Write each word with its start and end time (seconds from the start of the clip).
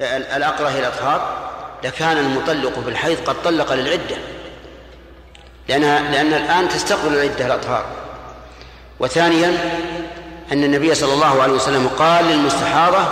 الأقرة 0.00 0.78
الأطهار 0.78 1.50
لكان 1.84 2.18
المطلق 2.18 2.78
بالحيض 2.78 3.18
قد 3.26 3.42
طلق 3.42 3.72
للعدة. 3.72 4.16
لأنها 5.68 6.10
لأن 6.10 6.34
الآن 6.34 6.68
تستقبل 6.68 7.14
العدة 7.14 7.46
الأطهار. 7.46 7.86
وثانيا 9.00 9.48
أن 10.52 10.64
النبي 10.64 10.94
صلى 10.94 11.12
الله 11.12 11.42
عليه 11.42 11.52
وسلم 11.52 11.88
قال 11.88 12.24
للمستحاضة 12.24 13.04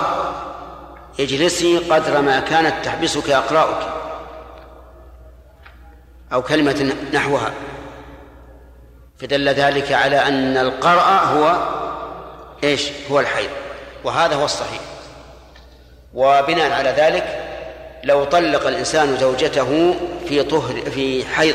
اجلسي 1.20 1.78
قدر 1.78 2.20
ما 2.20 2.40
كانت 2.40 2.84
تحبسك 2.84 3.30
أقراؤك 3.30 3.88
أو 6.32 6.42
كلمة 6.42 6.94
نحوها. 7.14 7.52
فدل 9.18 9.48
ذلك 9.48 9.92
على 9.92 10.28
أن 10.28 10.56
القرأ 10.56 11.24
هو 11.24 11.56
إيش؟ 12.64 12.88
هو 13.10 13.20
الحيض. 13.20 13.50
وهذا 14.04 14.34
هو 14.34 14.44
الصحيح. 14.44 14.80
وبناء 16.14 16.72
على 16.72 16.90
ذلك 16.90 17.42
لو 18.04 18.24
طلق 18.24 18.66
الإنسان 18.66 19.16
زوجته 19.16 19.94
في 20.28 20.42
طهر 20.42 20.90
في 20.90 21.26
حيض 21.26 21.54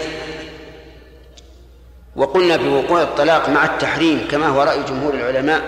وقلنا 2.15 2.57
بوقوع 2.57 3.01
الطلاق 3.01 3.49
مع 3.49 3.65
التحريم 3.65 4.27
كما 4.31 4.47
هو 4.47 4.63
رأي 4.63 4.83
جمهور 4.83 5.13
العلماء 5.13 5.61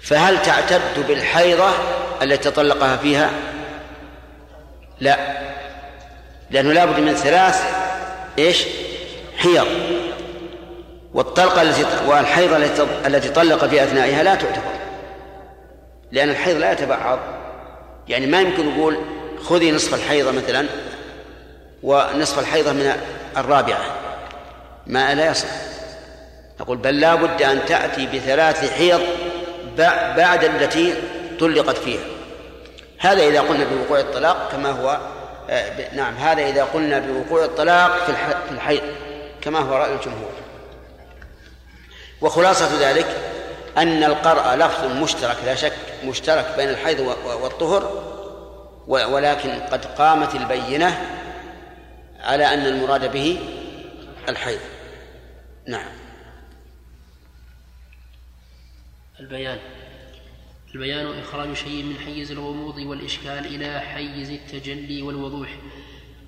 فهل 0.00 0.42
تعتد 0.42 1.06
بالحيضة 1.08 1.70
التي 2.22 2.50
طلقها 2.50 2.96
فيها؟ 2.96 3.30
لا 5.00 5.18
لأنه 6.50 6.72
لابد 6.72 7.00
من 7.00 7.14
ثلاث 7.14 7.62
إيش؟ 8.38 8.66
حيض 9.36 9.66
والطلقة 11.14 11.62
التي 11.62 11.84
والحيضة 12.06 12.56
التي 13.06 13.28
طلق 13.28 13.64
في 13.64 13.82
أثنائها 13.82 14.22
لا 14.22 14.34
تعتبر 14.34 14.80
لأن 16.12 16.28
الحيض 16.30 16.56
لا 16.56 16.72
يتبعض 16.72 17.18
يعني 18.10 18.26
ما 18.26 18.40
يمكن 18.40 18.68
نقول 18.68 18.96
خذي 19.44 19.72
نصف 19.72 19.94
الحيضة 19.94 20.30
مثلا 20.30 20.66
ونصف 21.82 22.38
الحيضة 22.38 22.72
من 22.72 22.92
الرابعة. 23.36 23.84
ما 24.86 25.14
لا 25.14 25.30
يصح. 25.30 25.48
نقول 26.60 26.76
بل 26.76 27.00
لا 27.00 27.14
بد 27.14 27.42
أن 27.42 27.64
تأتي 27.66 28.06
بثلاث 28.06 28.72
حيض 28.72 29.00
بعد 30.16 30.44
التي 30.44 30.94
طلقت 31.40 31.78
فيها. 31.78 32.04
هذا 32.98 33.22
إذا 33.22 33.40
قلنا 33.40 33.64
بوقوع 33.64 34.00
الطلاق 34.00 34.52
كما 34.52 34.70
هو 34.70 35.00
آه، 35.50 35.94
نعم 35.94 36.14
هذا 36.14 36.48
إذا 36.48 36.64
قلنا 36.64 36.98
بوقوع 36.98 37.44
الطلاق 37.44 38.06
في 38.06 38.54
الحيض 38.54 38.82
كما 39.40 39.58
هو 39.58 39.76
رأي 39.76 39.94
الجمهور. 39.94 40.32
وخلاصة 42.20 42.68
ذلك 42.80 43.06
أن 43.78 44.04
القرء 44.04 44.54
لفظ 44.54 44.84
مشترك 44.84 45.36
لا 45.44 45.54
شك 45.54 45.76
مشترك 46.04 46.54
بين 46.56 46.68
الحيض 46.68 47.00
والطهر 47.42 48.10
ولكن 48.86 49.50
قد 49.50 49.84
قامت 49.84 50.34
البينة 50.34 51.00
على 52.20 52.54
أن 52.54 52.66
المراد 52.66 53.12
به 53.12 53.38
الحيض. 54.28 54.60
نعم. 55.68 55.90
البيان. 59.20 59.58
البيان 60.74 61.18
إخراج 61.18 61.54
شيء 61.54 61.82
من 61.82 61.96
حيز 62.04 62.30
الغموض 62.30 62.76
والإشكال 62.76 63.46
إلى 63.46 63.80
حيز 63.80 64.30
التجلي 64.30 65.02
والوضوح 65.02 65.48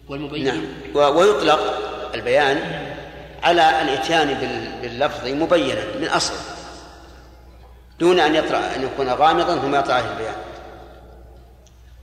والمبين. 0.08 0.44
نعم. 0.44 0.64
ويطلق 0.94 1.60
البيان 2.14 2.58
على 3.42 3.82
الإتيان 3.82 4.34
باللفظ 4.82 5.28
مبينا 5.28 5.84
من 6.00 6.08
أصل. 6.08 6.61
دون 8.02 8.20
أن 8.20 8.34
يطرأ 8.34 8.58
أن 8.76 8.82
يكون 8.82 9.08
غامضا 9.08 9.58
ثم 9.58 9.74
يطرأ 9.74 10.00
في 10.00 10.08
البيان. 10.08 10.34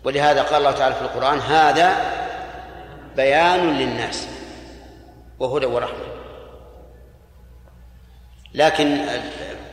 ولهذا 0.04 0.42
قال 0.42 0.56
الله 0.56 0.72
تعالى 0.72 0.96
في 0.96 1.02
القرآن 1.02 1.40
هذا 1.40 1.96
بيان 3.16 3.78
للناس 3.78 4.28
وهدى 5.40 5.66
ورحمة. 5.66 6.06
لكن 8.54 9.06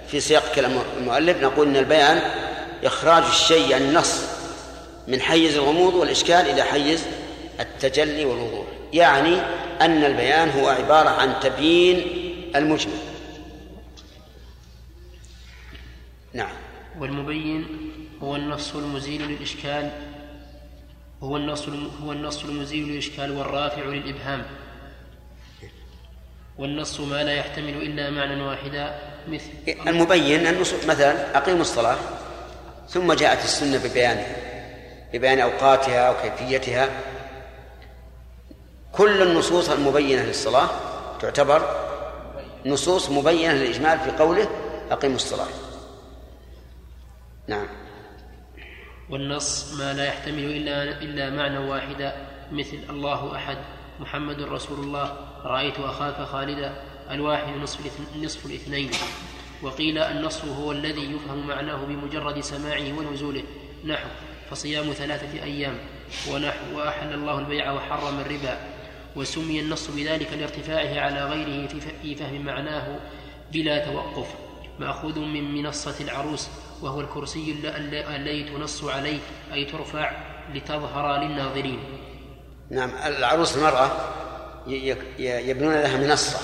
في 0.09 0.21
سياق 0.21 0.43
كلام 0.55 0.79
المؤلف 0.99 1.43
نقول 1.43 1.69
أن 1.69 1.77
البيان 1.77 2.21
إخراج 2.85 3.25
الشيء 3.25 3.75
عن 3.75 3.83
النص 3.83 4.23
من 5.09 5.21
حيز 5.21 5.57
الغموض 5.57 5.95
والإشكال 5.95 6.51
إلى 6.51 6.63
حيز 6.63 7.05
التجلي 7.61 8.25
والوضوح. 8.25 8.67
يعني 8.93 9.41
أن 9.81 10.05
البيان 10.05 10.51
هو 10.51 10.69
عبارة 10.69 11.09
عن 11.09 11.41
تبيين 11.41 12.03
المجمل. 12.57 12.99
نعم. 16.37 16.55
والمبين 16.99 17.67
هو 18.23 18.37
النص 18.37 18.75
المزيل 18.75 19.23
للإشكال 19.23 19.91
هو 21.23 21.37
النص 21.37 21.69
هو 22.03 22.13
النص 22.13 22.45
المزيل 22.45 22.89
للإشكال 22.89 23.31
والرافع 23.31 23.83
للإبهام. 23.83 24.43
والنص 26.59 27.01
ما 27.01 27.23
لا 27.23 27.35
يحتمل 27.35 27.83
إلا 27.83 28.11
معنى 28.11 28.43
واحدا 28.43 28.99
مثل 29.29 29.51
المبين 29.87 30.47
النصوص 30.47 30.85
مثلا 30.85 31.37
أقيموا 31.39 31.61
الصلاة 31.61 31.97
ثم 32.89 33.13
جاءت 33.13 33.45
السنة 33.45 33.79
ببيانها 33.79 34.37
ببيان 35.13 35.41
أوقاتها 35.41 36.11
وكيفيتها 36.11 36.89
كل 38.93 39.23
النصوص 39.23 39.71
المبينة 39.71 40.23
للصلاة 40.23 40.69
تعتبر 41.21 41.87
نصوص 42.67 43.11
مبينة 43.11 43.53
للإجمال 43.53 43.99
في 43.99 44.11
قوله 44.11 44.49
أقيموا 44.91 45.17
الصلاة. 45.17 45.66
نعم. 47.49 47.67
والنص 49.11 49.75
ما 49.79 49.93
لا 49.93 50.07
يحتمل 50.07 50.45
إلا 50.45 51.03
إلا 51.03 51.31
معنى 51.31 51.59
واحدا 51.59 52.27
مثل 52.53 52.79
الله 52.91 53.37
أحد 53.37 53.57
محمد 54.01 54.41
رسول 54.41 54.79
الله 54.79 55.17
رأيت 55.45 55.79
أخاك 55.79 56.15
خالدا 56.15 56.83
الواحد 57.11 57.57
نصف 57.57 58.01
نصف 58.23 58.47
الاثنين. 58.47 58.91
وقيل 59.63 59.99
النص 59.99 60.45
هو 60.45 60.73
الذي 60.73 61.13
يفهم 61.13 61.47
معناه 61.47 61.85
بمجرد 61.85 62.41
سماعه 62.41 62.99
ونزوله. 62.99 63.43
نحو 63.85 64.09
فصيام 64.51 64.93
ثلاثة 64.93 65.43
أيام. 65.43 65.79
ونحو 66.31 66.79
وأحل 66.79 67.15
الله 67.15 67.39
البيع 67.39 67.73
وحرم 67.73 68.21
الربا. 68.21 68.59
وسمي 69.17 69.61
النص 69.61 69.91
بذلك 69.91 70.33
لارتفاعه 70.33 71.01
على 71.01 71.25
غيره 71.25 71.69
في 72.03 72.15
فهم 72.15 72.45
معناه 72.45 73.01
بلا 73.53 73.85
توقف. 73.85 74.46
مأخوذ 74.79 75.19
من 75.19 75.55
منصة 75.55 75.95
العروس 76.01 76.49
وهو 76.83 77.01
الكرسي 77.01 77.57
الذي 77.95 78.45
تنص 78.45 78.85
عليه 78.85 79.19
أي 79.53 79.65
ترفع 79.65 80.13
لتظهر 80.55 81.21
للناظرين. 81.21 81.79
نعم 82.71 82.91
العروس 83.07 83.57
المرأة 83.57 83.91
يبنون 85.19 85.75
لها 85.75 85.97
منصة 85.97 86.39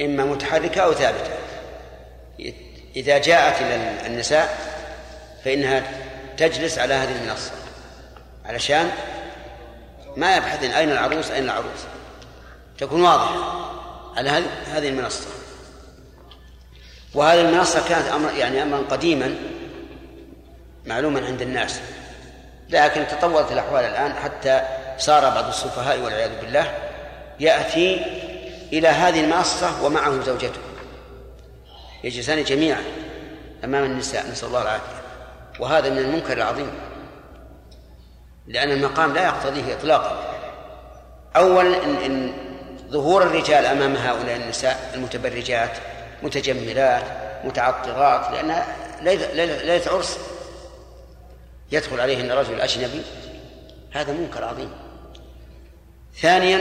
إما 0.00 0.24
متحركة 0.24 0.80
أو 0.80 0.92
ثابتة. 0.92 1.32
إذا 2.96 3.18
جاءت 3.18 3.62
إلى 3.62 4.06
النساء 4.06 4.70
فإنها 5.44 5.82
تجلس 6.36 6.78
على 6.78 6.94
هذه 6.94 7.22
المنصة 7.22 7.50
علشان 8.44 8.90
ما 10.16 10.36
يبحثن 10.36 10.70
أين 10.70 10.90
العروس 10.90 11.30
أين 11.30 11.44
العروس. 11.44 11.80
تكون 12.78 13.02
واضحة 13.02 13.70
على 14.16 14.30
هذه 14.66 14.88
المنصة. 14.88 15.26
وهذه 17.14 17.40
المنصة 17.40 17.88
كانت 17.88 18.08
أمر 18.08 18.32
يعني 18.32 18.62
أمرا 18.62 18.78
قديما 18.90 19.34
معلوما 20.86 21.26
عند 21.26 21.42
الناس. 21.42 21.80
لكن 22.68 23.06
تطورت 23.06 23.52
الأحوال 23.52 23.84
الآن 23.84 24.12
حتى 24.12 24.62
صار 24.98 25.22
بعض 25.22 25.48
السفهاء 25.48 25.98
والعياذ 26.00 26.40
بالله 26.40 26.74
يأتي 27.40 28.04
إلى 28.72 28.88
هذه 28.88 29.20
المنصة 29.20 29.84
ومعه 29.84 30.20
زوجته. 30.20 30.60
يجلسان 32.04 32.44
جميعا 32.44 32.82
أمام 33.64 33.84
النساء 33.84 34.30
نسأل 34.30 34.48
الله 34.48 34.62
العافية. 34.62 35.00
وهذا 35.60 35.90
من 35.90 35.98
المنكر 35.98 36.32
العظيم. 36.32 36.70
لأن 38.46 38.70
المقام 38.70 39.14
لا 39.14 39.24
يقتضيه 39.24 39.74
إطلاقا. 39.74 40.34
أولا 41.36 41.84
إن, 41.84 41.96
إن 41.96 42.32
ظهور 42.90 43.22
الرجال 43.22 43.66
أمام 43.66 43.96
هؤلاء 43.96 44.36
النساء 44.36 44.90
المتبرجات 44.94 45.70
متجملات 46.22 47.04
متعطرات 47.44 48.30
لأنها 48.32 48.66
ليلة 49.02 49.82
عرس 49.86 50.18
يدخل 51.72 52.00
عليهن 52.00 52.32
رجل 52.32 52.60
أجنبي 52.60 53.02
هذا 53.92 54.12
منكر 54.12 54.44
عظيم. 54.44 54.70
ثانيا 56.16 56.60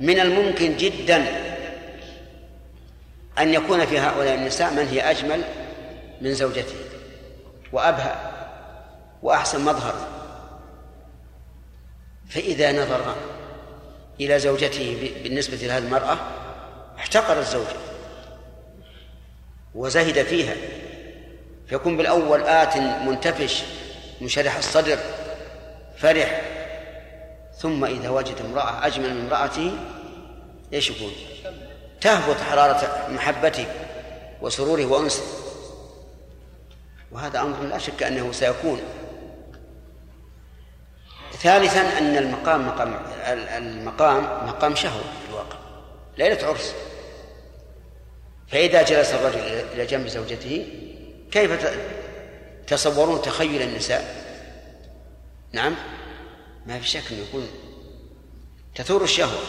من 0.00 0.20
الممكن 0.20 0.76
جدا 0.76 1.24
أن 3.38 3.54
يكون 3.54 3.86
في 3.86 3.98
هؤلاء 3.98 4.34
النساء 4.34 4.72
من 4.72 4.88
هي 4.88 5.10
أجمل 5.10 5.42
من 6.20 6.34
زوجته 6.34 6.76
وأبهى 7.72 8.14
وأحسن 9.22 9.60
مظهر. 9.60 9.94
فإذا 12.28 12.72
نظر 12.72 13.14
إلى 14.20 14.38
زوجته 14.38 15.12
بالنسبة 15.22 15.56
لهذه 15.56 15.82
المرأة 15.82 16.18
احتقر 16.98 17.38
الزوجة 17.38 17.91
وزهد 19.74 20.22
فيها. 20.22 20.54
فيكون 21.66 21.96
بالأول 21.96 22.42
آت 22.42 22.76
منتفش 22.76 23.62
منشرح 24.20 24.56
الصدر 24.56 24.98
فرح. 25.96 26.42
ثم 27.58 27.84
إذا 27.84 28.08
وجد 28.08 28.40
امرأة 28.40 28.86
أجمل 28.86 29.14
من 29.14 29.20
امرأته 29.20 29.72
إيش 30.72 30.90
يكون؟ 30.90 31.12
تهبط 32.00 32.36
حرارة 32.36 33.08
محبته 33.08 33.66
وسروره 34.42 34.86
وأنسه 34.86 35.22
وهذا 37.12 37.40
أمر 37.40 37.62
لا 37.62 37.78
شك 37.78 38.02
أنه 38.02 38.32
سيكون. 38.32 38.80
ثالثا 41.32 41.98
أن 41.98 42.16
المقام 42.16 42.66
مقام 42.66 43.02
المقام 43.56 44.46
مقام 44.46 44.74
شهوة 44.74 45.02
في 45.02 45.30
الواقع 45.30 45.56
ليلة 46.18 46.46
عرس. 46.46 46.74
فإذا 48.52 48.82
جلس 48.82 49.12
الرجل 49.14 49.40
إلى 49.74 49.86
جنب 49.86 50.06
زوجته 50.08 50.66
كيف 51.30 51.66
تصورون 52.66 53.22
تخيل 53.22 53.62
النساء؟ 53.62 54.14
نعم. 55.52 55.74
ما 56.66 56.80
في 56.80 56.88
شك 56.88 57.02
إنه 57.10 57.20
يكون 57.28 57.48
تثور 58.74 59.04
الشهوة. 59.04 59.40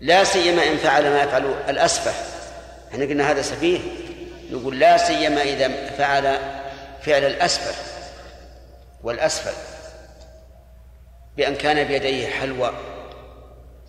لا 0.00 0.24
سيما 0.24 0.66
إن 0.66 0.76
فعل 0.76 1.10
ما 1.10 1.22
يفعل 1.22 1.54
الأسفه. 1.68 2.12
إحنا 2.92 3.04
قلنا 3.04 3.30
هذا 3.30 3.42
سفيه. 3.42 3.80
نقول 4.50 4.78
لا 4.78 4.96
سيما 4.96 5.42
إذا 5.42 5.86
فعل 5.86 6.38
فعل 7.02 7.24
الأسفل 7.24 7.74
والأسفل. 9.02 9.54
بأن 11.36 11.54
كان 11.54 11.84
بيديه 11.84 12.28
حلوى 12.28 12.74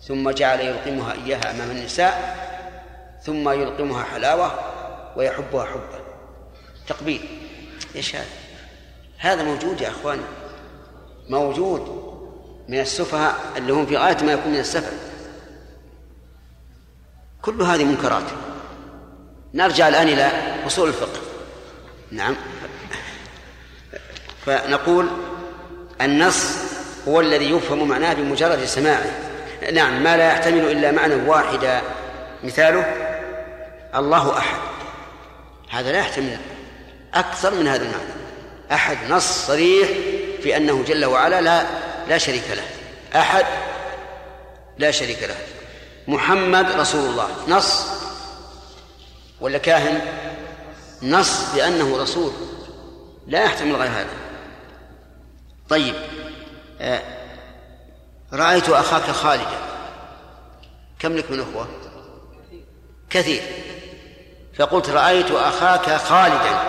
ثم 0.02 0.30
جعل 0.30 0.60
يلقمها 0.60 1.12
إياها 1.12 1.50
أمام 1.50 1.70
النساء 1.70 2.46
ثم 3.26 3.48
يلقمها 3.48 4.04
حلاوة 4.04 4.58
ويحبها 5.16 5.64
حبا. 5.64 6.00
تقبيل. 6.86 7.20
إيش 7.96 8.16
هذا؟ 8.16 8.26
هذا 9.18 9.42
موجود 9.42 9.80
يا 9.80 9.88
أخوان. 9.88 10.20
موجود 11.28 12.12
من 12.68 12.80
السفهاء 12.80 13.36
اللي 13.56 13.72
هم 13.72 13.86
في 13.86 13.96
غاية 13.96 14.24
ما 14.24 14.32
يكون 14.32 14.52
من 14.52 14.58
السفه. 14.58 14.92
كل 17.42 17.62
هذه 17.62 17.84
منكرات. 17.84 18.24
نرجع 19.54 19.88
الآن 19.88 20.08
إلى 20.08 20.30
أصول 20.66 20.88
الفقه. 20.88 21.20
نعم. 22.10 22.36
فنقول 24.46 25.08
النص 26.00 26.58
هو 27.08 27.20
الذي 27.20 27.50
يفهم 27.50 27.88
معناه 27.88 28.14
بمجرد 28.14 28.64
سماعه. 28.64 29.10
نعم 29.72 30.02
ما 30.02 30.16
لا 30.16 30.28
يحتمل 30.28 30.70
إلا 30.70 30.90
معنى 30.92 31.14
واحدا 31.14 31.82
مثاله. 32.44 33.05
الله 33.94 34.38
أحد. 34.38 34.58
هذا 35.70 35.92
لا 35.92 35.98
يحتمل 35.98 36.38
أكثر 37.14 37.54
من 37.54 37.66
هذا 37.66 37.82
المعنى. 37.82 38.12
أحد 38.72 38.98
نص 39.10 39.46
صريح 39.46 39.88
في 40.42 40.56
أنه 40.56 40.82
جل 40.82 41.04
وعلا 41.04 41.40
لا 41.40 41.66
لا 42.08 42.18
شريك 42.18 42.50
له. 42.50 42.64
أحد 43.20 43.46
لا 44.78 44.90
شريك 44.90 45.22
له. 45.22 45.36
محمد 46.08 46.70
رسول 46.70 47.10
الله. 47.10 47.28
نص 47.48 47.86
ولا 49.40 49.58
كاهن؟ 49.58 50.00
نص 51.02 51.54
بأنه 51.54 52.02
رسول. 52.02 52.32
لا 53.26 53.44
يحتمل 53.44 53.76
غير 53.76 53.90
هذا. 53.90 54.16
طيب 55.68 55.94
آه 56.80 57.02
رأيت 58.32 58.68
أخاك 58.68 59.02
خالدا. 59.02 59.58
كم 60.98 61.16
لك 61.16 61.30
من 61.30 61.40
أخوة؟ 61.40 61.68
كثير. 63.10 63.42
فقلت 64.58 64.90
رأيت 64.90 65.30
أخاك 65.30 65.96
خالدا. 65.96 66.60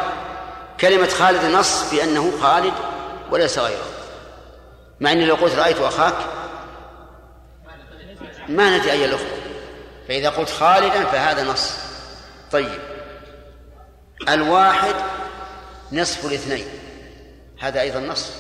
كلمة 0.80 1.08
خالد 1.08 1.46
نص 1.46 1.92
بأنه 1.92 2.42
خالد 2.42 2.74
وليس 3.32 3.60
غيره. 3.60 3.86
مع 5.00 5.12
أني 5.12 5.26
لو 5.26 5.36
قلت 5.36 5.56
رأيت 5.56 5.80
أخاك 5.80 6.16
ما 8.48 8.78
ندري 8.78 8.92
أي 8.92 9.06
الأخوة 9.06 9.38
فإذا 10.08 10.30
قلت 10.30 10.50
خالدا 10.50 11.06
فهذا 11.06 11.44
نص. 11.44 11.74
طيب. 12.52 12.80
الواحد 14.30 14.96
نصف 15.92 16.26
الاثنين. 16.26 16.68
هذا 17.60 17.82
أيضا 17.82 18.00
نص. 18.00 18.32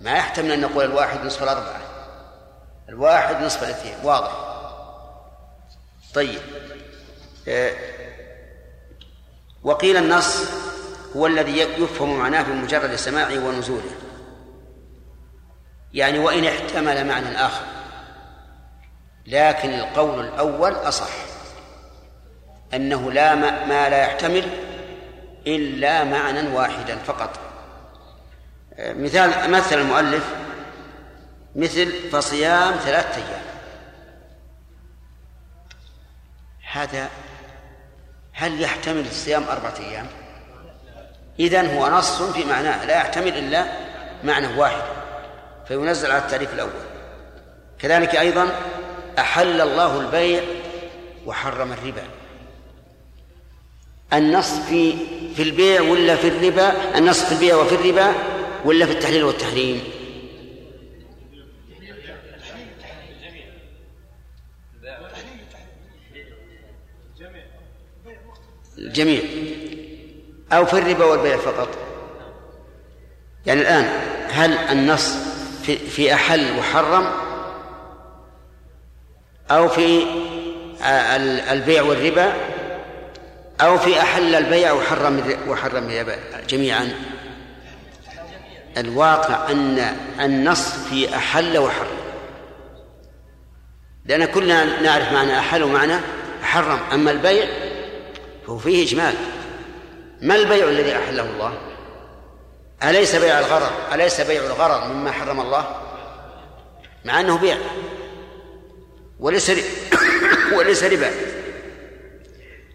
ما 0.00 0.12
يحتمل 0.12 0.52
أن 0.52 0.60
نقول 0.60 0.84
الواحد 0.84 1.24
نصف 1.24 1.42
الأربعة. 1.42 1.80
الواحد 2.88 3.42
نصف 3.42 3.62
الاثنين. 3.62 3.94
واضح. 4.04 4.32
طيب. 6.14 6.40
آه، 7.48 7.97
وقيل 9.62 9.96
النص 9.96 10.44
هو 11.16 11.26
الذي 11.26 11.58
يفهم 11.58 12.18
معناه 12.18 12.42
بمجرد 12.42 12.94
سماعه 12.94 13.38
ونزوله. 13.38 13.90
يعني 15.92 16.18
وإن 16.18 16.44
احتمل 16.44 17.06
معنى 17.06 17.36
آخر. 17.36 17.64
لكن 19.26 19.74
القول 19.74 20.24
الأول 20.24 20.72
أصح. 20.72 21.10
أنه 22.74 23.12
لا 23.12 23.34
ما 23.66 23.88
لا 23.88 24.02
يحتمل 24.02 24.44
إلا 25.46 26.04
معنى 26.04 26.48
واحدا 26.48 26.96
فقط. 26.96 27.38
مثال 28.78 29.50
مثل 29.50 29.78
المؤلف 29.78 30.34
مثل 31.56 32.10
فصيام 32.10 32.74
ثلاثة 32.74 33.16
أيام. 33.16 33.42
هذا 36.72 37.08
هل 38.38 38.60
يحتمل 38.60 39.04
الصيام 39.06 39.44
أربعة 39.50 39.74
أيام؟ 39.90 40.06
إذن 41.40 41.76
هو 41.76 41.88
نص 41.88 42.22
في 42.22 42.44
معناه 42.44 42.84
لا 42.86 42.96
يحتمل 42.96 43.38
إلا 43.38 43.64
معنى 44.24 44.58
واحد 44.58 44.82
فينزل 45.68 46.10
على 46.10 46.22
التعريف 46.22 46.54
الأول. 46.54 46.70
كذلك 47.78 48.16
أيضا 48.16 48.48
أحل 49.18 49.60
الله 49.60 50.00
البيع 50.00 50.42
وحرم 51.26 51.72
الربا. 51.72 52.02
النص 54.12 54.52
في 54.68 54.94
في 55.36 55.42
البيع 55.42 55.80
ولا 55.80 56.16
في 56.16 56.28
الربا؟ 56.28 56.98
النص 56.98 57.22
في 57.22 57.32
البيع 57.32 57.56
وفي 57.56 57.74
الربا 57.74 58.14
ولا 58.64 58.86
في 58.86 58.92
التحليل 58.92 59.24
والتحريم؟ 59.24 59.97
الجميع 68.78 69.20
أو 70.52 70.66
في 70.66 70.78
الربا 70.78 71.04
والبيع 71.04 71.36
فقط. 71.36 71.68
يعني 73.46 73.60
الآن 73.60 73.90
هل 74.30 74.52
النص 74.52 75.16
في, 75.62 75.76
في 75.76 76.14
أحل 76.14 76.58
وحرم؟ 76.58 77.10
أو 79.50 79.68
في 79.68 80.02
البيع 81.52 81.82
والربا؟ 81.82 82.32
أو 83.60 83.78
في 83.78 84.00
أحل 84.00 84.34
البيع 84.34 84.72
وحرم 84.72 85.36
وحرم 85.48 85.90
الربا 85.90 86.16
جميعا؟ 86.48 86.92
الواقع 88.76 89.50
أن 89.50 89.96
النص 90.20 90.68
في 90.68 91.16
أحل 91.16 91.58
وحرم. 91.58 91.98
لأن 94.04 94.24
كلنا 94.24 94.80
نعرف 94.82 95.12
معنى 95.12 95.38
أحل 95.38 95.62
ومعنى 95.62 95.94
حرم. 96.42 96.78
أما 96.92 97.10
البيع 97.10 97.46
فهو 98.48 98.58
فيه 98.58 98.86
إجمال. 98.86 99.14
ما 100.20 100.36
البيع 100.36 100.68
الذي 100.68 100.96
أحله 100.96 101.22
الله؟ 101.22 101.58
أليس 102.82 103.14
بيع 103.14 103.38
الغرض 103.38 103.70
أليس 103.92 104.20
بيع 104.20 104.42
الغرض 104.46 104.90
مما 104.90 105.12
حرم 105.12 105.40
الله؟ 105.40 105.76
مع 107.04 107.20
أنه 107.20 107.38
بيع. 107.38 107.58
وليس 109.20 109.52
وليس 110.56 110.84
ربا. 110.84 111.10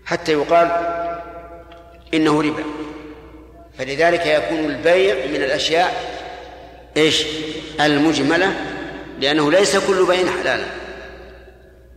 حتى 0.06 0.32
يقال 0.32 0.72
إنه 2.14 2.42
ربا. 2.42 2.64
فلذلك 3.78 4.26
يكون 4.26 4.60
البيع 4.60 5.26
من 5.26 5.44
الأشياء 5.44 6.14
إيش؟ 6.98 7.26
المجملة 7.82 8.54
لأنه 9.20 9.52
ليس 9.52 9.78
كل 9.78 10.06
بيع 10.06 10.32
حلالا. 10.42 10.66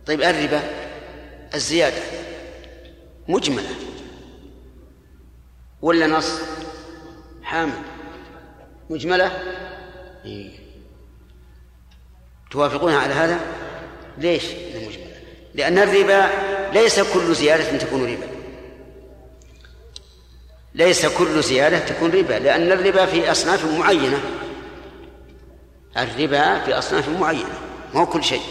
طيب 0.05 0.21
الربا 0.21 0.61
الزيادة. 1.55 2.26
مجملة. 3.27 3.69
ولا 5.81 6.07
نص؟ 6.07 6.39
حامل. 7.43 7.81
مجملة؟ 8.89 9.31
إيه. 10.25 10.51
توافقون 12.51 12.93
على 12.93 13.13
هذا؟ 13.13 13.39
ليش 14.17 14.43
مجملة 14.75 15.17
لأن 15.55 15.77
الربا 15.77 16.29
ليس 16.73 16.99
كل 16.99 17.35
زيادة 17.35 17.77
تكون 17.77 18.03
ربا. 18.03 18.27
ليس 20.75 21.05
كل 21.05 21.43
زيادة 21.43 21.79
تكون 21.79 22.11
ربا 22.11 22.33
لأن 22.33 22.71
الربا 22.71 23.05
في 23.05 23.31
أصناف 23.31 23.65
معينة. 23.65 24.19
الربا 25.97 26.59
في 26.59 26.73
أصناف 26.73 27.09
معينة 27.09 27.59
ما 27.93 28.01
هو 28.01 28.05
كل 28.05 28.23
شيء. 28.23 28.41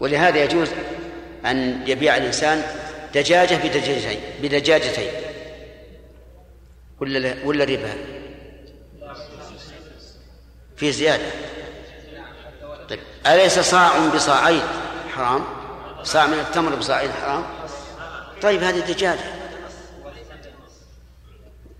ولهذا 0.00 0.44
يجوز 0.44 0.68
أن 1.46 1.82
يبيع 1.86 2.16
الإنسان 2.16 2.62
دجاجة 3.16 3.54
بدجاجتين 3.54 4.20
بدجاجتين. 4.42 5.10
ولا 7.00 7.36
ولا 7.44 7.64
ربا؟ 7.64 7.94
في 10.76 10.92
زيادة. 10.92 11.30
طيب. 12.88 13.00
أليس 13.26 13.58
صاع 13.58 14.08
بصاعين؟ 14.14 14.62
حرام. 15.14 15.44
صاع 16.02 16.26
من 16.26 16.38
التمر 16.38 16.74
بصاعين 16.74 17.12
حرام. 17.12 17.44
طيب 18.42 18.62
هذه 18.62 18.78
دجاجة. 18.78 19.20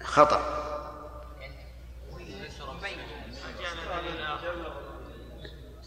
خطأ. 0.04 0.56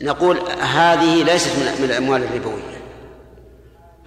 نقول 0.02 0.38
هذه 0.62 1.24
ليست 1.24 1.56
من 1.80 1.88
الأموال 1.90 2.24
الربوية. 2.24 2.79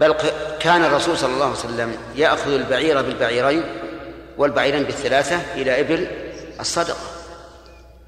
بل 0.03 0.15
كان 0.61 0.85
الرسول 0.85 1.19
صلى 1.19 1.35
الله 1.35 1.45
عليه 1.45 1.57
وسلم 1.57 1.97
يأخذ 2.17 2.55
البعير 2.55 3.03
بالبعيرين 3.03 3.63
والبعيرين 4.39 4.83
بالثلاثة 4.83 5.41
إلى 5.55 5.81
إبل 5.81 6.07
الصدقة. 6.61 6.97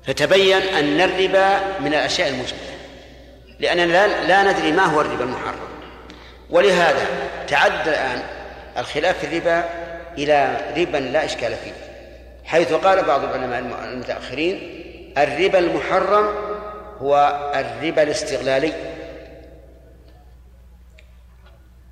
فتبين 0.06 0.56
أن 0.56 1.00
الربا 1.00 1.58
من 1.80 1.94
الأشياء 1.94 2.28
المجملة 2.28 2.74
لأننا 3.60 3.92
لا, 3.92 4.26
لا 4.26 4.52
ندري 4.52 4.72
ما 4.72 4.84
هو 4.84 5.00
الربا 5.00 5.24
المحرم. 5.24 5.68
ولهذا 6.50 7.06
تعدى 7.48 7.90
الآن 7.90 8.22
الخلاف 8.78 9.18
في 9.18 9.26
الربا 9.26 9.64
إلى 10.18 10.56
ربا 10.76 10.98
لا 10.98 11.24
إشكال 11.24 11.54
فيه 11.64 11.72
حيث 12.44 12.72
قال 12.72 13.02
بعض 13.04 13.24
العلماء 13.24 13.84
المتأخرين 13.84 14.84
الربا 15.18 15.58
المحرم 15.58 16.34
هو 17.00 17.38
الربا 17.54 18.02
الاستغلالي. 18.02 18.72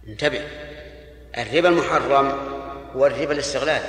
انتبه. 0.09 0.41
الربا 1.39 1.69
المحرم 1.69 2.39
هو 2.97 3.07
الربا 3.07 3.33
الاستغلالي 3.33 3.89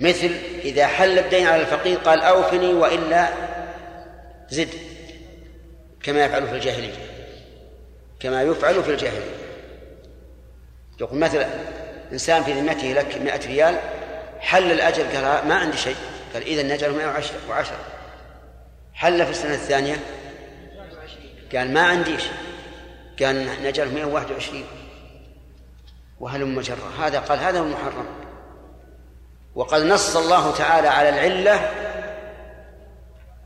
مثل 0.00 0.30
إذا 0.64 0.86
حل 0.86 1.18
الدين 1.18 1.46
على 1.46 1.62
الفقير 1.62 1.98
قال 1.98 2.20
أوفني 2.20 2.74
وإلا 2.74 3.28
زد 4.50 4.68
كما 6.02 6.24
يفعل 6.24 6.48
في 6.48 6.54
الجاهلية. 6.54 6.94
كما 8.20 8.42
يفعل 8.42 8.84
في 8.84 8.90
الجاهلية. 8.90 9.34
يقول 11.00 11.18
مثلا 11.18 11.46
إنسان 12.12 12.42
في 12.42 12.52
ذمته 12.52 12.92
لك 12.92 13.18
مئة 13.18 13.46
ريال 13.46 13.78
حل 14.40 14.72
الأجل 14.72 15.04
قال 15.04 15.48
ما 15.48 15.54
عندي 15.54 15.76
شيء. 15.76 15.96
قال 16.34 16.42
إذا 16.42 16.62
نجعله 16.62 16.96
مئة 16.96 17.22
وعشرة 17.48 17.76
حل 18.94 19.24
في 19.24 19.30
السنة 19.30 19.54
الثانية 19.54 19.96
قال 21.54 21.72
ما 21.72 21.80
عنديش 21.80 22.22
قال 23.22 24.04
وواحد 24.04 24.30
وعشرين. 24.30 24.66
وهل 26.20 26.46
مجرة 26.46 26.90
هذا 27.00 27.18
قال 27.18 27.38
هذا 27.38 27.60
هو 27.60 27.64
المحرم. 27.64 28.06
وقد 29.54 29.82
نص 29.82 30.16
الله 30.16 30.54
تعالى 30.56 30.88
على 30.88 31.08
العلة 31.08 31.70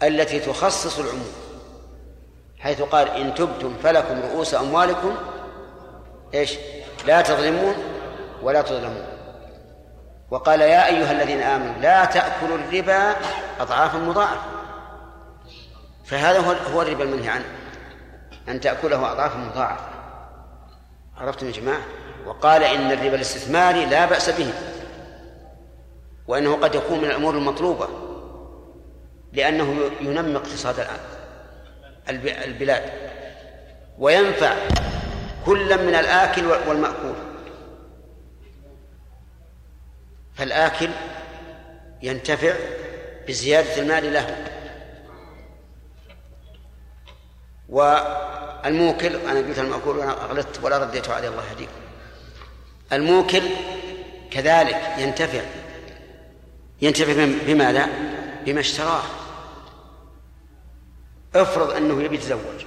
التي 0.02 0.40
تخصص 0.40 0.99
العموم 0.99 1.33
حيث 2.59 2.83
قال 2.83 3.09
إن 3.09 3.35
تبتم 3.35 3.75
فلكم 3.83 4.21
رؤوس 4.21 4.54
أموالكم 4.54 5.16
إيش؟ 6.35 6.54
لا 7.07 7.23
تظلمون 7.23 7.75
ولا 8.43 8.62
تظلمون. 8.62 9.07
وقال 10.31 10.61
يا 10.61 10.87
أيها 10.87 11.12
الذين 11.12 11.40
آمنوا 11.40 11.75
لا 11.81 12.04
تأكلوا 12.04 12.59
الربا 12.59 13.16
أضعافا 13.61 13.99
مضاعفة. 13.99 14.40
فهذا 16.04 16.38
هو 16.75 16.83
الربا 16.83 17.04
المنهي 17.04 17.28
عنه. 17.28 17.63
أن 18.48 18.60
تأكله 18.60 19.12
أضعافا 19.12 19.38
مضاعفة. 19.38 19.88
عرفتم 21.16 21.46
يا 21.46 21.52
جماعة؟ 21.52 21.82
وقال 22.26 22.62
إن 22.62 22.92
الربا 22.92 23.14
الاستثماري 23.14 23.86
لا 23.86 24.06
بأس 24.06 24.30
به. 24.30 24.52
وأنه 26.26 26.56
قد 26.56 26.74
يكون 26.74 26.98
من 26.98 27.04
الأمور 27.04 27.34
المطلوبة. 27.34 27.88
لأنه 29.32 29.90
ينمي 30.00 30.36
اقتصاد 30.36 30.86
البلاد. 32.08 32.92
وينفع 33.98 34.54
كلا 35.46 35.76
من 35.76 35.94
الآكل 35.94 36.46
والمأكول. 36.46 37.14
فالآكل 40.34 40.88
ينتفع 42.02 42.54
بزيادة 43.28 43.82
المال 43.82 44.12
له. 44.12 44.53
والموكل 47.68 49.16
أنا 49.16 49.38
قلت 49.40 49.59
المأكول 49.59 49.99
وأنا 49.99 50.25
أغلطت 50.25 50.61
ولا 50.62 50.78
رديته 50.78 51.14
عليه 51.14 51.28
الله 51.28 51.50
يهديكم 51.50 51.73
الموكل 52.92 53.42
كذلك 54.30 54.94
ينتفع. 54.99 55.40
ينتفع 56.83 57.12
بماذا؟ 57.47 57.88
بما 58.47 58.61
اشتراه. 58.61 59.02
افرض 61.35 61.71
أنه 61.71 62.02
يبي 62.02 62.14
يتزوج. 62.14 62.64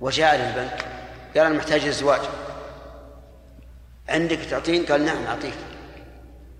وجاء 0.00 0.36
للبنك 0.36 0.84
قال 1.36 1.46
أنا 1.46 1.54
محتاج 1.54 1.84
للزواج 1.84 2.20
عندك 4.08 4.38
تعطين؟ 4.38 4.86
قال 4.86 5.04
نعم 5.04 5.26
أعطيك. 5.26 5.54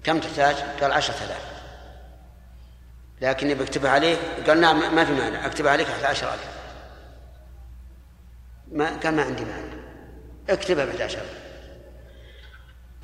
كم 0.04 0.20
تحتاج؟ 0.20 0.56
قال 0.80 0.92
عشرة 0.92 1.24
آلاف. 1.24 1.49
لكني 3.20 3.54
بكتبها 3.54 3.90
عليه. 3.90 4.16
قال 4.46 4.60
نعم 4.60 4.94
ما 4.94 5.04
في 5.04 5.12
مانع 5.12 5.46
اكتبها 5.46 5.72
عليك 5.72 5.88
11000 5.88 6.40
ما 8.72 9.00
قال 9.04 9.14
ما 9.14 9.22
عندي 9.22 9.44
مانع. 9.44 9.74
اكتبها 10.50 10.84
ب 10.84 10.88
11000 10.88 11.24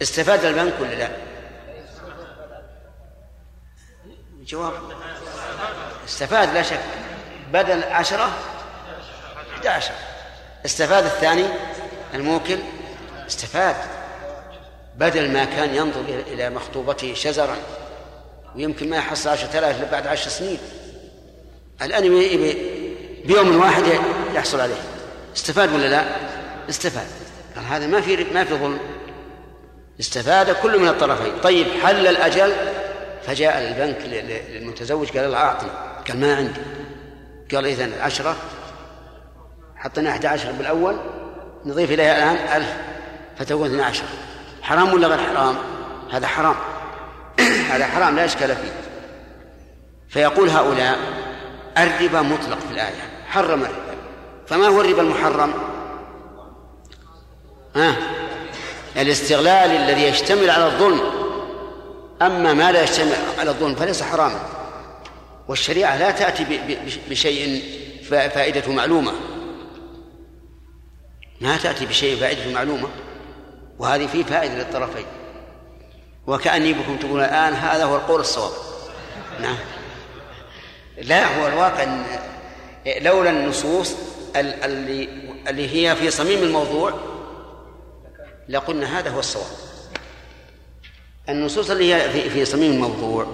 استفاد 0.02 0.44
البنك 0.44 0.74
ولا 0.80 0.94
لا؟ 0.94 1.08
جواب. 4.46 4.72
استفاد 6.04 6.54
لا 6.54 6.62
شك. 6.62 6.80
بدل 7.52 7.84
عشرة 7.84 8.30
11 9.54 9.92
استفاد 10.64 11.04
الثاني 11.04 11.44
الموكل. 12.14 12.58
استفاد. 13.26 13.76
بدل 14.96 15.32
ما 15.32 15.44
كان 15.44 15.74
ينظر 15.74 16.00
إلى 16.00 16.50
مخطوبته 16.50 17.14
شزرا. 17.14 17.56
ويمكن 18.56 18.90
ما 18.90 18.96
يحصل 18.96 19.30
عشرة 19.30 19.58
آلاف 19.58 19.80
إلا 19.80 19.90
بعد 19.90 20.06
عشر 20.06 20.30
سنين. 20.30 20.58
الآن 21.82 22.02
بيوم 23.24 23.60
واحد 23.60 23.82
يحصل 24.34 24.60
عليه. 24.60 24.80
استفاد 25.36 25.74
ولا 25.74 25.86
لا؟ 25.86 26.04
استفاد. 26.68 27.06
قال 27.56 27.64
هذا 27.64 27.86
ما 27.86 28.00
في 28.00 28.24
ما 28.34 28.44
في 28.44 28.54
ظلم. 28.54 28.78
استفاد 30.00 30.50
كل 30.50 30.78
من 30.78 30.88
الطرفين. 30.88 31.32
طيب 31.42 31.66
حل 31.82 32.06
الأجل؟ 32.06 32.52
فجاء 33.26 33.58
البنك 33.58 34.26
للمتزوج 34.50 35.18
قال 35.18 35.30
له 35.30 35.36
أعطني. 35.36 35.70
قال 36.08 36.20
ما 36.20 36.36
عندي. 36.36 36.60
قال 37.54 37.66
إذن 37.66 37.92
عشرة 38.00 38.36
حطينا 39.76 40.10
11 40.10 40.52
بالأول 40.52 40.96
نضيف 41.64 41.92
إليها 41.92 42.16
الآن 42.16 42.62
ألف 42.62 42.76
فتكون 43.38 43.66
12 43.66 44.02
حرام 44.62 44.94
ولا 44.94 45.08
غير 45.08 45.18
حرام؟ 45.18 45.56
هذا 46.10 46.26
حرام. 46.26 46.54
هذا 47.70 47.86
حرام 47.86 48.16
لا 48.16 48.24
إشكال 48.24 48.56
فيه. 48.56 48.72
فيقول 50.08 50.48
هؤلاء 50.48 50.98
الربا 51.78 52.22
مطلق 52.22 52.58
في 52.58 52.70
الآية 52.70 53.24
حرم 53.26 53.62
الربا. 53.62 53.96
فما 54.46 54.66
هو 54.68 54.80
الربا 54.80 55.02
المحرم؟ 55.02 55.52
ها؟ 57.76 57.96
الاستغلال 58.96 59.70
الذي 59.70 60.02
يشتمل 60.02 60.50
على 60.50 60.66
الظلم. 60.66 61.00
أما 62.22 62.52
ما 62.52 62.72
لا 62.72 62.82
يشتمل 62.82 63.16
على 63.38 63.50
الظلم 63.50 63.74
فليس 63.74 64.02
حراما. 64.02 64.40
والشريعة 65.48 65.98
لا 65.98 66.10
تأتي 66.10 66.46
بشيء 67.10 67.62
فائدته 68.10 68.72
معلومة. 68.72 69.12
ما 71.40 71.56
تأتي 71.56 71.86
بشيء 71.86 72.16
فائدته 72.16 72.52
معلومة. 72.52 72.88
وهذه 73.78 74.06
فيه 74.06 74.24
فائدة 74.24 74.54
للطرفين. 74.54 75.06
وكأني 76.26 76.72
بكم 76.72 76.96
تقولون 76.96 77.20
الآن 77.20 77.52
هذا 77.52 77.84
هو 77.84 77.96
القول 77.96 78.20
الصواب. 78.20 78.52
نعم. 79.40 79.56
لا 81.02 81.40
هو 81.40 81.46
الواقع 81.46 81.82
إن 81.82 82.04
لولا 82.86 83.30
النصوص 83.30 83.94
اللي 84.36 85.08
اللي 85.48 85.68
هي 85.68 85.96
في 85.96 86.10
صميم 86.10 86.42
الموضوع 86.42 86.94
لقلنا 88.48 88.98
هذا 88.98 89.10
هو 89.10 89.18
الصواب. 89.18 89.46
النصوص 91.28 91.70
اللي 91.70 91.94
هي 91.94 92.10
في, 92.10 92.30
في 92.30 92.44
صميم 92.44 92.72
الموضوع 92.72 93.26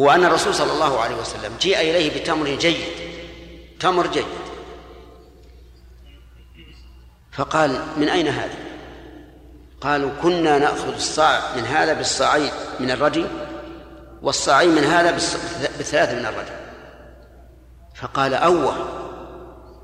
هو 0.00 0.10
أن 0.10 0.24
الرسول 0.24 0.54
صلى 0.54 0.72
الله 0.72 1.00
عليه 1.00 1.16
وسلم 1.16 1.52
جيء 1.60 1.80
إليه 1.80 2.20
بتمر 2.20 2.48
جيد 2.48 2.84
تمر 3.80 4.06
جيد. 4.06 4.24
فقال 7.32 7.80
من 7.96 8.08
أين 8.08 8.28
هذا؟ 8.28 8.67
قالوا 9.80 10.10
كنا 10.22 10.58
نأخذ 10.58 10.94
الصاع 10.94 11.56
من 11.56 11.64
هذا 11.64 11.92
بالصاعين 11.92 12.50
من 12.80 12.90
الرجل 12.90 13.26
والصاعين 14.22 14.70
من 14.70 14.84
هذا 14.84 15.10
بالثلاثة 15.10 16.18
من 16.18 16.26
الرجل. 16.26 16.58
فقال 17.94 18.34
أوه 18.34 18.74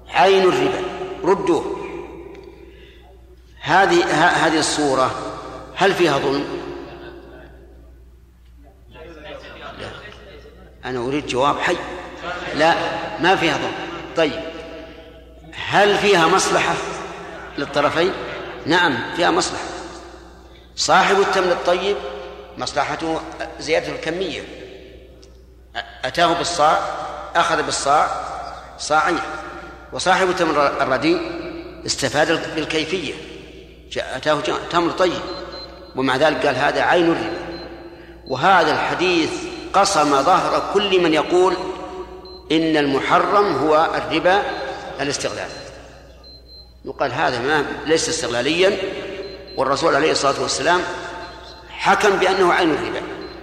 عين 0.08 0.48
الربا 0.48 0.82
ردوه. 1.24 1.76
هذه 3.60 4.04
هذه 4.46 4.58
الصورة 4.58 5.10
هل 5.76 5.94
فيها 5.94 6.18
ظلم؟ 6.18 6.44
أنا 10.84 10.98
أريد 10.98 11.26
جواب 11.26 11.58
حي. 11.58 11.76
لا 12.54 12.74
ما 13.20 13.36
فيها 13.36 13.56
ضم 13.56 13.72
طيب 14.16 14.40
هل 15.54 15.98
فيها 15.98 16.28
مصلحة 16.28 16.74
للطرفين؟ 17.58 18.12
نعم 18.66 18.98
فيها 19.16 19.30
مصلحة. 19.30 19.73
صاحب 20.76 21.20
التمر 21.20 21.52
الطيب 21.52 21.96
مصلحته 22.58 23.20
زيادة 23.60 23.92
الكمية. 23.92 24.42
أتاه 26.04 26.32
بالصاع 26.32 26.78
أخذ 27.36 27.62
بالصاع 27.62 28.08
صاعين 28.78 29.18
وصاحب 29.92 30.30
التمر 30.30 30.66
الرديء 30.82 31.20
استفاد 31.86 32.54
بالكيفية. 32.54 33.14
أتاه 33.96 34.40
تمر 34.70 34.90
طيب. 34.90 35.20
ومع 35.96 36.16
ذلك 36.16 36.46
قال 36.46 36.56
هذا 36.56 36.82
عين 36.82 37.10
الربا. 37.10 37.44
وهذا 38.26 38.72
الحديث 38.72 39.30
قصم 39.72 40.22
ظهر 40.22 40.70
كل 40.74 41.00
من 41.00 41.14
يقول 41.14 41.54
إن 42.52 42.76
المحرم 42.76 43.56
هو 43.56 43.90
الربا 43.94 44.42
الاستغلال. 45.00 45.48
يقال 46.84 47.12
هذا 47.12 47.38
ما 47.38 47.64
ليس 47.86 48.08
استغلاليا 48.08 48.78
والرسول 49.56 49.94
عليه 49.94 50.10
الصلاة 50.12 50.42
والسلام 50.42 50.80
حكم 51.70 52.16
بأنه 52.16 52.52
عين 52.52 52.70
الربا 52.70 53.02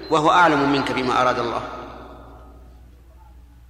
وهو 0.10 0.32
أعلم 0.32 0.72
منك 0.72 0.92
بما 0.92 1.22
أراد 1.22 1.40
الله. 1.40 1.62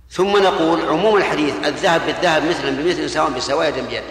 ثم 0.10 0.38
نقول 0.38 0.82
عموم 0.90 1.18
الحديث 1.18 1.66
الذهب 1.66 2.02
بالذهب 2.06 2.44
مثلا 2.46 2.70
بمثل 2.70 3.10
سواء 3.10 3.30
بسواء 3.30 3.68
يدا 3.68 3.82
بيد. 3.82 4.04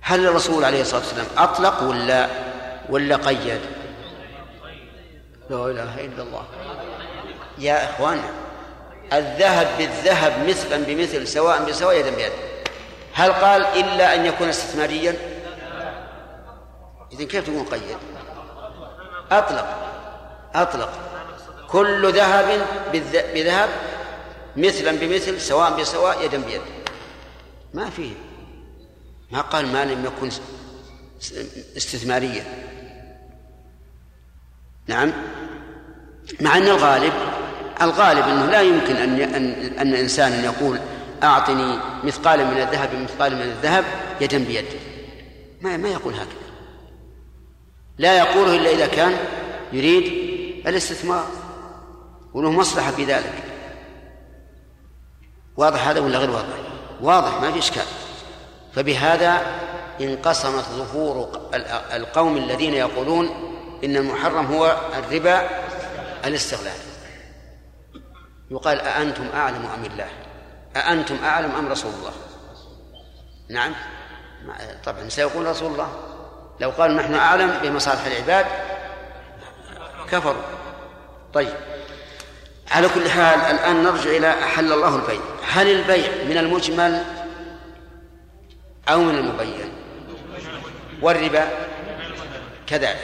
هل 0.00 0.26
الرسول 0.26 0.64
عليه 0.64 0.80
الصلاة 0.80 1.00
والسلام 1.00 1.26
أطلق 1.38 1.82
ولا 1.82 2.28
ولا 2.88 3.16
قيد؟ 3.16 3.60
لا 5.50 5.66
إله 5.66 6.04
إلا 6.04 6.22
الله. 6.22 6.44
يا 7.58 7.90
إخوانا 7.90 8.30
الذهب 9.12 9.68
بالذهب 9.78 10.48
مثلا 10.48 10.84
بمثل 10.84 11.28
سواء 11.28 11.64
بسواء 11.64 11.96
يدا 11.96 12.10
بيد. 12.10 12.32
هل 13.14 13.32
قال 13.32 13.64
إلا 13.64 14.14
أن 14.14 14.26
يكون 14.26 14.48
استثماريا؟ 14.48 15.29
إذن 17.20 17.28
كيف 17.28 17.46
تكون 17.46 17.64
قيد؟ 17.64 17.96
أطلق 19.30 19.66
أطلق. 20.54 20.92
كل 21.68 22.12
ذهب 22.12 22.66
بذهب 23.34 23.68
مثلا 24.56 24.92
بمثل 24.92 25.40
سواء 25.40 25.80
بسواء 25.80 26.24
يدا 26.24 26.38
بيد. 26.38 26.60
ما 27.74 27.90
فيه 27.90 28.12
ما 29.30 29.40
قال 29.40 29.66
ما 29.66 29.84
لم 29.84 30.04
يكن 30.04 30.30
استثماريا. 31.76 32.44
نعم. 34.86 35.12
مع 36.40 36.56
أن 36.56 36.62
الغالب 36.62 37.12
الغالب 37.82 38.24
أنه 38.28 38.46
لا 38.46 38.60
يمكن 38.60 38.96
أن 38.96 39.20
أن 39.20 39.52
أن 39.78 39.94
إنسان 39.94 40.44
يقول 40.44 40.80
أعطني 41.22 41.78
مثقالا 42.04 42.44
من 42.44 42.60
الذهب 42.60 42.94
مثقالا 42.94 43.34
من 43.34 43.42
الذهب 43.42 43.84
يدا 44.20 44.38
بيد. 44.38 44.66
ما 45.60 45.76
ما 45.76 45.88
يقول 45.88 46.14
هكذا. 46.14 46.49
لا 48.00 48.18
يقوله 48.18 48.56
إلا 48.56 48.70
إذا 48.70 48.86
كان 48.86 49.16
يريد 49.72 50.04
الاستثمار 50.66 51.26
وله 52.34 52.50
مصلحة 52.50 52.90
في 52.90 53.04
ذلك. 53.04 53.44
واضح 55.56 55.88
هذا 55.88 56.00
ولا 56.00 56.18
غير 56.18 56.30
واضح؟ 56.30 56.56
واضح 57.00 57.40
ما 57.40 57.52
في 57.52 57.58
إشكال. 57.58 57.86
فبهذا 58.72 59.42
انقسمت 60.00 60.64
ظهور 60.64 61.30
القوم 61.92 62.36
الذين 62.36 62.74
يقولون 62.74 63.26
إن 63.84 63.96
المحرم 63.96 64.46
هو 64.46 64.80
الربا 64.98 65.48
الاستغلال. 66.24 66.78
يقال 68.50 68.80
أأنتم 68.80 69.28
أعلم 69.34 69.66
أم 69.66 69.84
الله؟ 69.84 70.08
أأنتم 70.76 71.16
أعلم 71.24 71.50
أم 71.50 71.68
رسول 71.68 71.92
الله؟ 72.00 72.12
نعم. 73.48 73.74
طبعا 74.84 75.08
سيقول 75.08 75.46
رسول 75.46 75.72
الله. 75.72 76.09
لو 76.60 76.70
قالوا 76.70 76.96
نحن 76.96 77.14
أعلم 77.14 77.58
بمصالح 77.62 78.06
العباد 78.06 78.46
كفروا 80.10 80.42
طيب. 81.34 81.54
على 82.70 82.88
كل 82.88 83.10
حال 83.10 83.40
الآن 83.40 83.82
نرجع 83.82 84.10
إلى 84.10 84.30
أحل 84.30 84.72
الله 84.72 84.96
البيع. 84.96 85.20
هل 85.48 85.70
البيع 85.70 86.08
من 86.28 86.38
المجمل 86.38 87.02
أو 88.88 89.00
من 89.00 89.18
المبين؟ 89.18 89.72
والربا 91.02 91.48
كذلك. 92.66 92.98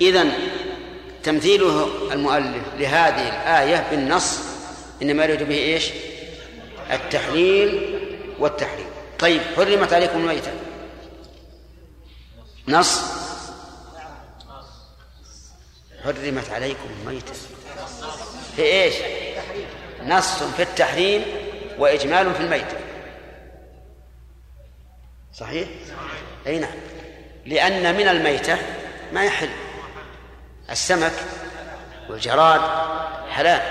إذن 0.00 0.32
تمثيله 1.22 1.88
المؤلف 2.12 2.62
لهذه 2.78 3.28
الآية 3.28 3.86
بالنص 3.90 4.40
إنما 5.02 5.24
يريد 5.24 5.42
به 5.42 5.58
إيش؟ 5.58 5.90
التحليل 6.92 7.98
والتحريم. 8.38 8.86
طيب 9.18 9.40
حرمت 9.56 9.92
عليكم 9.92 10.18
الميتة. 10.18 10.50
نص. 12.68 13.02
حرمت 16.04 16.50
عليكم 16.50 16.88
الميتة. 17.00 17.32
في 18.56 18.62
إيش؟ 18.62 18.94
نص 20.02 20.42
في 20.42 20.62
التحريم 20.62 21.24
وإجمال 21.78 22.34
في 22.34 22.40
الميتة. 22.40 22.76
صحيح؟ 25.34 25.68
أي 26.46 26.58
نعم. 26.58 26.74
لأن 27.46 27.96
من 27.96 28.08
الميتة 28.08 28.58
ما 29.12 29.24
يحل. 29.24 29.50
السمك 30.70 31.12
والجراد 32.08 32.60
حلال. 33.30 33.62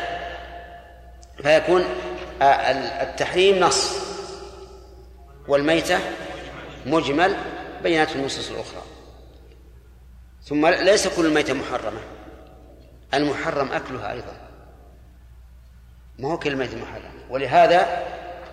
فيكون 1.43 1.85
التحريم 3.01 3.59
نص. 3.59 3.91
والميتة 5.47 5.99
مجمل. 6.85 7.37
بينات 7.85 8.15
النصوص 8.15 8.49
الأخرى. 8.49 8.81
ثم 10.43 10.67
ليس 10.67 11.07
كل 11.07 11.25
الميتة 11.25 11.53
محرمة. 11.53 11.99
المحرم 13.13 13.71
أكلها 13.71 14.11
أيضا. 14.11 14.37
ما 16.19 16.31
هو 16.31 16.39
كل 16.39 16.51
الميتة 16.51 16.77
محرمة. 16.77 17.21
ولهذا 17.29 18.07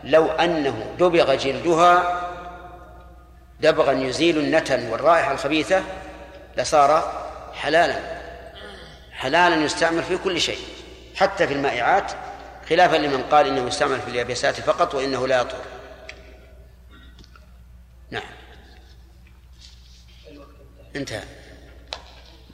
لو 0.05 0.31
أنه 0.31 0.95
دبغ 0.99 1.35
جلدها 1.35 2.21
دبغا 3.61 3.93
يزيل 3.93 4.39
النتن 4.39 4.89
والرائحة 4.89 5.33
الخبيثة 5.33 5.83
لصار 6.57 7.13
حلالا. 7.55 8.23
حلالا 9.13 9.57
يستعمل 9.57 10.03
في 10.03 10.19
كل 10.19 10.41
شيء 10.41 10.59
حتى 11.17 11.47
في 11.47 11.55
المائعات 11.55 12.13
خلافا 12.69 12.97
لمن 12.97 13.23
قال 13.23 13.47
إنه 13.47 13.67
يستعمل 13.67 14.01
في 14.01 14.09
اليابسات 14.09 14.61
فقط 14.61 14.95
وإنه 14.95 15.27
لا 15.27 15.41
يطهر 15.41 15.65
نعم. 18.11 18.42
انتهى. 20.97 21.25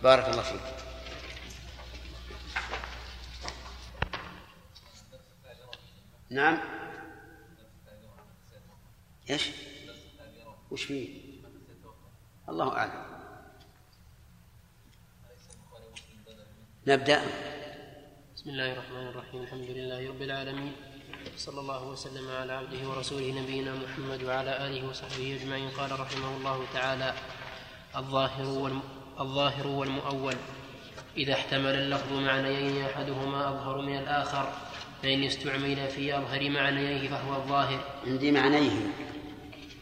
بارك 0.02 0.28
الله 0.28 0.42
فيك. 0.42 0.60
نعم. 6.30 6.58
إيش؟ 9.30 9.50
وش 10.70 10.84
فيه؟ 10.84 11.08
الله 12.48 12.76
أعلم. 12.76 13.04
نبدأ. 16.86 17.22
بسم 18.36 18.50
الله 18.50 18.72
الرحمن 18.72 19.06
الرحيم. 19.06 19.42
الحمد 19.42 19.70
لله 19.70 20.08
رب 20.08 20.22
العالمين. 20.22 20.72
صلى 21.36 21.60
الله 21.60 21.84
وسلم 21.84 22.30
على 22.30 22.52
عبده 22.52 22.88
ورسوله 22.88 23.42
نبينا 23.42 23.74
محمد 23.74 24.22
وعلى 24.22 24.66
آله 24.66 24.88
وصحبه 24.88 25.38
أجمعين. 25.42 25.70
قال 25.70 26.00
رحمه 26.00 26.36
الله 26.36 26.66
تعالى 26.72 27.14
الظاهر 27.96 28.46
والم... 28.46 28.82
الظاهر 29.20 29.66
والمؤول. 29.66 30.34
إذا 31.16 31.32
احتمل 31.32 31.74
اللفظ 31.74 32.12
معنيين 32.12 32.84
أحدهما 32.84 33.48
أظهر 33.48 33.80
من 33.80 33.98
الآخر 33.98 34.52
فإن 35.02 35.24
استعمل 35.24 35.88
في 35.88 36.18
أظهر 36.18 36.50
معنييه 36.50 37.08
فهو 37.08 37.36
الظاهر. 37.36 37.84
عندي 38.06 38.32
معنيه. 38.32 38.70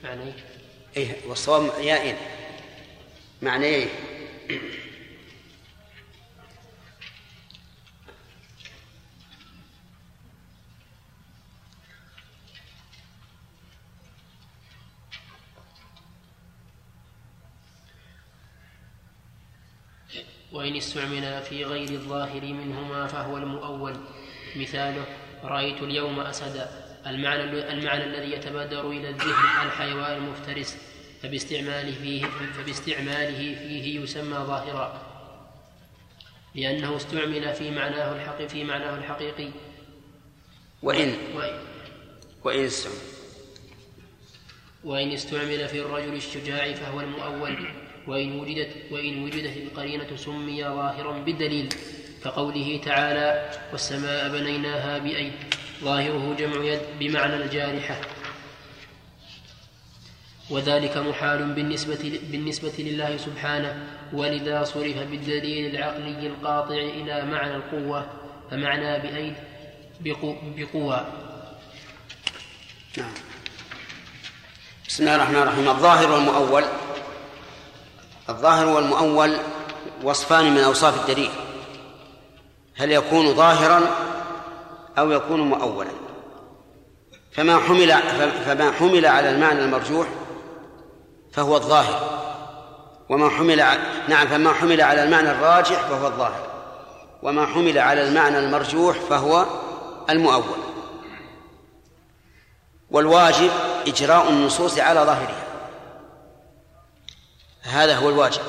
معنيه؟ 0.05 0.33
إيه 0.97 1.16
والصواب 1.29 1.81
يائين 1.81 2.16
معنيه. 3.42 3.87
وإن 20.57 20.77
استعمل 20.77 21.42
في 21.42 21.64
غير 21.64 21.90
الظاهر 21.90 22.40
منهما 22.40 23.07
فهو 23.07 23.37
المؤول. 23.37 23.97
مثاله 24.57 25.05
رأيت 25.45 25.83
اليوم 25.83 26.21
أسدا 26.21 26.71
المعنى 27.07 27.73
المعنى 27.73 28.05
الذي 28.05 28.33
يتبادر 28.33 28.90
إلى 28.90 29.09
الذهن 29.09 29.66
الحيوان 29.66 30.16
المفترس. 30.16 30.77
فباستعماله 31.23 31.92
فيه 31.92 32.25
فباستعماله 32.25 33.38
فيه 33.38 34.01
يسمى 34.01 34.37
ظاهرا. 34.37 35.03
لأنه 36.55 36.97
استعمل 36.97 37.55
في 37.55 37.71
معناه 37.71 38.12
الحقيقي 38.12 38.49
في 38.49 38.64
معناه 38.64 38.99
الحقيقي. 38.99 39.49
وإن 40.83 41.14
وإن 42.45 42.64
استعمل. 42.64 42.97
وإن 44.85 45.12
استعمل 45.12 45.69
في 45.69 45.81
الرجل 45.81 46.14
الشجاع 46.14 46.73
فهو 46.73 47.01
المؤول. 47.01 47.86
وإن 48.07 48.40
وجدت 48.40 48.71
وإن 48.90 49.25
وجدت 49.25 49.57
القرينة 49.57 50.16
سمي 50.16 50.64
ظاهرا 50.64 51.19
بالدليل 51.19 51.69
كقوله 52.25 52.81
تعالى 52.85 53.51
والسماء 53.73 54.29
بنيناها 54.29 54.99
بأيد 54.99 55.33
ظاهره 55.85 56.35
جمع 56.38 56.64
يد 56.64 56.81
بمعنى 57.01 57.37
الجارحة. 57.37 58.01
وذلك 60.51 60.97
محال 60.97 61.53
بالنسبة, 61.53 62.21
بالنسبة 62.31 62.73
لله 62.79 63.16
سبحانه 63.16 63.87
ولذا 64.12 64.64
صرف 64.64 64.99
بالدليل 64.99 65.77
العقلي 65.77 66.27
القاطع 66.27 66.75
إلى 66.75 67.25
معنى 67.27 67.57
القوة 67.57 68.07
فمعنى 68.51 68.99
بأيد 68.99 69.35
بقوى 70.57 71.07
نعم. 72.99 73.12
بسم 74.88 75.03
الله 75.03 75.16
الرحمن 75.16 75.37
الرحيم. 75.37 75.69
الظاهر 75.69 76.12
والمؤول 76.12 76.64
الظاهر 78.29 78.67
والمؤول 78.67 79.37
وصفان 80.03 80.55
من 80.55 80.61
أوصاف 80.61 81.01
الدليل. 81.01 81.31
هل 82.77 82.93
يكون 82.93 83.35
ظاهرا 83.35 83.83
أو 84.99 85.11
يكون 85.11 85.41
مؤولا؟ 85.41 85.91
فما 87.33 87.59
حمل 87.59 87.93
فما 88.47 88.73
حمل 88.73 89.07
على 89.07 89.31
المعنى 89.31 89.65
المرجوح 89.65 90.07
فهو 91.33 91.57
الظاهر. 91.57 92.21
وما 93.09 93.31
حمل 93.31 93.57
نعم 94.09 94.27
فما 94.27 94.53
حمل 94.53 94.81
على 94.81 95.03
المعنى 95.03 95.31
الراجح 95.31 95.81
فهو 95.81 96.07
الظاهر. 96.07 96.47
وما 97.23 97.47
حمل 97.47 97.79
على 97.79 98.09
المعنى 98.09 98.39
المرجوح 98.39 98.97
فهو 98.97 99.47
المؤول. 100.11 100.59
والواجب 102.91 103.51
إجراء 103.87 104.29
النصوص 104.29 104.79
على 104.79 105.01
ظاهرها. 105.01 105.46
هذا 107.66 107.96
هو 107.96 108.09
الواجب. 108.09 108.42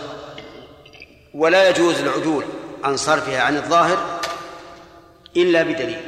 ولا 1.33 1.69
يجوز 1.69 1.99
العدول 1.99 2.43
عن 2.83 2.97
صرفها 2.97 3.41
عن 3.41 3.57
الظاهر 3.57 4.19
إلا 5.37 5.63
بدليل. 5.63 6.01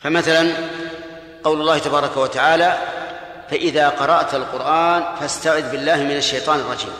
فمثلا 0.00 0.52
قول 1.44 1.60
الله 1.60 1.78
تبارك 1.78 2.16
وتعالى 2.16 2.78
فإذا 3.50 3.88
قرأت 3.88 4.34
القرآن 4.34 5.16
فاستعذ 5.20 5.70
بالله 5.70 5.96
من 5.96 6.16
الشيطان 6.16 6.60
الرجيم. 6.60 6.94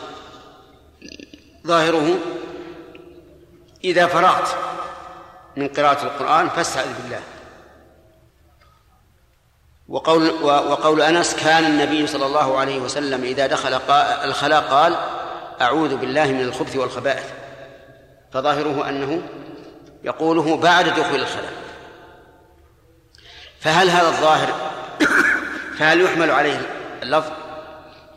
ظاهره 1.67 2.17
إذا 3.83 4.07
فرغت 4.07 4.55
من 5.57 5.67
قراءة 5.67 6.03
القرآن 6.03 6.49
فاستعذ 6.49 6.93
بالله. 7.01 7.21
وقول 9.87 10.29
وقول 10.43 11.01
أنس 11.01 11.35
كان 11.35 11.65
النبي 11.65 12.07
صلى 12.07 12.25
الله 12.25 12.57
عليه 12.57 12.79
وسلم 12.79 13.23
إذا 13.23 13.47
دخل 13.47 13.73
الخلاء 14.23 14.61
قال 14.61 14.95
أعوذ 15.61 15.95
بالله 15.95 16.25
من 16.25 16.41
الخبث 16.41 16.75
والخبائث 16.75 17.25
فظاهره 18.31 18.89
أنه 18.89 19.21
يقوله 20.03 20.57
بعد 20.57 20.85
دخول 20.85 21.19
الخلاء 21.19 21.53
فهل 23.59 23.89
هذا 23.89 24.07
الظاهر؟ 24.07 24.71
فهل 25.79 26.01
يحمل 26.01 26.31
عليه 26.31 26.61
اللفظ؟ 27.03 27.31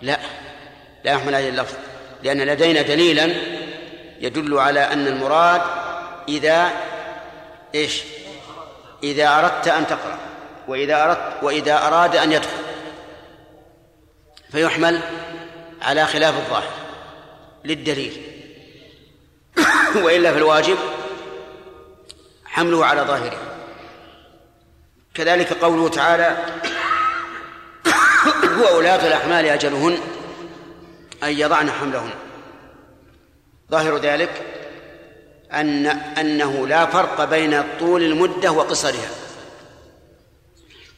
لا 0.02 0.18
لا 1.04 1.12
يحمل 1.12 1.34
عليه 1.34 1.48
اللفظ 1.48 1.74
لأن 2.22 2.40
لدينا 2.40 2.82
دليلا 2.82 3.34
يدل 4.20 4.58
على 4.58 4.80
أن 4.80 5.06
المراد 5.06 5.62
إذا 6.28 6.70
إيش؟ 7.74 8.02
إذا 9.02 9.38
أردت 9.38 9.68
أن 9.68 9.86
تقرأ. 9.86 10.25
وإذا 10.68 11.04
أردت 11.04 11.42
وإذا 11.42 11.86
أراد 11.86 12.16
أن 12.16 12.32
يدخل. 12.32 12.58
فيحمل 14.52 15.00
على 15.82 16.06
خلاف 16.06 16.34
الظاهر 16.34 16.72
للدليل. 17.64 18.22
وإلا 20.04 20.32
في 20.32 20.38
الواجب 20.38 20.78
حمله 22.44 22.86
على 22.86 23.00
ظاهره. 23.00 23.38
كذلك 25.14 25.52
قوله 25.52 25.88
تعالى 25.88 26.36
وأولاة 28.60 29.06
الأحمال 29.06 29.46
أجلهن 29.46 29.98
أن 31.22 31.30
يضعن 31.30 31.70
حملهن. 31.70 32.10
ظاهر 33.70 33.96
ذلك 33.96 34.42
أن 35.52 35.86
أنه 35.86 36.66
لا 36.66 36.86
فرق 36.86 37.24
بين 37.24 37.64
طول 37.78 38.02
المدة 38.02 38.52
وقصرها. 38.52 39.25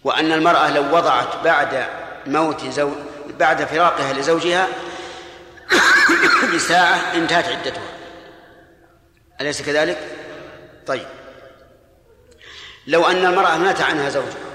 وأن 0.04 0.32
المرأة 0.32 0.70
لو 0.70 0.96
وضعت 0.96 1.37
بعد 1.44 1.87
موت 2.26 2.64
زوج 2.64 2.92
بعد 3.38 3.64
فراقها 3.64 4.12
لزوجها 4.12 4.68
بساعة 6.54 7.14
انتهت 7.14 7.44
عدتها. 7.44 7.82
أليس 9.40 9.62
كذلك؟ 9.62 9.98
طيب. 10.87 11.06
لو 12.87 13.06
أن 13.06 13.26
المرأة 13.26 13.56
مات 13.56 13.80
عنها 13.80 14.08
زوجها 14.08 14.48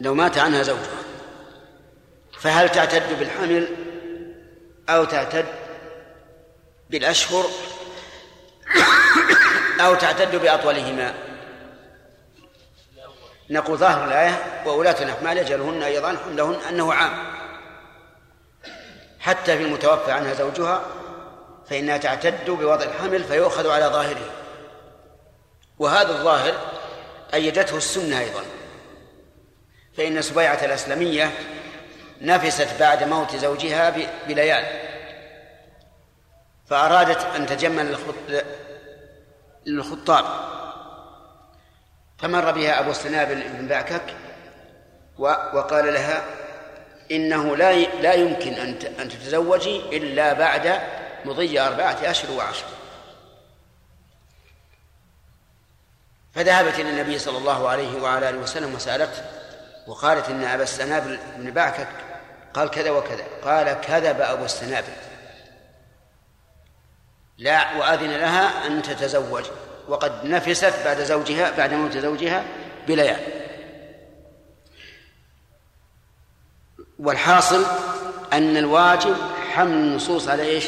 لو 0.00 0.14
مات 0.14 0.38
عنها 0.38 0.62
زوجها 0.62 1.02
فهل 2.40 2.68
تعتد 2.68 3.18
بالحمل 3.18 3.68
أو 4.88 5.04
تعتد 5.04 5.46
بالأشهر؟ 6.90 7.46
أو 9.84 9.94
تعتد 9.94 10.36
بأطولهما؟ 10.36 11.14
نقول 13.50 13.78
ظاهر 13.78 14.04
الآية 14.04 14.62
وولاة 14.66 15.02
الأحمال 15.02 15.38
أجلهن 15.38 15.82
أيضا 15.82 16.16
حملهن 16.24 16.56
أنه 16.68 16.94
عام. 16.94 17.32
حتى 19.20 19.58
في 19.58 19.64
المتوفى 19.64 20.12
عنها 20.12 20.34
زوجها 20.34 20.82
فإنها 21.70 21.96
تعتد 21.96 22.50
بوضع 22.50 22.84
الحمل 22.84 23.24
فيؤخذ 23.24 23.70
على 23.70 23.86
ظاهره. 23.86 24.30
وهذا 25.78 26.10
الظاهر 26.10 26.54
أيدته 27.34 27.76
السنة 27.76 28.20
أيضا. 28.20 28.42
فإن 29.96 30.22
سبيعة 30.22 30.64
الأسلمية 30.64 31.30
نفست 32.20 32.68
بعد 32.80 33.04
موت 33.04 33.36
زوجها 33.36 33.94
بليال. 34.28 34.64
فأرادت 36.66 37.24
أن 37.36 37.46
تجمل 37.46 37.96
للخطاب. 39.66 40.24
فمر 42.22 42.50
بها 42.50 42.80
أبو 42.80 42.90
السنابل 42.90 43.42
بن 43.48 43.68
بعكك 43.68 44.14
وقال 45.18 45.94
لها 45.94 46.24
إنه 47.10 47.56
لا 47.56 47.72
لا 47.74 48.12
يمكن 48.12 48.52
أن 48.52 48.74
أن 49.00 49.08
تتزوجي 49.08 49.96
إلا 49.96 50.32
بعد 50.32 50.80
مضي 51.24 51.60
أربعة 51.60 51.96
أشهر 52.02 52.30
وعشر. 52.30 52.64
فذهبت 56.34 56.74
إلى 56.74 56.90
النبي 56.90 57.18
صلى 57.18 57.38
الله 57.38 57.68
عليه 57.68 58.02
وعلى 58.02 58.28
آله 58.28 58.38
وسلم 58.38 58.74
وسألته 58.74 59.22
وقالت 59.86 60.28
إن 60.28 60.44
أبا 60.44 60.62
السنابل 60.62 61.18
بن 61.36 61.50
بعكك 61.50 61.88
قال 62.54 62.70
كذا 62.70 62.90
وكذا. 62.90 63.24
قال 63.44 63.80
كذب 63.80 64.20
أبو 64.20 64.44
السنابل 64.44 64.92
لا 67.38 67.76
وأذن 67.76 68.10
لها 68.10 68.66
أن 68.66 68.82
تتزوج. 68.82 69.44
وقد 69.88 70.24
نفست 70.24 70.74
بعد 70.84 71.00
زوجها 71.00 71.56
بعد 71.56 71.74
موت 71.74 71.96
زوجها 71.96 72.44
بليال. 72.88 73.20
والحاصل 76.98 77.64
أن 78.32 78.56
الواجب 78.56 79.16
حمل 79.52 79.72
النصوص 79.72 80.28
على 80.28 80.42
إيش؟ 80.42 80.64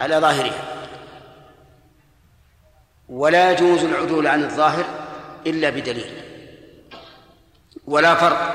على 0.00 0.16
ظاهرها. 0.16 0.64
ولا 3.08 3.50
يجوز 3.50 3.84
العدول 3.84 4.26
عن 4.26 4.44
الظاهر 4.44 4.84
إلا 5.46 5.70
بدليل. 5.70 6.22
ولا 7.86 8.14
فرق 8.14 8.54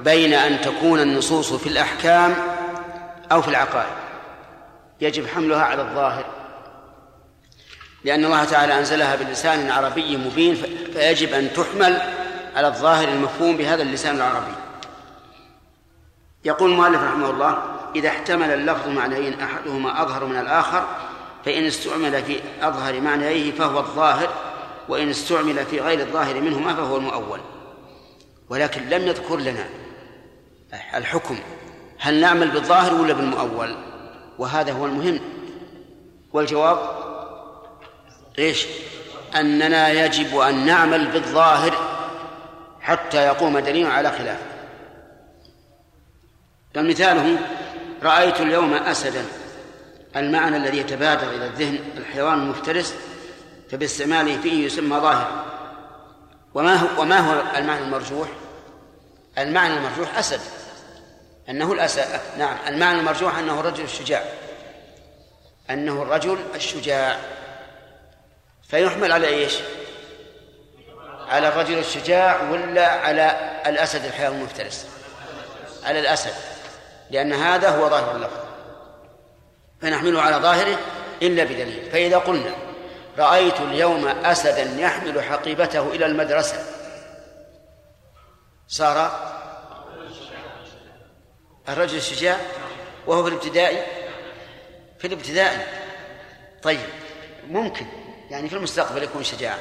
بين 0.00 0.34
أن 0.34 0.60
تكون 0.60 1.00
النصوص 1.00 1.52
في 1.52 1.68
الأحكام 1.68 2.36
أو 3.32 3.42
في 3.42 3.48
العقائد. 3.48 3.94
يجب 5.00 5.26
حملها 5.26 5.62
على 5.62 5.82
الظاهر. 5.82 6.43
لأن 8.04 8.24
الله 8.24 8.44
تعالى 8.44 8.78
أنزلها 8.78 9.16
بلسان 9.16 9.70
عربي 9.70 10.16
مبين 10.16 10.54
فيجب 10.92 11.32
أن 11.32 11.52
تحمل 11.52 12.02
على 12.56 12.68
الظاهر 12.68 13.08
المفهوم 13.08 13.56
بهذا 13.56 13.82
اللسان 13.82 14.16
العربي. 14.16 14.54
يقول 16.44 16.70
المؤلف 16.70 17.02
رحمه 17.02 17.30
الله 17.30 17.58
إذا 17.96 18.08
احتمل 18.08 18.50
اللفظ 18.50 18.88
معنيين 18.88 19.40
أحدهما 19.40 20.02
أظهر 20.02 20.24
من 20.24 20.36
الآخر 20.36 20.86
فإن 21.44 21.64
استعمل 21.64 22.22
في 22.22 22.40
أظهر 22.62 23.00
معنيه 23.00 23.52
فهو 23.52 23.78
الظاهر 23.78 24.28
وإن 24.88 25.10
استعمل 25.10 25.66
في 25.66 25.80
غير 25.80 26.00
الظاهر 26.00 26.40
منهما 26.40 26.74
فهو 26.74 26.96
المؤول. 26.96 27.40
ولكن 28.48 28.88
لم 28.88 29.02
يذكر 29.02 29.36
لنا 29.36 29.66
الحكم 30.94 31.38
هل 31.98 32.20
نعمل 32.20 32.50
بالظاهر 32.50 32.94
ولا 32.94 33.12
بالمؤول؟ 33.12 33.74
وهذا 34.38 34.72
هو 34.72 34.86
المهم. 34.86 35.20
والجواب 36.32 37.03
إيش؟ 38.38 38.66
أننا 39.36 39.88
يجب 39.88 40.38
أن 40.38 40.66
نعمل 40.66 41.06
بالظاهر 41.06 41.74
حتى 42.80 43.26
يقوم 43.26 43.58
دليل 43.58 43.86
على 43.86 44.10
خلافه 44.10 44.54
فمثاله 46.74 47.38
رأيت 48.02 48.40
اليوم 48.40 48.74
اسدا. 48.74 49.24
المعنى 50.16 50.56
الذي 50.56 50.78
يتبادر 50.78 51.30
إلى 51.30 51.46
الذهن 51.46 51.78
الحيوان 51.96 52.34
المفترس 52.34 52.94
فباستعماله 53.70 54.40
فيه 54.40 54.66
يسمى 54.66 54.96
ظاهرا 54.96 55.44
وما 56.54 56.74
هو 56.74 57.02
وما 57.02 57.18
هو 57.18 57.42
المعنى 57.56 57.84
المرجوح؟ 57.84 58.28
المعنى 59.38 59.76
المرجوح 59.76 60.18
أسد. 60.18 60.40
أنه 61.48 61.72
الاسد 61.72 62.20
نعم 62.38 62.56
المعنى 62.68 62.98
المرجوح 63.00 63.38
أنه 63.38 63.60
الرجل 63.60 63.84
الشجاع. 63.84 64.24
أنه 65.70 66.02
الرجل 66.02 66.38
الشجاع. 66.54 67.18
فيحمل 68.68 69.12
على 69.12 69.26
إيش؟ 69.26 69.54
على 71.28 71.48
الرجل 71.48 71.78
الشجاع 71.78 72.50
ولا 72.50 72.88
على 72.88 73.60
الأسد 73.66 74.04
الحيوان 74.04 74.36
المفترس؟ 74.36 74.86
على 75.84 76.00
الأسد 76.00 76.32
لأن 77.10 77.32
هذا 77.32 77.68
هو 77.68 77.88
ظاهر 77.88 78.16
اللفظ. 78.16 78.44
فنحمله 79.80 80.22
على 80.22 80.36
ظاهره 80.36 80.78
إلا 81.22 81.44
بدليل. 81.44 81.90
فإذا 81.92 82.18
قلنا 82.18 82.54
رأيت 83.18 83.60
اليوم 83.60 84.08
أسدا 84.08 84.62
يحمل 84.62 85.22
حقيبته 85.22 85.92
إلى 85.92 86.06
المدرسة 86.06 86.64
صار 88.68 89.20
الرجل 91.68 91.96
الشجاع 91.96 92.36
وهو 93.06 93.22
في 93.22 93.28
الابتدائي؟ 93.28 93.84
في 94.98 95.06
الابتدائي. 95.06 95.66
طيب 96.62 96.80
ممكن. 97.48 97.86
يعني 98.30 98.48
في 98.48 98.56
المستقبل 98.56 99.02
يكون 99.02 99.24
شجاعا 99.24 99.58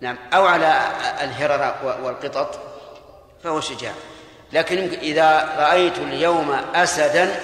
نعم. 0.00 0.18
أو 0.32 0.46
على 0.46 0.92
الهرر 1.20 1.74
والقطط 2.02 2.60
فهو 3.42 3.60
شجاع. 3.60 3.92
لكن 4.52 4.78
إذا 4.78 5.54
رأيت 5.58 5.98
اليوم 5.98 6.50
أسدا 6.74 7.40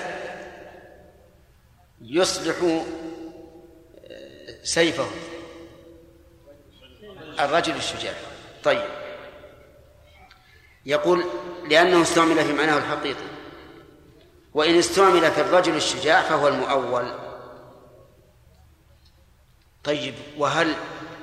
يصلح 2.00 2.84
سيفه. 4.62 5.06
الرجل 7.40 7.76
الشجاع. 7.76 8.14
طيب. 8.64 8.82
يقول 10.86 11.24
لأنه 11.68 12.02
استعمل 12.02 12.44
في 12.44 12.52
معناه 12.52 12.78
الحقيقي. 12.78 13.30
وإن 14.54 14.78
استعمل 14.78 15.30
في 15.30 15.40
الرجل 15.40 15.76
الشجاع 15.76 16.22
فهو 16.22 16.48
المؤول. 16.48 17.29
طيب 19.84 20.14
وهل 20.38 20.74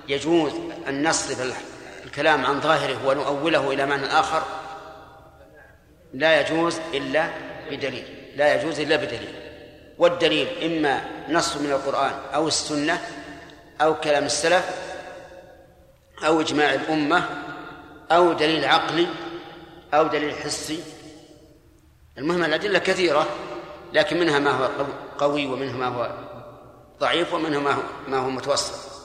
يجوز 0.08 0.52
أن 0.88 1.08
نصرف 1.08 1.58
الكلام 2.06 2.46
عن 2.46 2.62
ظاهره 2.62 3.08
ونؤوله 3.08 3.72
إلى 3.72 3.86
معنى 3.86 4.06
آخر؟ 4.06 4.44
لا 6.14 6.42
يجوز 6.42 6.80
إلا 6.94 7.30
بدليل 7.72 8.18
لا 8.36 8.56
يجوز 8.56 8.80
إلا 8.80 8.96
بدليل. 8.96 9.36
والدليل 9.98 10.48
إما 10.64 11.02
نص 11.30 11.58
من 11.58 11.72
القرآن 11.72 12.14
أو 12.36 12.48
السنة 12.48 13.02
أو 13.82 13.96
كلام 13.96 14.26
السلف 14.26 14.66
أو 16.26 16.42
إجماع 16.42 16.74
الأمة 16.74 17.24
أو 18.12 18.34
دليل 18.34 18.66
عقلي 18.66 19.08
أو 19.94 20.08
دليل 20.08 20.36
حسي. 20.36 20.84
المهم 22.18 22.44
الأدلة 22.44 22.80
كثيرة 22.80 23.28
لكن 23.94 24.20
منها 24.20 24.40
ما 24.40 24.52
هو 24.52 24.70
قوي 25.18 25.46
ومنها 25.46 25.78
ما 25.78 25.88
هو 25.88 26.27
ضعيف 27.00 27.34
ومنها 27.34 27.60
ما 27.60 27.72
هو, 27.72 27.82
ما 28.08 28.18
هو 28.18 28.30
متوسط. 28.30 28.98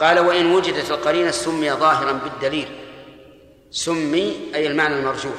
قال 0.00 0.18
وإن 0.18 0.52
وجدت 0.52 0.90
القرينة 0.90 1.30
سمي 1.30 1.72
ظاهرا 1.72 2.12
بالدليل. 2.12 2.68
سمي 3.70 4.50
أي 4.54 4.66
المعنى 4.66 4.94
المرجوح. 4.94 5.34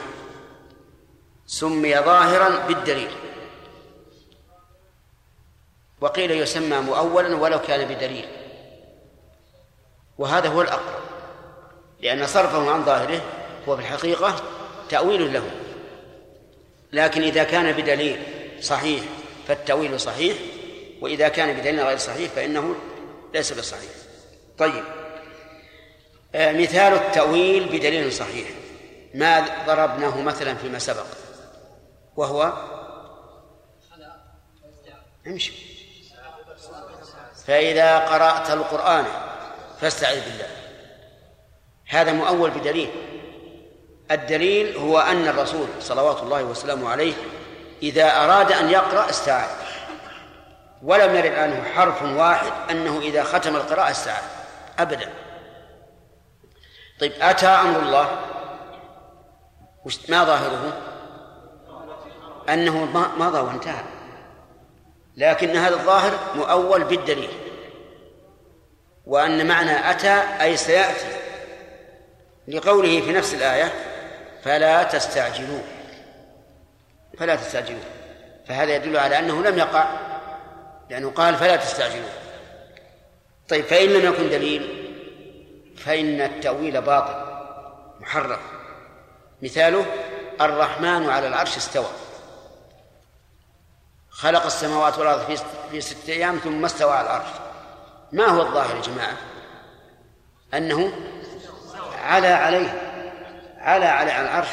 سمي 1.47 1.95
ظاهرا 1.95 2.67
بالدليل. 2.67 3.11
وقيل 6.01 6.31
يسمى 6.31 6.77
مؤولا 6.77 7.35
ولو 7.35 7.61
كان 7.61 7.87
بدليل. 7.87 8.25
وهذا 10.17 10.49
هو 10.49 10.61
الأقرب. 10.61 11.01
لأن 12.01 12.27
صرفه 12.27 12.71
عن 12.71 12.85
ظاهره 12.85 13.21
هو 13.67 13.75
في 13.75 13.81
الحقيقة 13.81 14.35
تأويل 14.89 15.33
له. 15.33 15.51
لكن 16.93 17.21
إذا 17.21 17.43
كان 17.43 17.71
بدليل 17.71 18.19
صحيح 18.61 19.03
فالتأويل 19.47 19.99
صحيح. 19.99 20.37
وإذا 21.01 21.27
كان 21.27 21.53
بدليل 21.53 21.81
غير 21.81 21.97
صحيح 21.97 22.31
فإنه 22.31 22.75
ليس 23.33 23.53
بصحيح. 23.53 23.91
طيب. 24.57 24.83
آه 26.35 26.51
مثال 26.51 26.93
التأويل 26.93 27.65
بدليل 27.65 28.13
صحيح. 28.13 28.47
ما 29.13 29.45
ضربناه 29.67 30.21
مثلا 30.21 30.55
فيما 30.55 30.79
سبق. 30.79 31.05
وهو 32.15 32.53
امشي. 35.27 35.53
فإذا 37.47 37.99
قرأت 37.99 38.51
القرآن 38.51 39.05
فاستعذ 39.81 40.21
بالله. 40.21 40.47
هذا 41.87 42.11
مؤول 42.11 42.49
بدليل. 42.49 42.89
الدليل 44.11 44.77
هو 44.77 44.99
أن 44.99 45.27
الرسول 45.27 45.67
صلوات 45.79 46.23
الله 46.23 46.43
وسلامه 46.43 46.89
عليه 46.89 47.13
إذا 47.83 48.23
أراد 48.23 48.51
أن 48.51 48.69
يقرأ 48.69 49.09
استعاذ. 49.09 49.66
ولم 50.83 51.15
يرد 51.15 51.33
عنه 51.33 51.63
حرف 51.75 52.03
واحد 52.03 52.51
أنه 52.71 52.99
إذا 52.99 53.23
ختم 53.23 53.55
القراءة 53.55 53.91
استعاذ 53.91 54.23
أبدا. 54.79 55.09
طيب 56.99 57.11
أتى 57.21 57.47
أمر 57.47 57.79
الله؟ 57.79 58.09
ما 60.09 60.23
ظاهره؟ 60.23 60.81
أنه 62.49 62.85
مضى 63.17 63.39
وانتهى 63.39 63.83
لكن 65.17 65.55
هذا 65.55 65.75
الظاهر 65.75 66.11
مؤول 66.35 66.83
بالدليل. 66.83 67.31
وأن 69.05 69.47
معنى 69.47 69.91
أتى 69.91 70.23
أي 70.41 70.57
سيأتي. 70.57 71.07
لقوله 72.47 73.01
في 73.01 73.13
نفس 73.13 73.33
الآية 73.33 73.73
فلا 74.43 74.83
تستعجلوه 74.83 75.63
فلا 77.17 77.35
تستعجلوه 77.35 77.83
فهذا 78.47 78.75
يدل 78.75 78.97
على 78.97 79.19
أنه 79.19 79.41
لم 79.41 79.57
يقع. 79.57 80.06
لأنه 80.89 81.11
قال 81.11 81.35
فلا 81.35 81.55
تستعجلوه. 81.55 82.09
طيب 83.49 83.65
فإن 83.65 83.89
لم 83.89 84.13
يكن 84.13 84.29
دليل 84.29 84.93
فإن 85.77 86.21
التأويل 86.21 86.81
باطل 86.81 87.15
محرف. 87.99 88.39
مثاله 89.41 89.85
الرحمن 90.41 91.09
على 91.09 91.27
العرش 91.27 91.57
استوى. 91.57 91.87
خلق 94.09 94.45
السماوات 94.45 94.97
والأرض 94.99 95.37
في 95.71 95.81
ستة 95.81 96.13
أيام 96.13 96.37
ثم 96.37 96.65
استوى 96.65 96.91
على 96.91 97.07
العرش. 97.07 97.29
ما 98.11 98.25
هو 98.25 98.41
الظاهر 98.41 98.75
يا 98.75 98.81
جماعة؟ 98.81 99.17
أنه 100.53 100.91
على 102.03 102.27
عليه 102.27 102.81
على 103.57 103.85
على 103.85 104.21
العرش. 104.21 104.49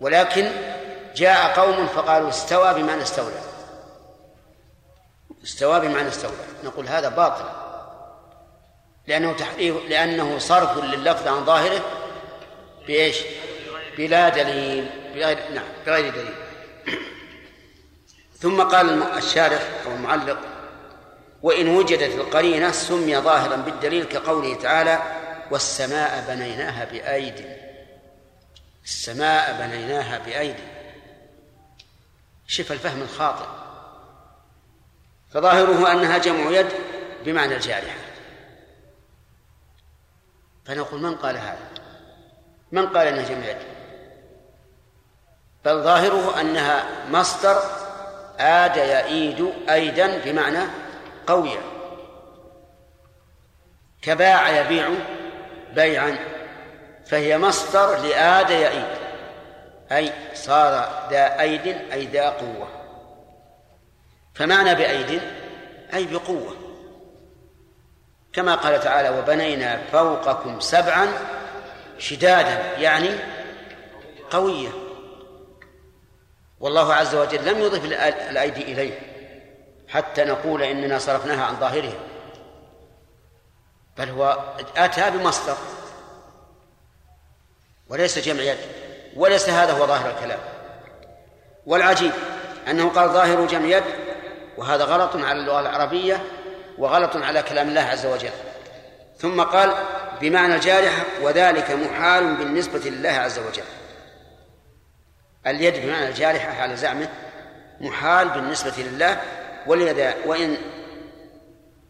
ولكن 0.00 0.50
جاء 1.14 1.60
قوم 1.60 1.86
فقالوا 1.86 2.28
استوى 2.28 2.74
بمعنى 2.74 3.02
استولى. 3.02 3.47
استوى 5.44 5.80
بمعنى 5.80 6.08
استولى 6.08 6.32
نقول 6.64 6.88
هذا 6.88 7.08
باطل. 7.08 7.44
لأنه 9.06 9.32
تحريف 9.32 9.76
لأنه 9.88 10.38
صرف 10.38 10.78
لللفظ 10.78 11.28
عن 11.28 11.44
ظاهره 11.44 11.84
بإيش؟ 12.86 13.16
بلا 13.96 14.28
دليل 14.28 14.90
بغير 15.14 15.38
نعم 15.54 15.68
بغير 15.86 16.14
دليل. 16.14 16.34
ثم 18.42 18.62
قال 18.62 19.02
الشارح 19.02 19.62
أو 19.86 19.92
المعلق 19.92 20.38
وإن 21.42 21.68
وجدت 21.68 22.14
القرينة 22.14 22.70
سمي 22.72 23.18
ظاهرا 23.18 23.56
بالدليل 23.56 24.04
كقوله 24.04 24.54
تعالى 24.54 25.02
والسماء 25.50 26.24
بنيناها 26.28 26.84
بأيد. 26.84 27.46
السماء 28.84 29.56
بنيناها 29.60 30.18
بأيد. 30.18 30.56
شف 32.46 32.72
الفهم 32.72 33.02
الخاطئ. 33.02 33.67
فظاهره 35.30 35.92
أنها 35.92 36.18
جمع 36.18 36.50
يد 36.50 36.68
بمعنى 37.24 37.54
الجارحة. 37.54 37.98
فنقول 40.64 41.00
من 41.00 41.14
قال 41.14 41.36
هذا؟ 41.36 41.68
من 42.72 42.86
قال 42.86 43.06
إنها 43.06 43.28
جمع 43.28 43.46
يد؟ 43.46 43.56
بل 45.64 45.82
ظاهره 45.82 46.40
أنها 46.40 46.84
مصدر 47.10 47.62
آد 48.38 48.76
يئيد 48.76 49.52
أيدا 49.70 50.18
بمعنى 50.24 50.64
قوية 51.26 51.60
كباع 54.02 54.60
يبيع 54.60 54.88
بيعا 55.74 56.18
فهي 57.06 57.38
مصدر 57.38 57.98
لآد 57.98 58.50
يئيد. 58.50 58.98
أي 59.92 60.12
صار 60.34 61.06
ذا 61.10 61.40
أيد 61.40 61.66
أي 61.66 62.06
ذا 62.06 62.28
قوة. 62.28 62.77
فمعنى 64.38 64.74
بأيد؟ 64.74 65.20
أي 65.94 66.04
بقوة. 66.04 66.56
كما 68.32 68.54
قال 68.54 68.80
تعالى 68.80 69.18
وبنينا 69.18 69.82
فوقكم 69.92 70.60
سبعا 70.60 71.08
شدادا 71.98 72.78
يعني 72.78 73.10
قوية. 74.30 74.68
والله 76.60 76.94
عز 76.94 77.14
وجل 77.14 77.44
لم 77.44 77.58
يضف 77.58 77.84
الأيدي 78.30 78.62
إليه 78.62 78.98
حتى 79.88 80.24
نقول 80.24 80.62
إننا 80.62 80.98
صرفناها 80.98 81.44
عن 81.44 81.56
ظاهرها 81.56 81.98
بل 83.98 84.08
هو 84.08 84.54
أتى 84.76 85.10
بمصدر. 85.10 85.56
وليس 87.88 88.18
جمع 88.18 88.42
يد. 88.42 88.58
وليس 89.16 89.48
هذا 89.48 89.72
هو 89.72 89.86
ظاهر 89.86 90.10
الكلام. 90.10 90.40
والعجيب 91.66 92.12
أنه 92.68 92.88
قال 92.88 93.10
ظاهر 93.10 93.46
جمع 93.46 93.66
يد 93.66 94.07
وهذا 94.58 94.84
غلط 94.84 95.16
على 95.16 95.40
اللغة 95.40 95.60
العربية 95.60 96.24
وغلط 96.78 97.16
على 97.16 97.42
كلام 97.42 97.68
الله 97.68 97.80
عز 97.80 98.06
وجل. 98.06 98.30
ثم 99.18 99.42
قال 99.42 99.74
بمعنى 100.20 100.54
الجارحة 100.54 101.04
وذلك 101.22 101.70
محال 101.70 102.34
بالنسبة 102.36 102.78
لله 102.78 103.10
عز 103.10 103.38
وجل. 103.38 103.64
اليد 105.46 105.86
بمعنى 105.86 106.08
الجارحة 106.08 106.62
على 106.62 106.76
زعمه 106.76 107.08
محال 107.80 108.28
بالنسبة 108.28 108.74
لله 108.78 109.20
ولذا 109.66 110.14
وإن 110.26 110.56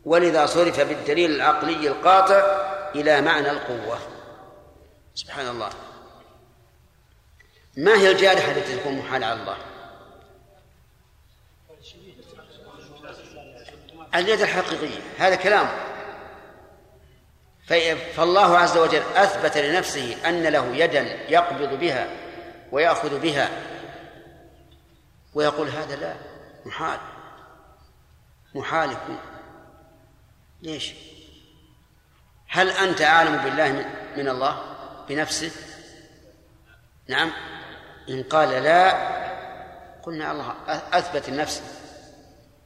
ولذا 0.04 0.46
صرف 0.46 0.80
بالدليل 0.80 1.30
العقلي 1.30 1.88
القاطع 1.88 2.42
إلى 2.94 3.20
معنى 3.20 3.50
القوة. 3.50 3.98
سبحان 5.14 5.48
الله. 5.48 5.70
ما 7.76 7.94
هي 7.94 8.10
الجارحة 8.10 8.50
التي 8.50 8.76
تكون 8.76 8.98
محالة 8.98 9.26
على 9.26 9.40
الله؟ 9.40 9.56
اليد 14.14 14.40
الحقيقية 14.40 15.00
هذا 15.18 15.34
كلام. 15.34 15.68
فالله 18.16 18.58
عز 18.58 18.76
وجل 18.76 19.02
أثبت 19.16 19.58
لنفسه 19.58 20.28
أن 20.28 20.42
له 20.42 20.76
يدا 20.76 21.30
يقبض 21.30 21.78
بها 21.78 22.06
ويأخذ 22.72 23.20
بها 23.20 23.50
ويقول 25.34 25.68
هذا 25.68 25.96
لا 25.96 26.14
محال 26.66 26.98
محال 28.54 28.92
يكون 28.92 29.18
ليش؟ 30.62 30.94
هل 32.48 32.70
أنت 32.70 33.02
أعلم 33.02 33.36
بالله 33.36 33.72
من 34.16 34.28
الله؟ 34.28 34.62
بنفسه؟ 35.08 35.50
نعم. 37.08 37.30
إن 38.08 38.22
قال 38.22 38.48
لا 38.48 38.90
قلنا 40.02 40.32
الله 40.32 40.54
أثبت 40.68 41.28
لنفسه. 41.28 41.62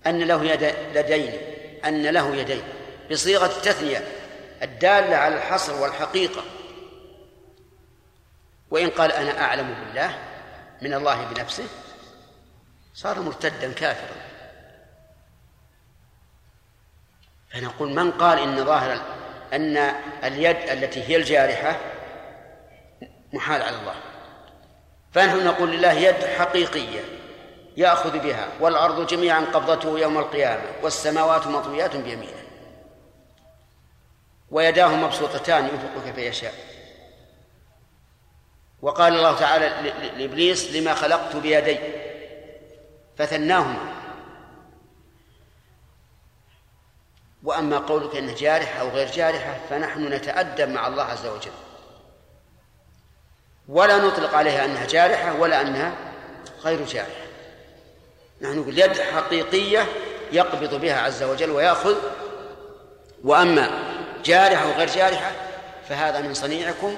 أن 0.06 0.18
له 0.22 0.44
يد 0.44 0.74
لدين 0.94 1.40
أن 1.84 2.02
له 2.02 2.36
يدين 2.36 2.62
بصيغة 3.10 3.46
التثنية 3.46 4.04
الدالة 4.62 5.16
على 5.16 5.36
الحصر 5.36 5.82
والحقيقة. 5.82 6.42
وإن 8.70 8.90
قال 8.90 9.12
أنا 9.12 9.40
أعلم 9.40 9.74
بالله 9.74 10.18
من 10.82 10.94
الله 10.94 11.24
بنفسه 11.24 11.64
صار 12.94 13.20
مرتدا 13.20 13.72
كافرا. 13.72 14.16
فنقول 17.50 17.94
من 17.94 18.10
قال 18.10 18.38
إن 18.38 18.64
ظاهر 18.64 19.00
أن 19.52 19.76
اليد 20.24 20.56
التي 20.56 21.02
هي 21.02 21.16
الجارحة 21.16 21.80
محال 23.32 23.62
على 23.62 23.76
الله؟ 23.76 23.94
فنحن 25.12 25.46
نقول 25.46 25.70
لله 25.70 25.92
يد 25.92 26.24
حقيقية. 26.24 27.00
يأخذ 27.76 28.18
بها 28.18 28.48
والأرض 28.60 29.06
جميعا 29.06 29.40
قبضته 29.40 29.98
يوم 29.98 30.18
القيامة 30.18 30.62
والسماوات 30.82 31.46
مطويات 31.46 31.96
بيمينه. 31.96 32.42
ويداه 34.50 34.88
مبسوطتان 34.88 35.64
ينفق 35.64 36.04
كيف 36.04 36.18
يشاء. 36.18 36.54
وقال 38.82 39.14
الله 39.14 39.38
تعالى 39.38 39.68
لإبليس 40.16 40.72
لما 40.72 40.94
خلقت 40.94 41.36
بيدي 41.36 41.78
فثناهما. 43.18 43.92
وأما 47.42 47.78
قولك 47.78 48.16
انها 48.16 48.34
جارحه 48.34 48.80
أو 48.80 48.88
غير 48.88 49.10
جارحة 49.10 49.58
فنحن 49.70 50.04
نتأدب 50.04 50.68
مع 50.68 50.86
الله 50.86 51.02
عز 51.02 51.26
وجل. 51.26 51.52
ولا 53.68 53.96
نطلق 53.96 54.34
عليها 54.34 54.64
أنها 54.64 54.86
جارحة 54.86 55.40
ولا 55.40 55.60
أنها 55.60 55.94
غير 56.64 56.84
جارحة. 56.84 57.21
نحن 58.42 58.58
نقول 58.58 58.78
يد 58.78 59.00
حقيقية 59.00 59.86
يقبض 60.32 60.80
بها 60.80 61.00
عز 61.00 61.22
وجل 61.22 61.50
ويأخذ 61.50 61.96
وأما 63.24 63.70
جارحة 64.24 64.68
وغير 64.68 64.88
جارحة 64.88 65.32
فهذا 65.88 66.20
من 66.20 66.34
صنيعكم 66.34 66.96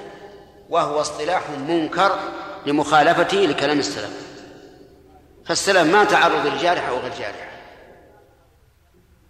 وهو 0.69 1.01
اصطلاح 1.01 1.49
منكر 1.49 2.19
لمخالفته 2.65 3.37
لكلام 3.37 3.79
السلف. 3.79 4.25
فالسلف 5.45 5.93
ما 5.93 6.03
تعرض 6.03 6.45
لجارحه 6.45 6.93
وغير 6.93 7.11
جارحة. 7.19 7.51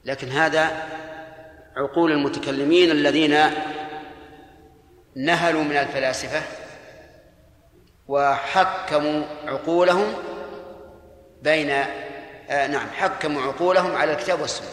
لكن 0.06 0.30
هذا 0.30 0.84
عقول 1.78 2.12
المتكلمين 2.12 2.92
الذين 2.92 3.38
نهلوا 5.16 5.64
من 5.64 5.78
الفلاسفة 5.78 6.42
وحكموا 8.08 9.24
عقولهم 9.48 10.14
بين 11.46 11.70
آه 12.50 12.68
نعم 12.68 12.88
حكموا 12.90 13.42
عقولهم 13.42 13.96
على 13.96 14.12
الكتاب 14.12 14.42
والسنة. 14.42 14.68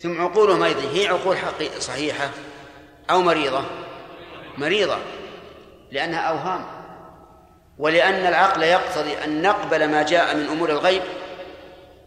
ثم 0.00 0.20
عقولهم 0.20 0.62
أيضا 0.62 0.80
هي 0.92 1.06
عقول 1.06 1.36
حقيقة 1.36 1.80
صحيحة 1.80 2.30
أو 3.10 3.20
مريضة؟ 3.20 3.64
مريضة 4.58 4.98
لأنها 5.90 6.20
أوهام. 6.20 6.64
ولأن 7.78 8.26
العقل 8.26 8.62
يقتضي 8.62 9.24
أن 9.24 9.42
نقبل 9.42 9.88
ما 9.88 10.02
جاء 10.02 10.36
من 10.36 10.46
أمور 10.46 10.70
الغيب 10.70 11.02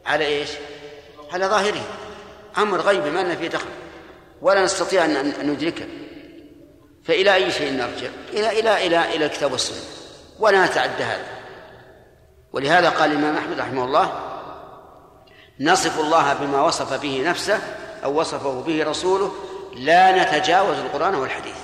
على 0.06 0.26
إيش؟ 0.26 0.50
على 1.32 1.46
ظاهره. 1.46 1.84
أمر 2.58 2.82
غيب 2.82 3.06
ما 3.06 3.20
لنا 3.20 3.36
فيه 3.36 3.48
دخل 3.48 3.70
ولا 4.42 4.64
نستطيع 4.64 5.06
أن 5.06 5.50
ندركه. 5.50 5.86
فإلى 7.04 7.36
أي 7.36 7.52
شيء 7.52 7.74
نرجع؟ 7.74 8.10
إلى 8.34 8.60
إلى 8.60 8.88
إلى 8.88 9.16
إلى 9.16 9.26
الكتاب 9.26 9.52
والسنة. 9.52 9.82
ولا 10.40 10.66
نتعدى 10.66 11.04
هذا. 11.04 11.39
ولهذا 12.54 12.90
قال 12.90 13.12
الإمام 13.12 13.38
أحمد 13.38 13.60
رحمه 13.60 13.86
الله 13.86 14.20
نصف 15.60 16.00
الله 16.00 16.34
بما 16.34 16.62
وصف 16.62 17.02
به 17.02 17.24
نفسه 17.26 17.60
أو 18.04 18.20
وصفه 18.20 18.62
به 18.62 18.84
رسوله 18.84 19.32
لا 19.76 20.24
نتجاوز 20.24 20.78
القرآن 20.78 21.16
والحديث. 21.16 21.58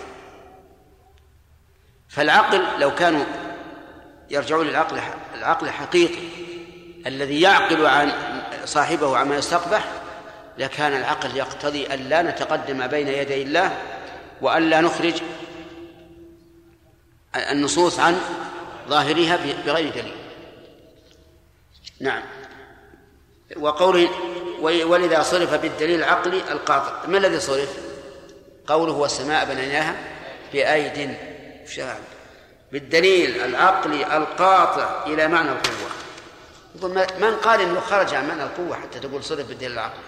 فالعقل 2.09 2.79
لو 2.79 2.95
كانوا 2.95 3.25
يرجعون 4.29 4.67
للعقل 4.67 4.99
العقل 5.35 5.67
الحقيقي 5.67 6.23
الذي 7.07 7.41
يعقل 7.41 7.85
عن 7.85 8.11
صاحبه 8.65 9.17
عما 9.17 9.35
يستقبح 9.35 9.85
لكان 10.57 10.93
العقل 10.93 11.37
يقتضي 11.37 11.93
أن 11.93 11.99
لا 11.99 12.21
نتقدم 12.21 12.87
بين 12.87 13.07
يدي 13.07 13.41
الله 13.41 13.77
وأن 14.41 14.69
لا 14.69 14.81
نخرج 14.81 15.13
النصوص 17.35 17.99
عن 17.99 18.19
ظاهرها 18.87 19.39
بغير 19.65 19.91
دليل. 19.91 20.24
نعم. 21.99 22.23
وقوله 23.57 24.09
ولذا 24.61 25.23
صرف 25.23 25.53
بالدليل 25.53 25.99
العقلي 25.99 26.51
القاطع. 26.51 27.07
ما 27.07 27.17
الذي 27.17 27.39
صرف؟ 27.39 27.77
قوله 28.67 28.93
والسماء 28.93 29.45
بنيناها 29.45 29.95
بأيد 30.53 31.17
شاعر 31.67 31.99
بالدليل 32.71 33.41
العقلي 33.41 34.17
القاطع 34.17 35.03
إلى 35.07 35.27
معنى 35.27 35.49
القوة. 35.49 35.89
من 37.19 37.35
قال 37.35 37.61
إنه 37.61 37.79
خرج 37.79 38.13
عن 38.13 38.27
معنى 38.27 38.43
القوة 38.43 38.75
حتى 38.75 38.99
تقول 38.99 39.23
صرف 39.23 39.47
بالدليل 39.47 39.71
العقلي 39.71 40.03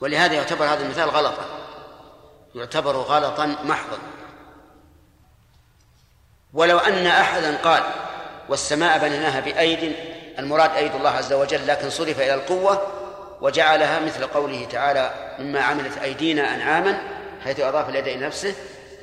ولهذا 0.00 0.34
يعتبر 0.34 0.64
هذا 0.64 0.84
المثال 0.84 1.10
غلطا. 1.10 1.44
يعتبر 2.54 2.96
غلطا 2.96 3.46
محضا. 3.46 3.98
ولو 6.52 6.78
أن 6.78 7.06
أحدا 7.06 7.56
قال 7.56 7.82
والسماء 8.48 8.98
بنيناها 8.98 9.40
بأيد 9.40 9.96
المراد 10.38 10.70
أيد 10.70 10.94
الله 10.94 11.10
عز 11.10 11.32
وجل 11.32 11.66
لكن 11.66 11.90
صرف 11.90 12.20
إلى 12.20 12.34
القوة 12.34 12.86
وجعلها 13.40 14.00
مثل 14.00 14.26
قوله 14.26 14.64
تعالى 14.64 15.34
مما 15.38 15.60
عملت 15.60 15.98
أيدينا 15.98 16.54
أنعاما 16.54 17.02
حيث 17.44 17.60
أضاف 17.60 17.88
اليد 17.88 18.06
إلى 18.06 18.26
نفسه 18.26 18.54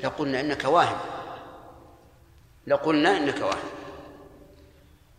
لقلنا 0.04 0.40
إنك 0.40 0.64
واهم. 0.64 0.98
لقلنا 2.66 3.16
إنك 3.16 3.40
واهم. 3.40 3.70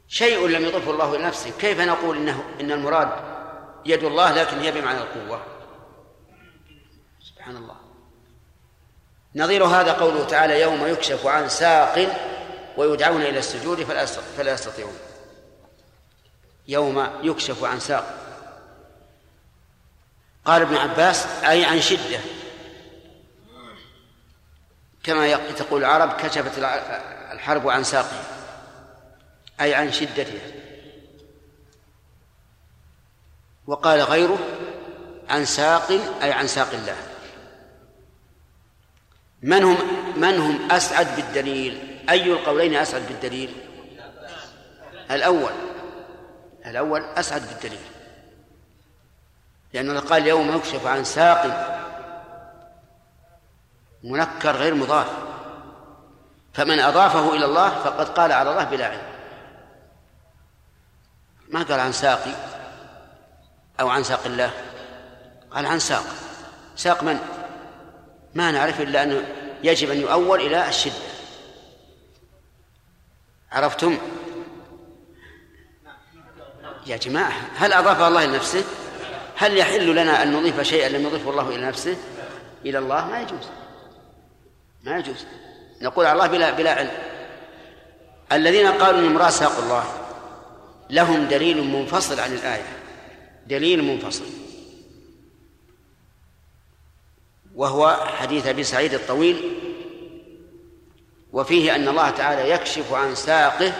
شيء 0.07 0.47
لم 0.47 0.65
يضفه 0.65 0.91
الله 0.91 1.15
إلى 1.15 1.23
نفسه. 1.23 1.51
كيف 1.59 1.81
نقول 1.81 2.17
إنه 2.17 2.43
إن 2.61 2.71
المراد 2.71 3.09
يد 3.85 4.03
الله 4.03 4.33
لكن 4.33 4.59
هي 4.59 4.71
بمعنى 4.71 4.97
القوة؟ 4.97 5.41
سبحان 7.21 7.55
الله. 7.55 7.75
نظير 9.35 9.63
هذا 9.63 9.93
قوله 9.93 10.25
تعالى 10.25 10.61
يوم 10.61 10.87
يكشف 10.87 11.27
عن 11.27 11.49
ساق 11.49 12.07
ويدعون 12.77 13.21
إلى 13.21 13.39
السجود 13.39 13.83
فلا 14.37 14.53
يستطيعون. 14.53 14.97
يوم 16.67 17.19
يكشف 17.23 17.63
عن 17.63 17.79
ساق. 17.79 18.17
قال 20.45 20.61
ابن 20.61 20.75
عباس 20.75 21.25
أي 21.25 21.65
عن 21.65 21.81
شدة. 21.81 22.19
كما 25.03 25.51
تقول 25.51 25.81
العرب 25.83 26.21
كشفت 26.21 26.57
الحرب 27.31 27.69
عن 27.69 27.83
ساقه. 27.83 28.23
أي 29.61 29.75
عن 29.75 29.91
شدتها 29.91 30.41
وقال 33.67 34.01
غيره 34.01 34.39
عن 35.29 35.45
ساق 35.45 35.91
أي 36.21 36.31
عن 36.31 36.47
ساق 36.47 36.69
الله. 36.73 36.97
من 39.41 39.63
هم 39.63 39.77
من 40.19 40.39
هم 40.39 40.71
أسعد 40.71 41.15
بالدليل؟ 41.15 41.92
أي 42.09 42.31
القولين 42.31 42.75
أسعد 42.75 43.07
بالدليل؟ 43.07 43.55
الأول 45.11 45.51
الأول 46.65 47.01
أسعد 47.01 47.41
بالدليل. 47.47 47.85
لأنه 49.73 49.99
قال 49.99 50.27
يوم 50.27 50.55
يكشف 50.55 50.87
عن 50.87 51.03
ساق 51.03 51.69
منكر 54.03 54.55
غير 54.55 54.75
مضاف. 54.75 55.07
فمن 56.53 56.79
أضافه 56.79 57.33
إلى 57.33 57.45
الله 57.45 57.69
فقد 57.69 58.09
قال 58.09 58.31
على 58.31 58.51
الله 58.51 58.63
بلا 58.63 58.87
علم. 58.87 59.13
ما 61.49 61.63
قال 61.63 61.79
عن 61.79 61.91
ساقي 61.91 62.31
أو 63.79 63.89
عن 63.89 64.03
ساق 64.03 64.25
الله؟ 64.25 64.51
قال 65.51 65.65
عن 65.65 65.79
ساق. 65.79 66.05
ساق 66.75 67.03
من؟ 67.03 67.19
ما 68.33 68.51
نعرف 68.51 68.81
إلا 68.81 69.03
أنه 69.03 69.25
يجب 69.63 69.91
أن 69.91 69.97
يؤول 69.97 70.41
إلى 70.41 70.67
الشدة. 70.67 71.12
عرفتم؟ 73.53 73.97
يا 76.87 76.97
جماعة 76.97 77.33
هل 77.55 77.73
أضاف 77.73 78.01
الله 78.01 78.25
لنفسه؟ 78.25 78.63
هل 79.35 79.57
يحل 79.57 79.95
لنا 79.95 80.23
أن 80.23 80.33
نضيف 80.33 80.61
شيئا 80.61 80.89
لم 80.89 81.05
يضيفه 81.05 81.29
الله 81.29 81.49
إلى 81.49 81.65
نفسه؟ 81.65 81.97
إلى 82.65 82.77
الله 82.77 83.07
ما 83.07 83.21
يجوز. 83.21 83.47
ما 84.83 84.97
يجوز. 84.97 85.25
نقول 85.81 86.05
على 86.05 86.13
الله 86.13 86.27
بلا 86.27 86.51
بلا 86.51 86.73
علم. 86.73 86.91
الذين 88.31 88.67
قالوا 88.67 88.99
ان 88.99 89.05
المراد 89.05 89.29
ساق 89.29 89.57
الله 89.59 89.83
لهم 90.89 91.25
دليل 91.25 91.63
منفصل 91.63 92.19
عن 92.19 92.33
الآية. 92.33 92.77
دليل 93.47 93.83
منفصل. 93.83 94.25
وهو 97.55 98.05
حديث 98.19 98.47
أبي 98.47 98.63
سعيد 98.63 98.93
الطويل 98.93 99.62
وفيه 101.33 101.75
أن 101.75 101.87
الله 101.87 102.09
تعالى 102.09 102.49
يكشف 102.49 102.93
عن 102.93 103.15
ساقه 103.15 103.73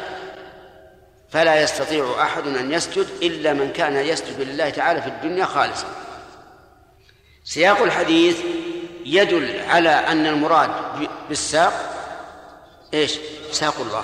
فلا 1.30 1.62
يستطيع 1.62 2.22
أحد 2.22 2.47
أن 2.47 2.72
يسجد 2.72 3.08
إلا 3.22 3.54
من 3.54 3.74
كان 3.74 3.95
يسجد 3.95 4.41
لله 4.41 4.70
تعالى 4.70 5.01
في 5.01 5.08
الدنيا 5.08 5.45
خالصا. 5.45 5.88
سياق 7.43 7.82
الحديث 7.82 8.39
يدل 9.06 9.60
على 9.60 9.89
أن 9.89 10.26
المراد 10.26 10.70
بالساق 11.30 11.93
إيش؟ 12.93 13.20
ساق 13.51 13.82
الله. 13.82 14.04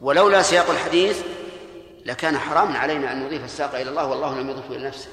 ولولا 0.00 0.42
سياق 0.42 0.70
الحديث 0.70 1.22
لكان 2.04 2.38
حراما 2.38 2.78
علينا 2.78 3.12
أن 3.12 3.26
نضيف 3.26 3.44
الساق 3.44 3.74
إلى 3.74 3.90
الله 3.90 4.06
والله 4.06 4.40
لم 4.40 4.50
يضفه 4.50 4.76
إلى 4.76 4.88
نفسه. 4.88 5.08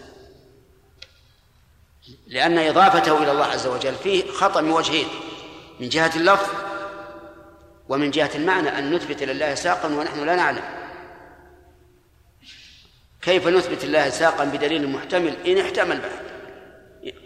لأن 2.27 2.57
إضافته 2.57 3.23
إلى 3.23 3.31
الله 3.31 3.45
عز 3.45 3.67
وجل 3.67 3.95
فيه 3.95 4.31
خطأ 4.31 4.61
من 4.61 4.71
وجهين. 4.71 5.07
من 5.79 5.89
جهة 5.89 6.11
اللفظ 6.15 6.72
ومن 7.89 8.11
جهة 8.11 8.29
المعنى 8.35 8.69
أن 8.69 8.95
نثبت 8.95 9.23
لله 9.23 9.55
ساقا 9.55 9.87
ونحن 9.87 10.25
لا 10.25 10.35
نعلم. 10.35 10.63
كيف 13.21 13.47
نثبت 13.47 13.83
الله 13.83 14.09
ساقا 14.09 14.45
بدليل 14.45 14.89
محتمل؟ 14.89 15.47
إن 15.47 15.57
احتمل 15.57 16.01
بعد. 16.01 16.33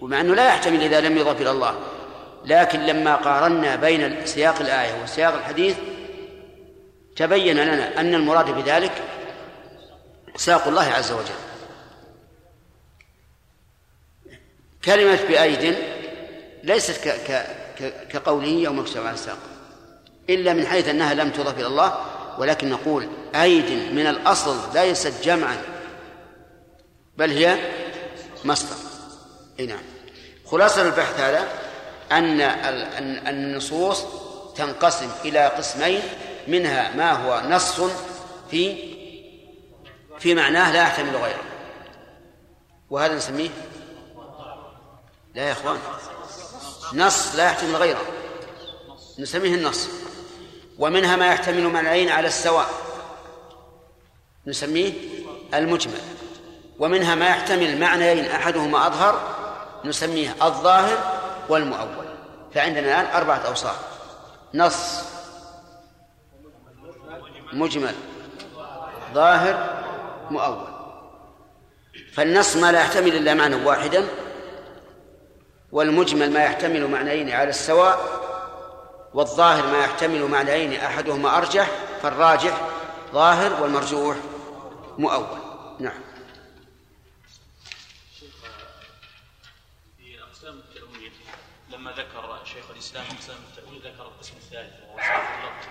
ومع 0.02 0.22
أنه 0.22 0.36
لا 0.36 0.48
يحتمل 0.48 0.82
إذا 0.82 1.02
لم 1.02 1.18
يضف 1.18 1.42
إلى 1.42 1.52
الله. 1.52 1.80
لكن 2.46 2.80
لما 2.80 3.16
قارنا 3.16 3.76
بين 3.76 4.26
سياق 4.26 4.60
الآية 4.60 5.04
وسياق 5.04 5.34
الحديث 5.34 5.78
تبين 7.16 7.58
لنا 7.58 8.00
أن 8.00 8.16
المراد 8.16 8.52
بذلك 8.52 9.04
ساق 10.36 10.68
الله 10.68 10.84
عز 10.84 11.12
وجل. 11.12 11.40
كلمة 14.86 15.20
بأيد 15.28 15.78
ليست 16.64 17.08
كقوله 18.10 18.48
يوم 18.48 18.80
يكشف 18.80 19.06
عن 19.06 19.14
الساق 19.14 19.38
إلا 20.30 20.54
من 20.54 20.68
حيث 20.68 20.88
أنها 20.88 21.14
لم 21.14 21.30
تضف 21.30 21.60
إلى 21.60 21.68
الله 21.68 22.06
ولكن 22.38 22.70
نقول 22.70 23.10
أيد 23.36 23.94
من 23.94 24.08
الأصل 24.08 24.58
ليست 24.74 25.14
جمعا 25.24 25.58
بل 27.18 27.32
هي 27.32 27.58
مصدر. 28.46 28.76
نعم. 29.60 29.84
خلاصة 30.46 30.82
البحث 30.82 31.20
هذا 31.20 31.48
أن 32.12 32.42
النصوص 33.28 34.04
تنقسم 34.56 35.10
إلى 35.26 35.48
قسمين 35.48 36.02
منها 36.48 36.96
ما 36.96 37.12
هو 37.12 37.50
نص 37.50 37.82
في 38.52 38.76
في 40.20 40.36
معناه 40.36 40.72
لا 40.72 40.82
يحتمل 40.82 41.16
غيره. 41.16 41.44
وهذا 42.90 43.16
نسميه 43.16 43.50
لا 45.36 45.48
يا 45.48 45.52
إخوان 45.52 45.78
نص 46.94 47.36
لا 47.36 47.46
يحتمل 47.46 47.76
غيره. 47.76 48.02
نسميه 49.20 49.56
النص. 49.56 49.88
ومنها 50.80 51.16
ما 51.16 51.28
يحتمل 51.28 51.68
معنيين 51.68 52.10
على 52.10 52.28
السواء. 52.28 52.70
نسميه 54.48 54.94
المجمل. 55.54 56.02
ومنها 56.80 57.16
ما 57.16 57.28
يحتمل 57.28 57.80
معنيين 57.80 58.26
أحدهما 58.26 58.88
أظهر 58.88 59.22
نسميه 59.86 60.36
الظاهر 60.42 60.98
والمؤول. 61.50 62.06
فعندنا 62.54 62.80
الآن 62.80 63.16
أربعة 63.16 63.38
أوصاف. 63.38 63.80
نص 64.54 65.04
مجمل 67.54 67.96
ظاهر 69.14 69.84
مؤول. 70.32 70.68
فالنص 72.14 72.56
ما 72.56 72.72
لا 72.72 72.80
يحتمل 72.80 73.16
إلا 73.16 73.34
معنى 73.34 73.56
واحدا 73.56 74.08
والمجمل 75.72 76.32
ما 76.32 76.44
يحتمل 76.44 76.88
معنيين 76.88 77.32
على 77.32 77.50
السواء 77.50 78.27
والظاهر 79.18 79.68
ما 79.68 79.78
يحتمل 79.78 80.28
معنيين 80.28 80.74
أحدهما 80.74 81.38
أرجح 81.38 81.70
فالراجح 82.02 82.62
ظاهر 83.12 83.64
والمرجوح 83.64 84.18
مؤول. 84.98 85.40
نعم. 85.80 86.02
في 89.98 90.24
أقسام 90.24 90.54
التأويل 90.54 91.12
لما 91.70 91.92
ذكر 91.92 92.46
شيخ 92.46 92.72
الإسلام 92.72 93.06
اقسام 93.06 93.38
التأويل 93.52 93.80
ذكر 93.80 94.04
القسم 94.04 94.34
الثالث 94.38 94.74
وهو 94.84 94.98
صرف 94.98 95.30
اللفظ 95.40 95.68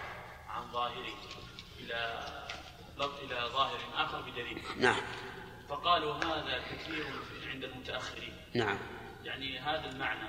عن 0.49 0.73
ظاهره 0.73 1.15
إلى 1.81 2.25
إلى 3.23 3.49
ظاهر 3.53 3.79
آخر 3.97 4.21
بدليل. 4.21 4.63
نعم. 4.77 5.01
فقالوا 5.69 6.15
هذا 6.15 6.63
كثير 6.71 7.07
عند 7.53 7.65
المتأخرين. 7.65 8.37
نعم. 8.55 8.79
يعني 9.25 9.59
هذا 9.59 9.91
المعنى 9.91 10.29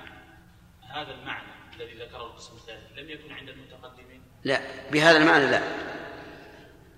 هذا 0.82 1.14
المعنى 1.14 1.57
الذي 1.80 1.94
ذكره 1.94 2.26
القسم 2.26 2.52
الثالث 2.56 2.98
لم 2.98 3.10
يكن 3.10 3.32
عند 3.32 3.48
المتقدمين؟ 3.48 4.22
لا 4.44 4.60
بهذا 4.90 5.16
المعنى 5.16 5.46
لا. 5.46 5.62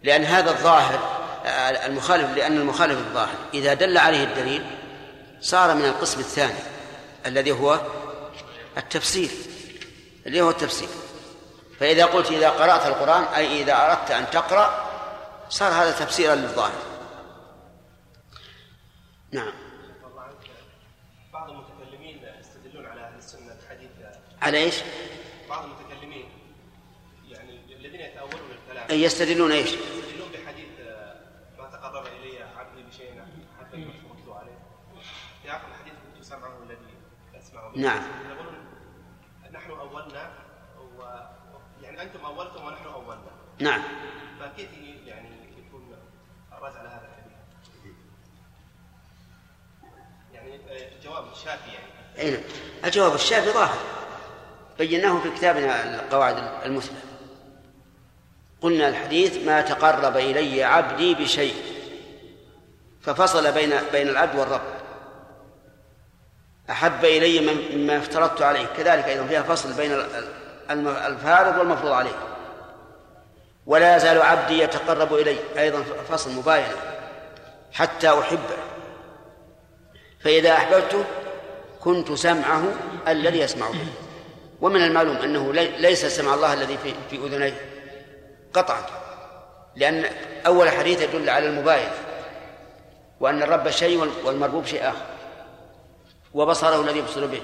لأن 0.02 0.24
هذا 0.24 0.50
الظاهر 0.50 1.20
المخالف 1.86 2.36
لأن 2.36 2.56
المخالف 2.56 2.98
الظاهر 2.98 3.34
إذا 3.54 3.74
دل 3.74 3.98
عليه 3.98 4.24
الدليل 4.24 4.66
صار 5.40 5.74
من 5.74 5.84
القسم 5.84 6.20
الثاني 6.20 6.58
الذي 7.26 7.52
هو 7.52 7.80
التفسير 8.78 9.30
الذي 10.26 10.40
هو 10.40 10.50
التفسير. 10.50 10.88
فإذا 11.80 12.04
قلت 12.04 12.30
إذا 12.30 12.50
قرأت 12.50 12.86
القرآن 12.86 13.22
أي 13.22 13.62
إذا 13.62 13.72
أردت 13.72 14.10
أن 14.10 14.30
تقرأ 14.30 14.90
صار 15.48 15.72
هذا 15.72 15.90
تفسيرا 15.90 16.34
للظاهر. 16.34 16.82
نعم. 19.32 19.52
على 24.42 24.58
إيش؟ 24.58 24.74
بعض 25.48 25.64
المتكلمين 25.64 26.28
يعني 27.28 27.74
الذين 27.76 28.00
يتأولون 28.00 28.50
الكلام 28.50 28.90
أي 28.90 29.02
يستدلون 29.02 29.52
إيش؟ 29.52 29.72
يستدلون 29.72 30.28
بحديث 30.32 30.80
آه، 30.80 31.14
ما 31.58 31.70
تقرب 31.70 32.06
إلي 32.06 32.42
عبدي 32.42 32.82
بشيء 32.82 33.24
حتى 33.60 33.76
يمثل 33.76 34.30
عليه 34.30 34.58
في 35.42 35.50
آخر 35.50 35.68
الحديث 35.68 35.92
كنت 35.92 36.24
سمعه 36.24 36.62
الذي 36.62 36.94
أسمعه 37.34 37.72
به 37.72 37.80
نعم 37.80 38.02
يقولون 38.30 38.54
نحن 39.52 39.70
أولنا 39.70 40.32
و... 40.98 41.02
يعني 41.82 42.02
أنتم 42.02 42.24
أولتم 42.24 42.64
ونحن 42.64 42.84
أولنا 42.84 43.30
نعم 43.58 43.82
فكيف 44.40 44.68
يعني 45.06 45.28
يكون 45.58 45.94
الرد 46.52 46.76
على 46.76 46.88
هذا 46.88 47.08
الحديث؟ 47.08 47.30
يعني 50.32 50.54
آه، 50.54 50.96
الجواب 50.96 51.32
الشافي 51.32 51.70
يعني 51.70 52.18
أين؟ 52.18 52.32
نعم. 52.32 52.42
الجواب 52.84 53.14
الشافي 53.14 53.50
ظاهر 53.50 53.99
بيناه 54.80 55.20
في 55.20 55.30
كتابنا 55.30 55.94
القواعد 55.94 56.36
المثلى. 56.64 56.96
قلنا 58.60 58.88
الحديث 58.88 59.46
ما 59.46 59.60
تقرب 59.60 60.16
إلي 60.16 60.64
عبدي 60.64 61.14
بشيء 61.14 61.54
ففصل 63.02 63.52
بين 63.52 63.72
بين 63.92 64.08
العبد 64.08 64.38
والرب. 64.38 64.60
أحب 66.70 67.04
إلي 67.04 67.40
مما 67.74 67.98
افترضت 67.98 68.42
عليه 68.42 68.66
كذلك 68.76 69.04
أيضا 69.04 69.26
فيها 69.26 69.42
فصل 69.42 69.72
بين 69.72 69.92
الفارض 71.06 71.58
والمفروض 71.58 71.92
عليه. 71.92 72.18
ولا 73.66 73.96
يزال 73.96 74.22
عبدي 74.22 74.58
يتقرب 74.58 75.14
إلي 75.14 75.36
أيضا 75.58 75.82
فصل 76.08 76.30
مباينة 76.30 76.76
حتى 77.72 78.08
أحبه. 78.08 78.58
فإذا 80.20 80.52
أحببته 80.52 81.04
كنت 81.80 82.12
سمعه 82.12 82.62
الذي 83.08 83.38
يسمع 83.38 83.70
به 83.70 84.09
ومن 84.60 84.82
المعلوم 84.82 85.16
أنه 85.16 85.52
ليس 85.52 86.06
سمع 86.06 86.34
الله 86.34 86.52
الذي 86.52 86.78
في, 86.78 86.92
في 87.10 87.16
أذنيه 87.16 87.60
قطعا 88.52 88.82
لأن 89.76 90.04
أول 90.46 90.70
حديث 90.70 91.02
يدل 91.02 91.30
على 91.30 91.46
المباينة 91.46 91.92
وأن 93.20 93.42
الرب 93.42 93.70
شيء 93.70 94.10
والمربوب 94.24 94.66
شيء 94.66 94.88
آخر 94.88 95.06
وبصره 96.34 96.80
الذي 96.80 96.98
يبصر 96.98 97.26
به 97.26 97.42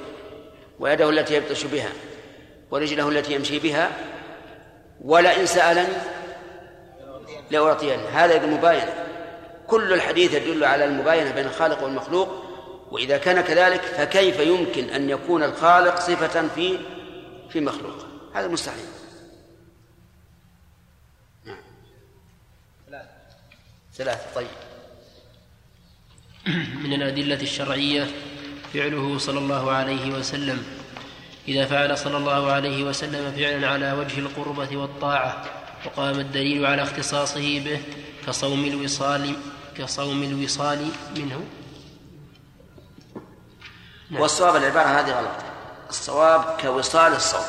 ويده 0.79 1.11
التي 1.11 1.35
يبطش 1.35 1.65
بها 1.65 1.89
ورجله 2.71 3.09
التي 3.09 3.35
يمشي 3.35 3.59
بها 3.59 3.91
ولئن 5.05 5.47
سألني 5.47 5.97
لأعطين 7.51 8.01
هذا 8.13 8.37
المباينة 8.37 9.07
كل 9.67 9.93
الحديث 9.93 10.35
يدل 10.35 10.65
على 10.65 10.85
المباينة 10.85 11.33
بين 11.35 11.47
الخالق 11.47 11.83
والمخلوق 11.83 12.29
وإذا 12.91 13.19
كان 13.19 13.41
كذلك 13.41 13.81
فكيف 13.81 14.41
يمكن 14.41 14.91
أن 14.91 15.11
يكون 15.11 15.43
الخالق 15.43 16.01
صفة 16.01 16.49
في 16.55 16.79
في 17.57 17.63
مخلوق. 17.63 18.07
هذا 18.35 18.49
مستحيل. 18.49 18.85
نعم. 21.45 21.57
ثلاثة. 23.95 24.35
طيب. 24.35 24.49
من 26.85 26.93
الأدلة 26.93 27.43
الشرعية 27.43 28.07
فعله 28.75 29.19
صلى 29.19 29.39
الله 29.39 29.73
عليه 29.73 30.11
وسلم. 30.11 30.65
إذا 31.49 31.67
فعل 31.67 31.99
صلى 31.99 32.17
الله 32.17 32.53
عليه 32.53 32.85
وسلم 32.85 33.33
فعلا 33.33 33.69
على 33.69 33.93
وجه 33.93 34.19
القربة 34.19 34.77
والطاعة 34.77 35.45
وقام 35.87 36.21
الدليل 36.21 36.67
على 36.67 36.83
اختصاصه 36.83 37.65
به 37.65 37.81
كصوم 38.27 38.65
الوصال 38.65 39.37
كصوم 39.79 40.23
الوصال 40.23 40.89
منه. 41.17 41.45
نعم. 44.11 44.21
والصواب 44.21 44.57
العبارة 44.57 44.87
هذه 44.87 45.11
غلط. 45.19 45.56
الصواب 45.91 46.61
كوصال 46.61 47.13
الصوم 47.13 47.45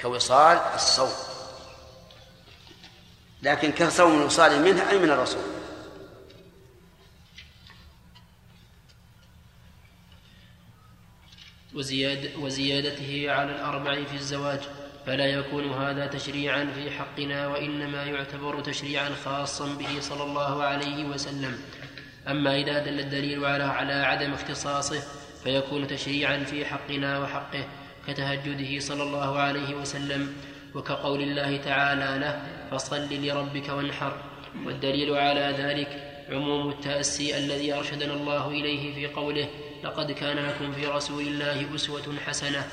كوصال 0.00 0.58
الصوم 0.74 1.12
لكن 3.42 3.72
كصوم 3.72 4.20
الوصال 4.20 4.62
منه 4.62 4.90
أي 4.90 4.98
من 4.98 5.10
الرسول. 5.10 5.42
وزياد 11.74 12.36
وزيادته 12.36 13.30
على 13.30 13.52
الأربع 13.52 14.04
في 14.04 14.14
الزواج. 14.14 14.60
فلا 15.06 15.26
يكون 15.26 15.72
هذا 15.72 16.06
تشريعا 16.06 16.64
في 16.74 16.90
حقنا 16.90 17.48
وإنما 17.48 18.04
يعتبر 18.04 18.60
تشريعا 18.60 19.10
خاصا 19.24 19.66
به 19.66 20.00
صلى 20.00 20.22
الله 20.22 20.62
عليه 20.62 21.04
وسلم. 21.04 21.60
أما 22.28 22.56
إذا 22.56 22.78
دل 22.78 23.00
الدليل 23.00 23.44
على 23.44 23.92
عدم 23.92 24.32
اختصاصه 24.32 25.02
فيكون 25.46 25.86
تشريعا 25.86 26.44
في 26.44 26.64
حقنا 26.64 27.18
وحقه 27.18 27.64
كتهجده 28.08 28.78
صلى 28.78 29.02
الله 29.02 29.38
عليه 29.38 29.74
وسلم 29.74 30.32
وكقول 30.74 31.22
الله 31.22 31.56
تعالى 31.56 32.18
له 32.20 32.42
فصل 32.70 33.08
لربك 33.10 33.68
وانحر. 33.68 34.16
والدليل 34.64 35.14
على 35.14 35.54
ذلك 35.58 36.22
عموم 36.30 36.68
التأسي 36.68 37.38
الذي 37.38 37.74
أرشدنا 37.74 38.14
الله 38.14 38.48
إليه 38.50 38.94
في 38.94 39.06
قوله 39.06 39.48
لقد 39.84 40.12
كان 40.12 40.36
لكم 40.36 40.72
في 40.72 40.86
رسول 40.86 41.22
الله 41.22 41.74
أسوة 41.74 42.14
حسنة. 42.26 42.64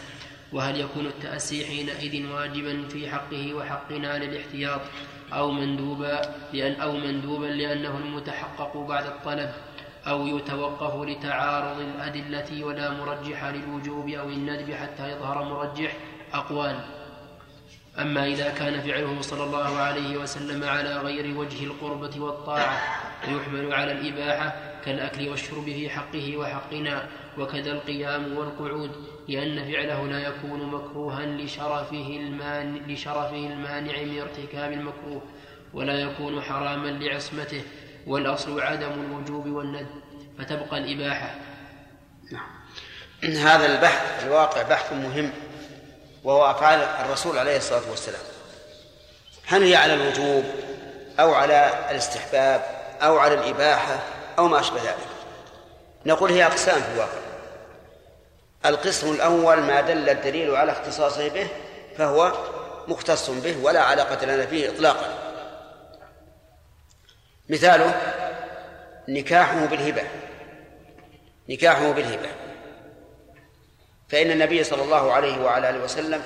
وهل 0.54 0.80
يكون 0.80 1.06
التأسي 1.06 1.66
حينئذ 1.66 2.32
واجبا 2.32 2.88
في 2.88 3.10
حقه 3.10 3.54
وحقنا 3.54 4.24
للاحتياط 4.24 4.82
أو 5.34 5.52
مندوبا 5.52 6.22
لأن 6.54 6.82
أو 6.82 6.98
مندوبا 6.98 7.46
لأنه 7.46 7.98
المتحقق 7.98 8.78
بعد 8.78 9.06
الطلب؟ 9.06 9.50
أو 10.08 10.28
يتوقف 10.28 11.10
لتعارض 11.10 11.80
الأدلة 11.80 12.64
ولا 12.66 12.90
مرجح 12.90 13.46
للوجوب 13.46 14.10
أو 14.10 14.30
الندب 14.30 14.74
حتى 14.74 15.12
يظهر 15.12 15.44
مرجح 15.44 15.98
أقوال. 16.34 16.80
أما 18.00 18.26
إذا 18.28 18.50
كان 18.50 18.82
فعله 18.82 19.22
صلى 19.22 19.44
الله 19.44 19.78
عليه 19.78 20.18
وسلم 20.18 20.64
على 20.64 20.98
غير 20.98 21.38
وجه 21.38 21.64
القربة 21.64 22.20
والطاعة 22.20 22.80
فيحمل 23.22 23.74
على 23.74 23.92
الإباحة 23.92 24.56
كالأكل 24.86 25.30
والشرب 25.30 25.64
في 25.64 25.90
حقه 25.90 26.38
وحقنا 26.38 27.08
وكذا 27.38 27.72
القيام 27.72 28.38
والقعود 28.38 28.92
لأن 29.28 29.72
فعله 29.72 30.08
لا 30.08 30.28
يكون 30.28 30.66
مكروها 30.66 31.26
لشرفه 31.26 32.20
المانع, 32.20 32.82
لشرفه 32.88 33.48
المانع 33.48 34.04
من 34.04 34.20
ارتكاب 34.20 34.72
المكروه 34.72 35.22
ولا 35.74 35.94
يكون 35.94 36.42
حراما 36.42 36.88
لعصمته. 36.88 37.62
والأصل 38.08 38.62
عدم 38.62 38.92
الوجوب 38.92 39.48
والند 39.48 39.88
فتبقى 40.40 40.78
الإباحة. 40.78 41.36
نعم. 42.32 43.38
هذا 43.38 43.66
البحث 43.66 44.24
الواقع 44.24 44.62
بحث 44.62 44.94
مهم 44.94 45.32
وهو 46.24 46.52
أفعال 46.52 46.80
الرسول 46.80 47.38
عليه 47.38 47.58
الصلاة 47.58 47.90
والسلام. 47.90 48.22
هل 49.46 49.64
هي 49.64 49.76
على 49.76 49.94
الوجوب 49.94 50.44
أو 51.20 51.34
على 51.34 51.88
الاستحباب 51.92 52.62
أو 53.02 53.18
على 53.18 53.34
الإباحة 53.34 54.00
أو 54.38 54.48
ما 54.48 54.60
أشبه 54.60 54.82
ذلك؟ 54.82 55.08
نقول 56.06 56.32
هي 56.32 56.46
أقسام 56.46 56.82
في 56.82 56.92
الواقع. 56.94 57.24
القسم 58.66 59.14
الأول 59.14 59.60
ما 59.60 59.82
دل 59.82 60.10
الدليل 60.10 60.56
على 60.56 60.72
اختصاصه 60.72 61.28
به 61.30 61.48
فهو 61.98 62.34
مختص 62.88 63.30
به 63.30 63.58
ولا 63.64 63.82
علاقة 63.82 64.26
لنا 64.26 64.46
فيه 64.46 64.70
إطلاقا. 64.70 65.23
مثاله 67.54 68.02
نكاحه 69.08 69.66
بالهبة. 69.66 70.04
نكاحه 71.50 71.92
بالهبة. 71.92 72.30
فإن 74.10 74.32
النبي 74.32 74.64
صلى 74.64 74.84
الله 74.84 75.14
عليه 75.14 75.44
وعلى 75.44 75.70
آله 75.70 75.84
وسلم 75.84 76.24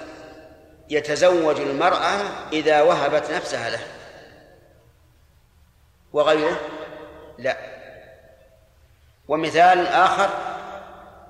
يتزوج 0.90 1.60
المرأة 1.60 2.20
إذا 2.54 2.82
وهبت 2.82 3.32
نفسها 3.32 3.70
له. 3.70 3.80
وغيره؟ 6.14 6.60
لا. 7.38 7.58
ومثال 9.28 9.88
آخر 9.88 10.30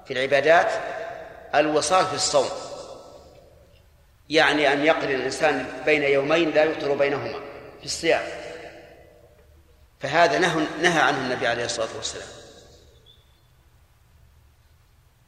في 0.06 0.14
العبادات 0.14 0.72
الوصال 1.56 2.06
في 2.06 2.14
الصوم. 2.14 2.50
يعني 4.30 4.74
أن 4.74 4.86
يقرن 4.86 5.12
الإنسان 5.12 5.66
بين 5.86 6.04
يومين 6.04 6.52
لا 6.52 6.64
يفطر 6.64 6.94
بينهما 6.94 7.40
في 7.80 7.86
الصيام. 7.86 8.47
فهذا 10.00 10.40
نهى 10.40 10.68
نهى 10.82 11.02
عنه 11.02 11.18
النبي 11.18 11.48
عليه 11.48 11.66
الصلاة 11.66 11.96
والسلام. 11.96 12.28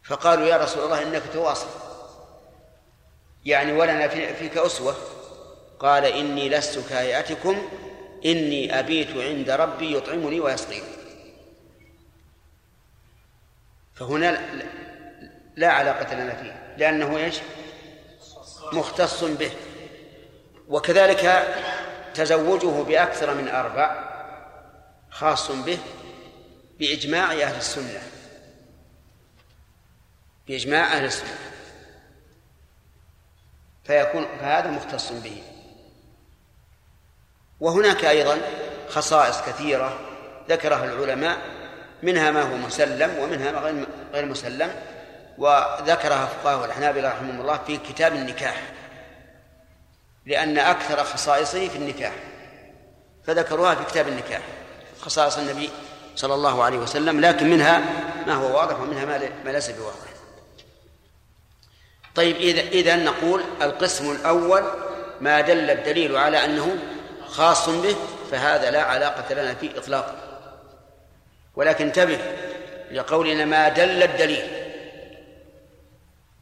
فقالوا 0.03 0.47
يا 0.47 0.57
رسول 0.57 0.84
الله 0.84 1.03
إنك 1.03 1.24
تواصل. 1.34 1.67
يعني 3.45 3.72
ولنا 3.72 4.07
فيك 4.07 4.57
أسوة. 4.57 4.95
قال 5.80 6.05
إني 6.05 6.49
لست 6.49 6.89
كهيئتكم 6.89 7.70
إني 8.26 8.80
أبيت 8.80 9.17
عند 9.17 9.49
ربي 9.49 9.97
يطعمني 9.97 10.39
ويسقيني. 10.39 10.99
فهنا 13.93 14.41
لا 15.55 15.72
علاقة 15.72 16.15
لنا 16.15 16.36
فيه 16.36 16.76
لأنه 16.78 17.17
إيش؟ 17.17 17.36
مختص 18.74 19.24
به. 19.24 19.51
وكذلك 20.67 21.55
تزوجه 22.13 22.84
بأكثر 22.84 23.34
من 23.34 23.47
أربع. 23.47 24.09
خاص 25.12 25.51
به 25.51 25.80
بإجماع 26.80 27.32
أهل 27.32 27.57
السنة. 27.57 28.01
بإجماع 30.47 30.93
أهل 30.93 31.05
السنة. 31.05 31.38
فيكون 33.84 34.26
فهذا 34.39 34.72
مختص 34.72 35.12
به. 35.12 35.43
وهناك 37.60 38.05
أيضا 38.05 38.38
خصائص 38.89 39.41
كثيرة 39.41 39.99
ذكرها 40.49 40.86
العلماء 40.86 41.38
منها 42.03 42.32
ما 42.32 42.41
هو 42.41 42.57
مسلم 42.57 43.18
ومنها 43.20 43.51
ما 43.51 43.86
غير 44.14 44.26
مسلم 44.26 44.72
وذكرها 45.38 46.26
فقهاء 46.26 46.66
الحنابلة 46.66 47.10
رحمهم 47.10 47.41
الله 47.41 47.57
في 47.57 47.78
كتاب 47.78 48.14
النكاح. 48.14 48.62
لأن 50.26 50.57
أكثر 50.57 51.03
خصائصه 51.03 51.68
في 51.68 51.76
النكاح. 51.76 52.14
فذكروها 53.24 53.76
في 53.76 53.84
كتاب 53.84 54.07
النكاح. 54.07 54.41
خصائص 55.01 55.37
النبي 55.37 55.69
صلى 56.15 56.33
الله 56.33 56.63
عليه 56.63 56.77
وسلم 56.77 57.21
لكن 57.21 57.49
منها 57.49 57.81
ما 58.27 58.33
هو 58.33 58.57
واضح 58.57 58.79
ومنها 58.79 59.05
ما 59.45 59.51
ليس 59.51 59.69
بواضح. 59.69 60.09
طيب 62.15 62.35
إذا 62.35 62.61
إذا 62.61 62.95
نقول 62.95 63.43
القسم 63.61 64.11
الأول 64.11 64.63
ما 65.21 65.41
دل 65.41 65.69
الدليل 65.69 66.17
على 66.17 66.45
أنه 66.45 66.77
خاص 67.27 67.69
به 67.69 67.95
فهذا 68.31 68.71
لا 68.71 68.83
علاقة 68.83 69.33
لنا 69.33 69.53
فيه 69.53 69.77
إطلاقا 69.77 70.15
ولكن 71.55 71.85
انتبه 71.85 72.19
لقولنا 72.91 73.45
ما 73.45 73.69
دل 73.69 74.03
الدليل. 74.03 74.59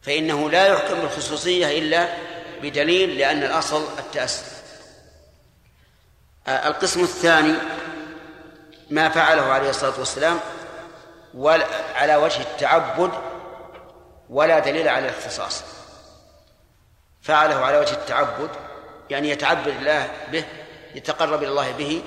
فإنه 0.02 0.50
لا 0.50 0.68
يحكم 0.68 1.02
بالخصوصية 1.02 1.80
إلا 1.80 2.08
بدليل 2.62 3.18
لأن 3.18 3.44
الأصل 3.44 3.84
التأسي 4.00 4.44
آه، 6.48 6.68
القسم 6.68 7.04
الثاني 7.04 7.54
ما 8.90 9.10
فعله 9.10 9.42
عليه 9.42 9.70
الصلاة 9.70 10.00
والسلام 10.00 10.40
على 11.96 12.16
وجه 12.16 12.42
التعبد 12.42 13.12
ولا 14.30 14.60
دليل 14.60 14.88
على 14.88 15.10
الاختصاص. 15.10 15.64
فعله 17.22 17.56
على 17.56 17.78
وجه 17.78 17.94
التعبد 17.94 18.50
يعني 19.10 19.30
يتعبد 19.30 19.68
الله 19.68 20.10
به 20.32 20.46
يتقرب 20.96 21.44
إلى 21.44 21.50
الله 21.50 21.72
به 21.72 22.04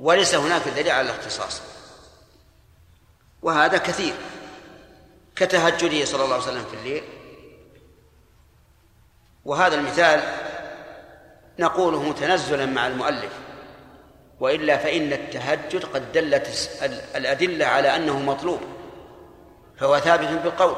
وليس 0.00 0.34
هناك 0.34 0.68
دليل 0.68 0.90
على 0.90 1.10
الاختصاص. 1.10 1.62
وهذا 3.42 3.78
كثير. 3.78 4.14
كتهجده 5.36 6.04
صلى 6.04 6.24
الله 6.24 6.34
عليه 6.34 6.44
وسلم 6.44 6.64
في 6.64 6.76
الليل. 6.76 7.04
وهذا 9.44 9.74
المثال 9.74 10.22
نقوله 11.58 12.12
تنزلا 12.12 12.66
مع 12.66 12.86
المؤلف. 12.86 13.32
وإلا 14.40 14.76
فإن 14.76 15.12
التهجد 15.12 15.84
قد 15.84 16.12
دلت 16.12 16.70
الأدلة 17.16 17.66
على 17.66 17.96
أنه 17.96 18.18
مطلوب 18.18 18.60
فهو 19.76 19.98
ثابت 19.98 20.28
بالقول. 20.28 20.76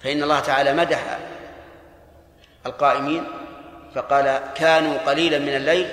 فإن 0.00 0.22
الله 0.22 0.40
تعالى 0.40 0.72
مدح 0.72 1.18
القائمين 2.66 3.24
فقال 3.94 4.40
كانوا 4.54 4.98
قليلا 4.98 5.38
من 5.38 5.56
الليل 5.56 5.88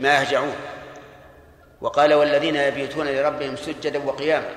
ما 0.00 0.14
يهجعون. 0.14 0.56
وقال 1.80 2.14
والذين 2.14 2.56
يبيتون 2.56 3.06
لربهم 3.06 3.56
سجدا 3.56 4.06
وقياما. 4.06 4.48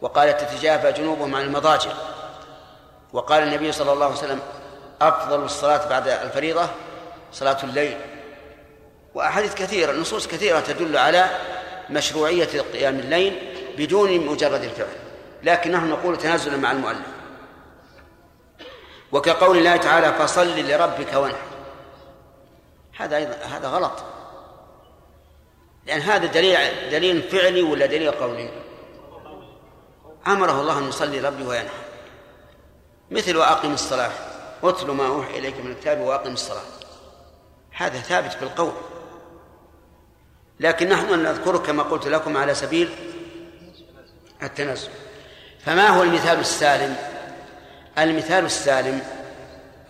وقال 0.00 0.36
تتجافى 0.36 0.92
جنوبهم 0.92 1.34
عن 1.34 1.42
المضاجع. 1.42 1.90
وقال 3.12 3.42
النبي 3.42 3.72
صلى 3.72 3.92
الله 3.92 4.06
عليه 4.06 4.16
وسلم 4.16 4.40
أفضل 5.00 5.44
الصلاة 5.44 5.88
بعد 5.88 6.08
الفريضة 6.08 6.68
صلاة 7.32 7.58
الليل. 7.64 7.96
وأحاديث 9.14 9.54
كثيرة 9.54 9.92
نصوص 9.92 10.26
كثيرة 10.26 10.60
تدل 10.60 10.96
على 10.96 11.30
مشروعية 11.90 12.60
قيام 12.72 12.98
الليل 12.98 13.38
بدون 13.78 14.26
مجرد 14.26 14.62
الفعل 14.62 14.96
لكن 15.42 15.72
نحن 15.72 15.88
نقول 15.88 16.18
تنازلا 16.18 16.56
مع 16.56 16.72
المؤلف. 16.72 17.06
وكقول 19.12 19.58
الله 19.58 19.76
تعالى 19.76 20.12
فصل 20.12 20.58
لربك 20.60 21.14
وانحر. 21.14 21.46
هذا 22.96 23.16
أيضا 23.16 23.34
هذا 23.34 23.68
غلط. 23.68 23.92
لأن 25.86 26.00
هذا 26.00 26.26
دليل 26.26 26.90
دليل 26.90 27.22
فعلي 27.22 27.62
ولا 27.62 27.86
دليل 27.86 28.10
قولي؟ 28.10 28.50
أمره 30.26 30.60
الله 30.60 30.78
أن 30.78 30.88
يصلي 30.88 31.20
ربي 31.20 31.42
وينحر. 31.42 31.74
مثل 33.10 33.36
وأقم 33.36 33.74
الصلاة 33.74 34.12
واتل 34.62 34.90
ما 34.90 35.06
أوحي 35.06 35.38
إليك 35.38 35.56
من 35.56 35.70
الكتاب 35.70 36.00
وأقم 36.00 36.32
الصلاة. 36.32 36.62
هذا 37.70 38.00
ثابت 38.00 38.36
بالقول. 38.40 38.72
لكن 40.62 40.88
نحن 40.88 41.22
نذكره 41.22 41.58
كما 41.58 41.82
قلت 41.82 42.06
لكم 42.06 42.36
على 42.36 42.54
سبيل 42.54 42.90
التنزل 44.42 44.88
فما 45.64 45.88
هو 45.88 46.02
المثال 46.02 46.40
السالم؟ 46.40 46.96
المثال 47.98 48.44
السالم 48.44 49.02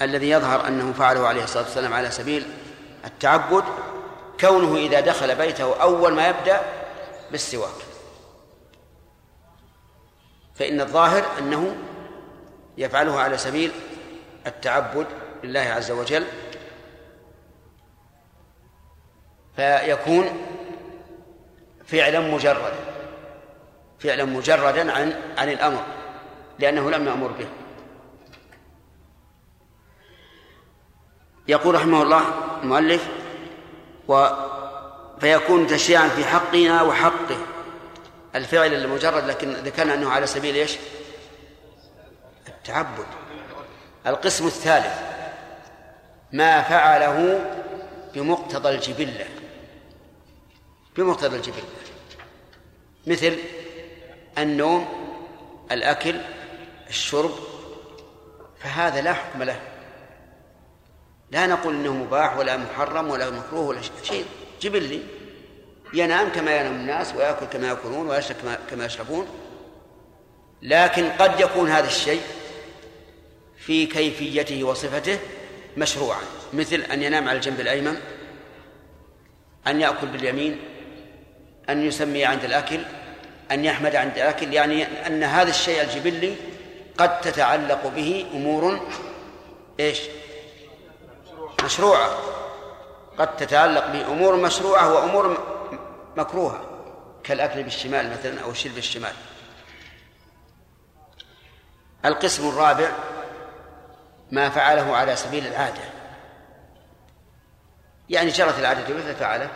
الذي 0.03 0.31
يظهر 0.31 0.69
أنه 0.69 0.93
فعله 0.93 1.27
عليه 1.29 1.45
الصلاة 1.45 1.65
والسلام 1.65 1.95
على 1.95 2.11
سبيل 2.11 2.47
التعبد 3.05 3.65
كونه 4.41 4.77
إذا 4.77 5.01
دخل 5.01 5.35
بيته 5.35 5.83
أول 5.83 6.13
ما 6.13 6.29
يبدأ 6.29 6.61
بالسواك. 7.31 7.71
فإن 10.55 10.81
الظاهر 10.81 11.25
أنه 11.39 11.77
يفعله 12.79 13.21
على 13.21 13.39
سبيل 13.39 13.73
التعبد 14.47 15.07
لله 15.45 15.61
عز 15.61 15.91
وجل 15.91 16.27
فيكون 19.57 20.52
فعلا 21.93 22.21
مجردا 22.21 22.75
فعلا 23.99 24.25
مجردا 24.25 24.93
عن 24.93 25.23
عن 25.39 25.49
الأمر 25.49 25.85
لأنه 26.59 26.91
لم 26.91 27.07
يأمر 27.07 27.29
به. 27.29 27.47
يقول 31.49 31.75
رحمه 31.75 32.03
الله 32.03 32.23
المؤلف 32.63 33.09
و 34.09 34.27
فيكون 35.21 35.67
تشريعا 35.67 36.09
في 36.09 36.25
حقنا 36.25 36.83
وحقه. 36.83 37.39
الفعل 38.35 38.75
المجرد 38.75 39.25
لكن 39.25 39.53
ذكرنا 39.53 39.95
أنه 39.95 40.11
على 40.11 40.27
سبيل 40.27 40.55
إيش؟ 40.55 40.77
التعبد. 42.49 43.07
القسم 44.07 44.47
الثالث 44.47 45.01
ما 46.33 46.63
فعله 46.63 47.45
بمقتضى 48.15 48.69
الجبلة. 48.69 49.27
بمقتضى 50.97 51.37
الجبلة. 51.37 51.82
مثل 53.07 53.37
النوم 54.39 54.89
الأكل 55.73 56.21
الشرب 56.89 57.31
فهذا 58.61 59.01
لا 59.01 59.13
حكم 59.13 59.43
له. 59.43 59.61
لا 61.31 61.47
نقول 61.47 61.75
إنه 61.75 61.95
مباح 61.95 62.39
ولا 62.39 62.57
محرم 62.57 63.11
ولا 63.11 63.31
مكروه 63.31 63.67
ولا 63.67 63.81
شيء. 64.03 64.25
جبلي. 64.61 65.03
ينام 65.95 66.29
كما 66.29 66.57
ينام 66.57 66.75
الناس 66.75 67.15
ويأكل 67.15 67.47
كما 67.47 67.69
يأكلون 67.69 68.09
ويشرب 68.11 68.37
كما 68.71 68.85
يشربون. 68.85 69.27
لكن 70.63 71.11
قد 71.11 71.41
يكون 71.41 71.71
هذا 71.71 71.87
الشيء 71.87 72.23
في 73.57 73.87
كيفيته 73.87 74.65
وصفته 74.65 75.19
مشروعا. 75.77 76.23
مثل 76.53 76.77
أن 76.77 77.03
ينام 77.03 77.29
على 77.29 77.37
الجنب 77.37 77.61
الأيمن 77.61 78.01
أن 79.67 79.81
يأكل 79.81 80.07
باليمين 80.07 80.59
أن 81.69 81.87
يسمي 81.87 82.25
عند 82.25 82.45
الأكل 82.45 82.81
أن 83.51 83.65
يحمد 83.65 83.97
عند 83.97 84.13
الأكل 84.17 84.53
يعني 84.53 85.07
أن 85.07 85.23
هذا 85.23 85.51
الشيء 85.51 85.83
الجبلي 85.83 86.37
قد 86.99 87.21
تتعلق 87.21 87.87
به 87.87 88.27
أمور 88.35 88.81
إيش؟ 89.81 90.01
مشروعة. 91.65 92.11
قد 93.19 93.37
تتعلق 93.37 93.87
بأمور 93.87 94.37
مشروعة 94.37 94.95
وأمور 94.95 95.39
مكروهة 96.17 96.61
كالأكل 97.25 97.63
بالشمال 97.63 98.11
مثلا 98.11 98.41
أو 98.43 98.51
الشرب 98.51 98.75
بالشمال. 98.75 99.13
القسم 102.05 102.49
الرابع 102.49 102.91
ما 104.31 104.49
فعله 104.49 104.97
على 104.97 105.17
سبيل 105.17 105.47
العادة. 105.47 105.83
يعني 108.09 108.31
جرت 108.31 108.59
العادة 108.59 108.95
مثل 108.95 109.15
فعله. 109.15 109.49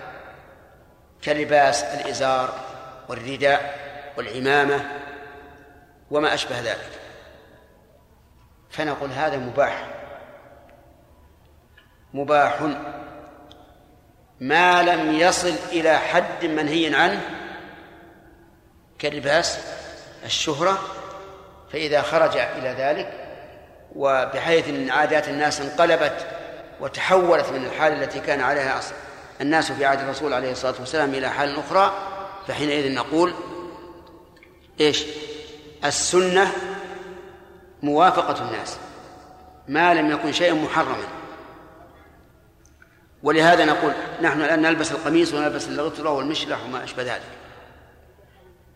كلباس 1.27 1.83
الإزار 1.83 2.55
والرداء 3.09 3.79
والعمامة 4.17 4.91
وما 6.11 6.35
أشبه 6.35 6.61
ذلك. 6.61 7.01
فنقول 8.71 9.11
هذا 9.11 9.37
مباح. 9.37 9.87
مباح 12.15 12.61
ما 14.41 14.83
لم 14.83 15.13
يصل 15.15 15.55
إلى 15.73 15.99
حد 15.99 16.45
منهي 16.45 16.95
عنه 16.95 17.21
كلباس 19.01 19.59
الشهرة 20.25 20.79
فإذا 21.73 22.03
خرج 22.03 22.37
إلى 22.37 22.69
ذلك 22.69 23.13
وبحيث 23.97 24.69
أن 24.69 24.91
عادات 24.91 25.29
الناس 25.29 25.61
انقلبت 25.61 26.27
وتحولت 26.81 27.49
من 27.49 27.65
الحال 27.65 27.93
التي 27.93 28.21
كان 28.21 28.41
عليها 28.41 28.79
الناس 29.41 29.73
في 29.73 29.85
عهد 29.85 30.01
الرسول 30.01 30.33
عليه 30.33 30.53
الصلاة 30.53 30.75
والسلام 30.81 31.15
إلى 31.15 31.31
حال 31.31 31.59
أخرى 31.59 31.95
فحينئذ 32.49 32.95
نقول 32.95 33.35
إيش؟ 34.81 35.05
السنة 35.85 36.53
موافقة 37.83 38.49
الناس 38.49 38.77
ما 39.69 39.95
لم 39.95 40.11
يكن 40.11 40.33
شيئا 40.33 40.55
محرما. 40.55 41.07
ولهذا 43.23 43.65
نقول 43.65 43.93
نحن 44.23 44.43
الآن 44.43 44.63
نلبس 44.63 44.93
القميص 44.93 45.35
ونلبس 45.35 45.69
الغطرة 45.69 46.11
والمشلح 46.11 46.65
وما 46.65 46.85
أشبه 46.85 47.03
ذلك. 47.03 47.23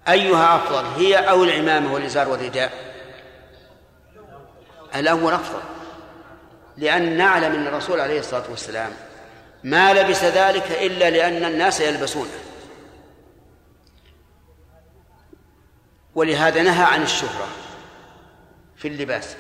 أيها 0.09 0.57
أفضل 0.57 0.85
هي 0.85 1.17
أو 1.17 1.45
العمامة 1.45 1.93
والإزار 1.93 2.29
والرداء؟ 2.29 2.73
الأول 4.95 5.33
أفضل 5.33 5.61
لأن 6.77 7.17
نعلم 7.17 7.53
أن 7.53 7.67
الرسول 7.67 8.01
عليه 8.01 8.21
الصلاة 8.21 8.45
والسلام 8.51 8.93
ما 9.65 9.93
لبس 9.93 10.25
ذلك 10.25 10.71
إلا 10.71 11.11
لأن 11.11 11.45
الناس 11.45 11.81
يلبسونه. 11.81 12.31
ولهذا 16.15 16.63
نهى 16.63 16.85
عن 16.85 17.03
الشهرة 17.03 17.49
في 18.77 18.89
اللباس. 18.89 19.37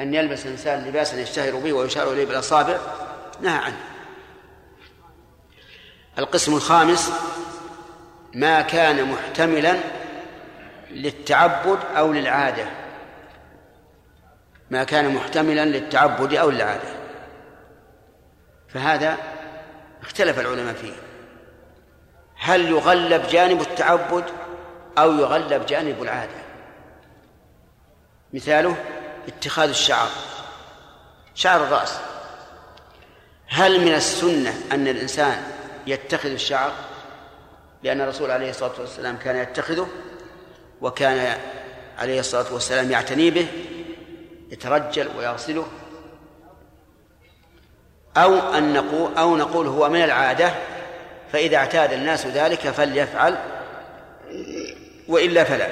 أن 0.00 0.14
يلبس 0.14 0.46
الإنسان 0.46 0.84
لباسا 0.84 1.20
يشتهر 1.20 1.56
به 1.56 1.72
ويشار 1.72 2.12
إليه 2.12 2.26
بالأصابع 2.26 2.78
نهى 3.40 3.58
عنه. 3.58 3.80
القسم 6.18 6.54
الخامس 6.54 7.12
ما 8.34 8.60
كان 8.60 9.10
محتملا 9.10 9.76
للتعبد 10.90 11.78
أو 11.96 12.12
للعادة. 12.12 12.66
ما 14.70 14.84
كان 14.84 15.14
محتملا 15.14 15.64
للتعبد 15.64 16.34
أو 16.34 16.50
العادة 16.50 16.99
فهذا 18.74 19.16
اختلف 20.02 20.38
العلماء 20.38 20.74
فيه. 20.74 20.92
هل 22.36 22.70
يغلب 22.70 23.26
جانب 23.26 23.60
التعبد 23.60 24.24
أو 24.98 25.12
يغلب 25.12 25.66
جانب 25.66 26.02
العادة؟ 26.02 26.40
مثاله 28.32 28.76
اتخاذ 29.28 29.68
الشعر. 29.68 30.08
شعر 31.34 31.62
الرأس. 31.62 31.98
هل 33.48 33.80
من 33.80 33.94
السنة 33.94 34.54
أن 34.72 34.88
الإنسان 34.88 35.42
يتخذ 35.86 36.30
الشعر؟ 36.30 36.72
لأن 37.82 38.00
الرسول 38.00 38.30
عليه 38.30 38.50
الصلاة 38.50 38.80
والسلام 38.80 39.16
كان 39.16 39.36
يتخذه 39.36 39.88
وكان 40.80 41.40
عليه 41.98 42.20
الصلاة 42.20 42.54
والسلام 42.54 42.90
يعتني 42.90 43.30
به 43.30 43.46
يترجل 44.50 45.08
ويغسله 45.16 45.66
أو 48.16 48.38
أن 48.38 48.72
نقول 48.72 49.18
أو 49.18 49.36
نقول 49.36 49.66
هو 49.66 49.88
من 49.88 50.04
العادة 50.04 50.54
فإذا 51.32 51.56
اعتاد 51.56 51.92
الناس 51.92 52.26
ذلك 52.26 52.58
فليفعل 52.58 53.38
وإلا 55.08 55.44
فلا. 55.44 55.68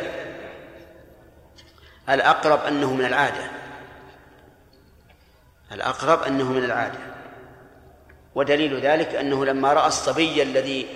الأقرب 2.09 2.65
أنه 2.65 2.95
من 2.95 3.05
العادة. 3.05 3.51
الأقرب 5.73 6.23
أنه 6.23 6.53
من 6.53 6.65
العادة. 6.65 6.99
ودليل 8.35 8.81
ذلك 8.81 9.15
أنه 9.15 9.45
لما 9.45 9.73
رأى 9.73 9.87
الصبي 9.87 10.43
الذي 10.43 10.87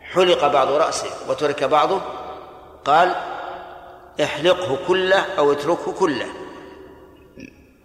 حلق 0.00 0.46
بعض 0.46 0.68
رأسه 0.68 1.10
وترك 1.28 1.64
بعضه 1.64 2.00
قال 2.84 3.14
احلقه 4.22 4.78
كله 4.88 5.24
أو 5.38 5.52
اتركه 5.52 5.92
كله. 5.92 6.26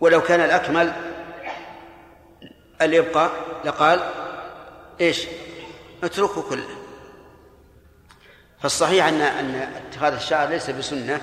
ولو 0.02 0.22
كان 0.22 0.42
الأكمل 0.42 0.94
الإبقاء 2.82 3.32
لقال 3.66 4.00
إيش؟ 5.02 5.28
اتركه 6.04 6.42
كله. 6.42 6.70
فالصحيح 8.62 9.06
أن 9.06 9.22
أن 9.22 9.56
اتخاذ 9.56 10.14
الشعر 10.14 10.48
ليس 10.48 10.70
بسنة 10.70 11.22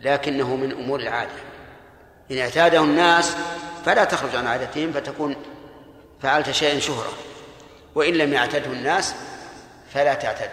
لكنه 0.00 0.56
من 0.56 0.72
أمور 0.72 1.00
العادة. 1.00 1.30
إن 2.30 2.38
اعتاده 2.38 2.80
الناس 2.80 3.36
فلا 3.84 4.04
تخرج 4.04 4.36
عن 4.36 4.46
عادتهم 4.46 4.92
فتكون 4.92 5.36
فعلت 6.22 6.50
شيئا 6.50 6.80
شهرة. 6.80 7.12
وإن 7.94 8.14
لم 8.14 8.32
يعتده 8.32 8.66
الناس 8.72 9.14
فلا 9.94 10.14
تعتد. 10.14 10.50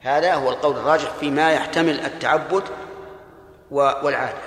هذا 0.00 0.34
هو 0.34 0.50
القول 0.50 0.76
الراجح 0.76 1.10
فيما 1.20 1.52
يحتمل 1.52 2.00
التعبد 2.00 2.62
والعادة. 3.70 4.38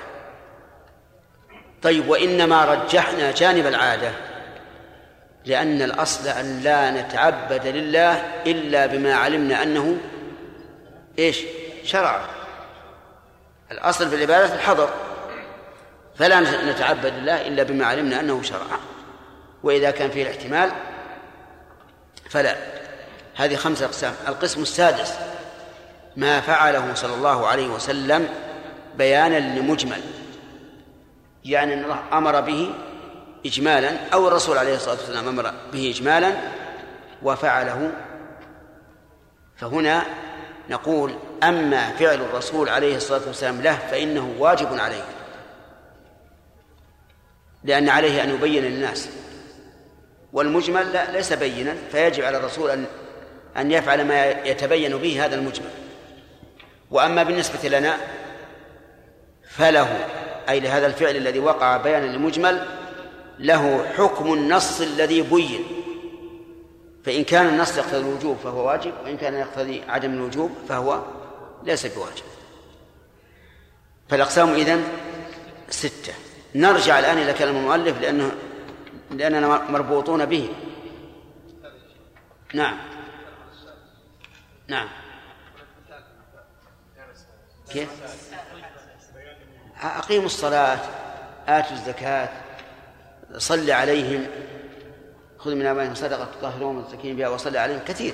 طيب 1.82 2.09
وإنما 2.09 2.65
رجحنا 2.65 3.32
جانب 3.32 3.65
العادة. 3.65 4.28
لأن 5.49 5.81
الأصل 5.81 6.27
أن 6.27 6.59
لا 6.59 6.91
نتعبد 6.91 7.67
لله 7.67 8.11
إلا 8.45 8.85
بما 8.85 9.13
علمنا 9.13 9.63
أنه 9.63 9.97
إيش؟ 11.19 11.39
شرع. 11.83 12.21
الأصل 13.71 14.09
في 14.09 14.15
العبادة 14.15 14.55
الحظر 14.55 14.89
فلا 16.15 16.39
نتعبد 16.71 17.05
لله 17.05 17.47
إلا 17.47 17.63
بما 17.63 17.85
علمنا 17.85 18.19
أنه 18.19 18.41
شرع. 18.41 18.65
وإذا 19.63 19.91
كان 19.91 20.09
فيه 20.09 20.23
الاحتمال 20.23 20.71
فلا. 22.29 22.55
هذه 23.35 23.55
خمسة 23.55 23.85
أقسام. 23.85 24.13
القسم 24.27 24.61
السادس 24.61 25.13
ما 26.17 26.41
فعله 26.41 26.93
صلى 26.93 27.13
الله 27.13 27.47
عليه 27.47 27.67
وسلم 27.67 28.29
بيانا 28.97 29.59
لمجمل 29.59 30.01
يعني 31.45 31.85
أمر 32.13 32.41
به 32.41 32.73
إجمالا 33.45 33.91
أو 34.13 34.27
الرسول 34.27 34.57
عليه 34.57 34.75
الصلاة 34.75 34.95
والسلام 34.95 35.27
أمر 35.27 35.53
به 35.73 35.89
إجمالا 35.95 36.33
وفعله. 37.23 37.91
فهنا 39.57 40.03
نقول 40.69 41.15
أما 41.43 41.89
فعل 41.89 42.21
الرسول 42.21 42.69
عليه 42.69 42.95
الصلاة 42.95 43.21
والسلام 43.27 43.61
له 43.61 43.75
فإنه 43.75 44.35
واجب 44.39 44.79
عليه. 44.79 45.03
لأن 47.63 47.89
عليه 47.89 48.23
أن 48.23 48.29
يبين 48.29 48.63
للناس. 48.63 49.09
والمجمل 50.33 50.93
لا 50.93 51.11
ليس 51.11 51.33
بينا 51.33 51.75
فيجب 51.91 52.23
على 52.23 52.37
الرسول 52.37 52.69
أن 52.69 52.85
أن 53.57 53.71
يفعل 53.71 54.05
ما 54.07 54.25
يتبين 54.25 54.97
به 54.97 55.25
هذا 55.25 55.35
المجمل. 55.35 55.69
وأما 56.91 57.23
بالنسبة 57.23 57.69
لنا 57.69 57.97
فله 59.49 60.07
أي 60.49 60.59
لهذا 60.59 60.87
الفعل 60.87 61.15
الذي 61.15 61.39
وقع 61.39 61.77
بيانا 61.77 62.05
للمجمل 62.05 62.65
له 63.39 63.93
حكم 63.97 64.33
النص 64.33 64.81
الذي 64.81 65.21
بين. 65.21 65.63
فإن 67.05 67.23
كان 67.23 67.45
النص 67.45 67.77
يقتضي 67.77 67.97
الوجوب 67.97 68.37
فهو 68.37 68.67
واجب 68.67 68.93
وإن 69.03 69.17
كان 69.17 69.33
يقتضي 69.33 69.83
عدم 69.87 70.13
الوجوب 70.13 70.51
فهو 70.69 71.03
ليس 71.63 71.85
بواجب. 71.85 72.23
فالأقسام 74.09 74.53
إذن 74.53 74.83
ستة. 75.69 76.13
نرجع 76.55 76.99
الآن 76.99 77.17
إلى 77.17 77.33
كلام 77.33 77.55
المؤلف 77.55 78.01
لأنه 78.01 78.31
لأننا 79.11 79.71
مربوطون 79.71 80.25
به. 80.25 80.49
نعم. 82.53 82.77
نعم. 84.67 84.87
كيف؟ 87.69 87.89
أقيموا 89.81 90.25
الصلاة 90.25 90.79
آتوا 91.47 91.71
الزكاة. 91.71 92.48
صل 93.38 93.71
عليهم. 93.71 94.27
خذ 95.38 95.55
من 95.55 95.65
أموالهم 95.65 95.95
صدقة 95.95 96.27
تطهرهم 96.39 96.77
وتزكيهم 96.77 97.15
بها 97.15 97.30
وصل 97.30 97.57
عليهم 97.57 97.80
كثير. 97.88 98.13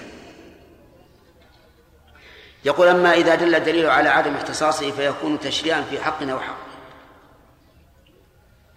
يقول 2.65 2.87
أما 2.87 3.13
إذا 3.13 3.35
دل 3.35 3.55
الدليل 3.55 3.89
على 3.89 4.09
عدم 4.09 4.35
اختصاصه 4.35 4.91
فيكون 4.91 5.39
تشريعا 5.39 5.81
في 5.81 5.99
حقنا 5.99 6.35
وحق 6.35 6.65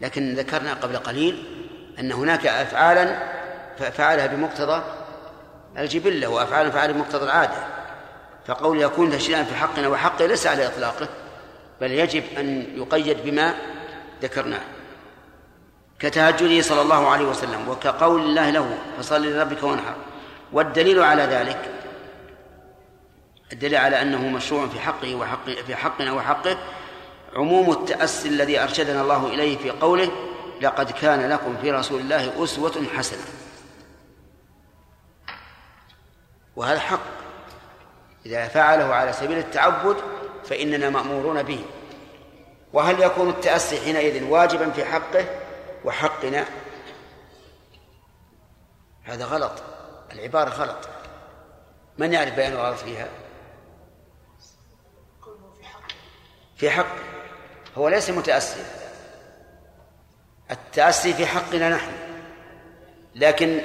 لكن 0.01 0.34
ذكرنا 0.34 0.74
قبل 0.74 0.97
قليل 0.97 1.45
أن 1.99 2.12
هناك 2.12 2.47
أفعالا 2.47 3.18
فعلها 3.78 4.26
بمقتضى 4.26 4.82
الجبلة 5.78 6.28
وأفعالا 6.28 6.70
فعلها 6.70 6.93
بمقتضى 6.93 7.24
العادة. 7.24 7.66
فقول 8.47 8.82
يكون 8.82 9.11
تشريعا 9.11 9.43
في 9.43 9.55
حقنا 9.55 9.89
وحقه 9.89 10.26
ليس 10.26 10.47
على 10.47 10.66
إطلاقه 10.66 11.09
بل 11.80 11.93
يجب 11.93 12.24
أن 12.39 12.66
يقيد 12.76 13.16
بما 13.24 13.55
ذكرناه. 14.22 14.61
كتهجده 15.99 16.62
صلى 16.62 16.82
الله 16.82 17.09
عليه 17.09 17.24
وسلم 17.24 17.68
وكقول 17.68 18.20
الله 18.20 18.51
له 18.51 18.78
فصل 18.99 19.26
لربك 19.26 19.62
وانحر. 19.62 19.94
والدليل 20.53 21.03
على 21.03 21.22
ذلك 21.22 21.70
الدليل 23.53 23.76
على 23.76 24.03
أنه 24.03 24.28
مشروع 24.28 24.66
في 24.66 24.80
حقه 24.80 25.14
وحق 25.14 25.51
في 25.51 25.76
حقنا 25.76 26.12
وحقه 26.12 26.59
عموم 27.36 27.70
التأسي 27.72 28.28
الذي 28.28 28.62
أرشدنا 28.62 29.01
الله 29.01 29.26
إليه 29.26 29.59
في 29.59 29.70
قوله 29.70 30.11
لقد 30.61 30.90
كان 30.90 31.30
لكم 31.30 31.57
في 31.62 31.70
رسول 31.70 32.01
الله 32.01 32.44
أسوة 32.44 32.84
حسنة. 32.96 33.22
وهذا 36.57 36.80
حق. 36.80 37.01
إذا 38.26 38.49
فعله 38.49 38.94
على 38.94 39.12
سبيل 39.12 39.38
التعبد 39.38 39.96
فإننا 40.44 40.90
مأمورون 40.90 41.42
به. 41.42 41.64
وهل 42.72 43.01
يكون 43.01 43.28
التأسي 43.28 43.80
حينئذ 43.80 44.24
واجبا 44.24 44.70
في 44.70 44.84
حقه؟ 44.84 45.24
وحقنا. 45.85 46.45
هذا 49.03 49.24
غلط. 49.24 49.53
العبارة 50.12 50.51
غلط. 50.51 50.89
من 51.99 52.12
يعرف 52.12 52.35
بيان 52.35 52.53
الغلط 52.53 52.79
فيها؟ 52.79 53.09
في 56.57 56.70
حق. 56.70 56.97
هو 57.79 57.89
ليس 57.89 58.11
متأسي. 58.11 58.64
التأسي 60.51 61.14
في 61.14 61.26
حقنا 61.26 61.68
نحن. 61.68 61.93
لكن 63.14 63.61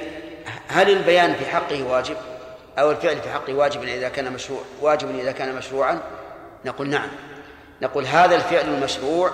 هل 0.68 0.90
البيان 0.90 1.34
في 1.34 1.46
حقه 1.46 1.82
واجب؟ 1.82 2.16
أو 2.78 2.90
الفعل 2.90 3.22
في 3.22 3.30
حقه 3.30 3.54
واجب 3.54 3.82
إذا 3.82 4.08
كان 4.08 4.32
مشروع 4.32 4.62
واجب 4.80 5.18
إذا 5.18 5.32
كان 5.32 5.54
مشروعا؟ 5.54 6.00
نقول 6.64 6.88
نعم. 6.88 7.08
نقول 7.82 8.06
هذا 8.06 8.36
الفعل 8.36 8.74
المشروع 8.74 9.30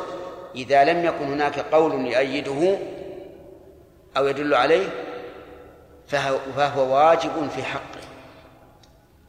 إذا 0.55 0.85
لم 0.85 1.05
يكن 1.05 1.25
هناك 1.25 1.59
قول 1.59 2.07
يؤيده 2.07 2.79
أو 4.17 4.27
يدل 4.27 4.55
عليه 4.55 4.89
فهو 6.09 6.95
واجب 6.97 7.51
في 7.55 7.63
حقه. 7.63 8.01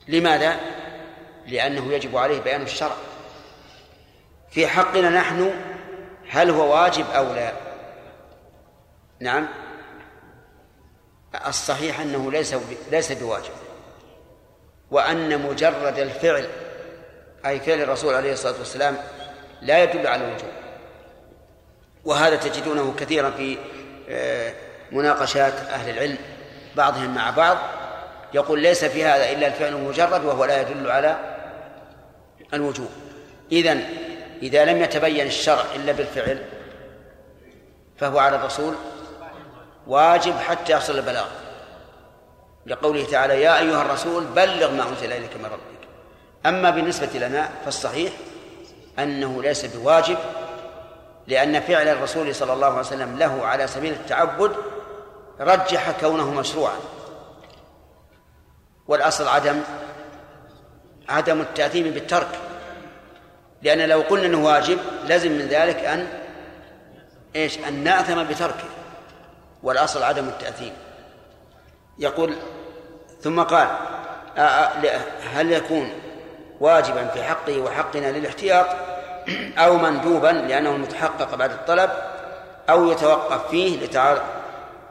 لماذا؟ 0.07 0.59
لأنه 1.47 1.93
يجب 1.93 2.17
عليه 2.17 2.41
بيان 2.41 2.61
الشرع. 2.61 2.95
في 4.49 4.67
حقنا 4.67 5.09
نحن 5.09 5.53
هل 6.30 6.49
هو 6.49 6.74
واجب 6.74 7.05
أو 7.15 7.34
لا؟ 7.34 7.53
نعم. 9.19 9.47
الصحيح 11.47 11.99
أنه 11.99 12.32
ليس 12.32 12.55
ليس 12.91 13.11
بواجب. 13.11 13.53
وأن 14.91 15.41
مجرد 15.41 15.99
الفعل 15.99 16.47
أي 17.45 17.59
فعل 17.59 17.82
الرسول 17.82 18.13
عليه 18.13 18.34
الصلاة 18.34 18.57
والسلام 18.59 18.97
لا 19.61 19.84
يدل 19.84 20.07
على 20.07 20.26
الوجوب. 20.26 20.61
وهذا 22.06 22.36
تجدونه 22.36 22.93
كثيرا 22.97 23.30
في 23.30 23.58
آه، 24.10 24.54
مناقشات 24.91 25.54
أهل 25.54 25.89
العلم 25.89 26.18
بعضهم 26.76 27.16
مع 27.16 27.30
بعض 27.30 27.58
يقول 28.34 28.62
ليس 28.62 28.86
في 28.86 29.04
هذا 29.06 29.32
إلا 29.32 29.47
الفعل 29.47 29.74
المجرد 29.74 30.26
وهو 30.26 30.45
لا 30.45 30.62
يدل 30.62 30.91
على 30.91 31.18
الوجوب. 32.54 32.89
إذن 33.52 33.84
إذا 34.41 34.66
لم 34.66 34.82
يتبين 34.82 35.28
الشرع 35.28 35.64
إلا 35.76 35.91
بالفعل 35.91 36.43
فهو 37.97 38.20
على 38.20 38.36
الرسول 38.36 38.74
واجب 39.88 40.34
حتى 40.39 40.74
يصل 40.74 40.97
البلاغ. 40.97 41.28
لقوله 42.66 43.06
تعالى 43.06 43.41
يا 43.41 43.60
أيها 43.60 43.82
الرسول 43.82 44.24
بلغ 44.24 44.72
ما 44.72 44.89
أنزل 44.89 45.14
إليك 45.14 45.38
من 45.38 45.45
ربك. 45.45 45.88
أما 46.45 46.70
بالنسبة 46.70 47.20
لنا 47.28 47.49
فالصحيح 47.66 48.14
أنه 48.99 49.41
ليس 49.41 49.66
بواجب 49.66 50.18
لأن 51.32 51.59
فعل 51.59 51.88
الرسول 51.88 52.36
صلى 52.36 52.53
الله 52.53 52.67
عليه 52.67 52.79
وسلم 52.79 53.17
له 53.17 53.45
على 53.45 53.67
سبيل 53.67 53.93
التعبد 53.93 54.51
رجح 55.39 55.91
كونه 55.99 56.32
مشروعا. 56.34 56.77
والأصل 58.88 59.27
عدم 59.27 59.61
عدم 61.09 61.41
التأثيم 61.41 61.91
بالترك. 61.91 62.39
لأن 63.61 63.89
لو 63.89 64.01
قلنا 64.01 64.25
أنه 64.25 64.45
واجب 64.45 64.77
لازم 65.07 65.32
من 65.32 65.47
ذلك 65.47 65.75
أن 65.75 66.07
إيش؟ 67.36 67.57
أن 67.57 67.84
نأثم 67.84 68.23
بتركه. 68.23 68.69
والأصل 69.63 70.03
عدم 70.03 70.27
التأثيم. 70.27 70.73
يقول 71.99 72.36
ثم 73.21 73.41
قال 73.41 73.67
هل 75.34 75.51
يكون 75.51 75.89
واجبا 76.59 77.07
في 77.07 77.23
حقه 77.23 77.61
وحقنا 77.61 78.11
للاحتياط؟ 78.11 78.91
أو 79.57 79.78
مندوبا 79.78 80.28
لأنه 80.28 80.78
متحقق 80.78 81.36
بعد 81.36 81.51
الطلب 81.51 81.91
أو 82.69 82.91
يتوقف 82.91 83.49
فيه 83.49 83.86
لتعارض 83.86 84.22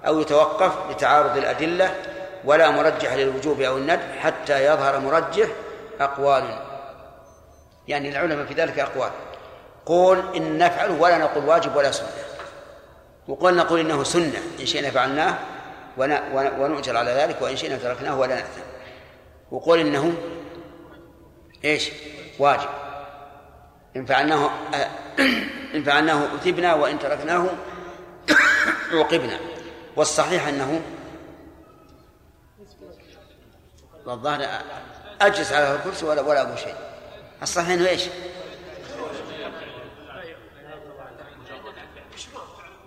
أو 0.06 0.20
يتوقف 0.20 0.72
لتعارض 0.90 1.36
الأدلة 1.36 1.94
ولا 2.44 2.70
مرجح 2.70 3.14
للوجوب 3.14 3.60
أو 3.60 3.76
الندب 3.76 4.10
حتى 4.20 4.64
يظهر 4.64 4.98
مرجح 5.00 5.48
أقوال. 6.00 6.58
يعني 7.88 8.08
العلماء 8.08 8.46
في 8.46 8.54
ذلك 8.54 8.78
أقوال. 8.78 9.10
قول 9.86 10.36
إن 10.36 10.58
نفعله 10.58 11.00
ولا 11.00 11.18
نقول 11.18 11.44
واجب 11.44 11.76
ولا 11.76 11.90
سنة. 11.90 12.08
وقل 13.28 13.56
نقول 13.56 13.80
إنه 13.80 14.04
سنة 14.04 14.38
إن 14.60 14.66
شئنا 14.66 14.90
فعلناه 14.90 15.34
ونؤجر 16.58 16.96
على 16.96 17.10
ذلك 17.10 17.42
وإن 17.42 17.56
شئنا 17.56 17.76
تركناه 17.76 18.18
ولا 18.18 18.34
نأثم 18.34 18.60
وقول 19.50 19.80
إنه 19.80 20.12
إيش؟ 21.64 21.90
واجب. 22.38 22.68
إن 23.96 24.06
فعلناه 24.06 24.50
إن 25.74 25.84
فعلناه 25.84 26.34
أثبنا 26.34 26.74
وإن 26.74 26.98
تركناه 26.98 27.46
عوقبنا. 28.92 29.38
والصحيح 29.96 30.48
أنه 30.48 30.80
والظاهر 34.06 34.48
أجلس 35.20 35.52
على 35.52 35.74
الكرسي 35.74 36.06
ولا 36.06 36.20
ولا 36.20 36.42
أبو 36.42 36.56
شيء. 36.56 36.74
الصحيح 37.42 37.68
أنه 37.68 37.88
إيش؟ 37.88 38.02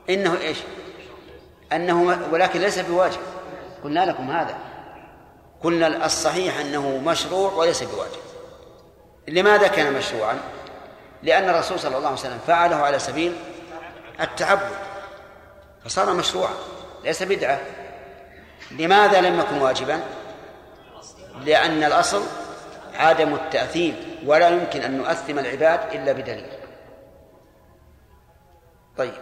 إنه 0.09 0.37
إيش؟ 0.41 0.57
أنه 1.71 2.27
ولكن 2.31 2.59
ليس 2.59 2.79
بواجب. 2.79 3.19
قلنا 3.83 4.05
لكم 4.05 4.31
هذا. 4.31 4.57
قلنا 5.63 6.05
الصحيح 6.05 6.59
أنه 6.59 6.97
مشروع 6.97 7.53
وليس 7.53 7.83
بواجب. 7.83 8.23
لماذا 9.27 9.67
كان 9.67 9.93
مشروعا؟ 9.93 10.39
لأن 11.23 11.49
الرسول 11.49 11.79
صلى 11.79 11.97
الله 11.97 12.07
عليه 12.07 12.19
وسلم 12.19 12.39
فعله 12.47 12.75
على 12.75 12.99
سبيل 12.99 13.35
التعبد 14.21 14.71
فصار 15.85 16.13
مشروعا 16.13 16.53
ليس 17.03 17.23
بدعة. 17.23 17.59
لماذا 18.71 19.21
لم 19.21 19.39
يكن 19.39 19.61
واجبا؟ 19.61 19.99
لأن 21.45 21.83
الأصل 21.83 22.23
عدم 22.93 23.33
التأثيم 23.33 24.19
ولا 24.25 24.49
يمكن 24.49 24.81
أن 24.81 24.97
نؤثم 24.97 25.39
العباد 25.39 25.79
إلا 25.95 26.11
بدليل. 26.11 26.45
طيب. 28.97 29.13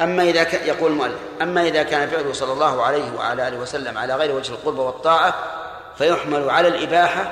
أما 0.00 0.22
إذا 0.22 0.44
كان 0.44 0.66
يقول 0.66 0.90
المؤلف 0.90 1.18
أما 1.42 1.62
إذا 1.62 1.82
كان 1.82 2.08
فعله 2.08 2.32
صلى 2.32 2.52
الله 2.52 2.82
عليه 2.82 3.12
وعلى 3.12 3.48
آله 3.48 3.58
وسلم 3.58 3.98
على 3.98 4.14
غير 4.14 4.34
وجه 4.34 4.52
القربة 4.52 4.82
والطاعة 4.82 5.34
فيحمل 5.98 6.50
على 6.50 6.68
الإباحة 6.68 7.30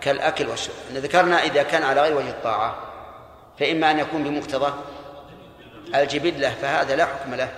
كالأكل 0.00 0.48
والشرب. 0.48 0.74
ذكرنا 0.92 1.42
إذا 1.42 1.62
كان 1.62 1.82
على 1.82 2.02
غير 2.02 2.16
وجه 2.16 2.30
الطاعة. 2.30 2.89
فإما 3.60 3.90
أن 3.90 3.98
يكون 3.98 4.24
بمقتضى 4.24 4.72
الجبلة 5.94 6.50
فهذا 6.50 6.96
لا 6.96 7.06
حكم 7.06 7.34
له. 7.34 7.48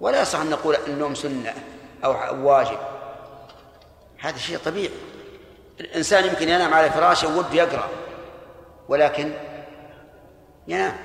ولا 0.00 0.22
يصح 0.22 0.40
أن 0.40 0.50
نقول 0.50 0.76
النوم 0.86 1.14
سنة 1.14 1.54
أو 2.04 2.46
واجب. 2.48 2.78
هذا 4.18 4.38
شيء 4.38 4.58
طبيعي. 4.58 4.90
الإنسان 5.80 6.24
يمكن 6.24 6.48
ينام 6.48 6.74
على 6.74 6.90
فراشه 6.90 7.38
وده 7.38 7.54
يقرأ 7.54 7.88
ولكن 8.88 9.32
ينام. 10.68 10.96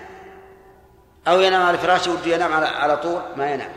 أو 1.28 1.42
ينام 1.42 1.64
على 1.64 1.78
فراشه 1.78 2.12
وده 2.12 2.36
ينام 2.36 2.54
على 2.54 2.66
على 2.66 2.98
طول 2.98 3.22
ما 3.38 3.52
ينام. 3.52 3.72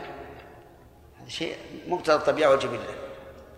هذا 1.21 1.29
شيء 1.29 1.55
مقتضى 1.87 2.15
الطبيعة 2.15 2.49
والجبلة. 2.49 2.79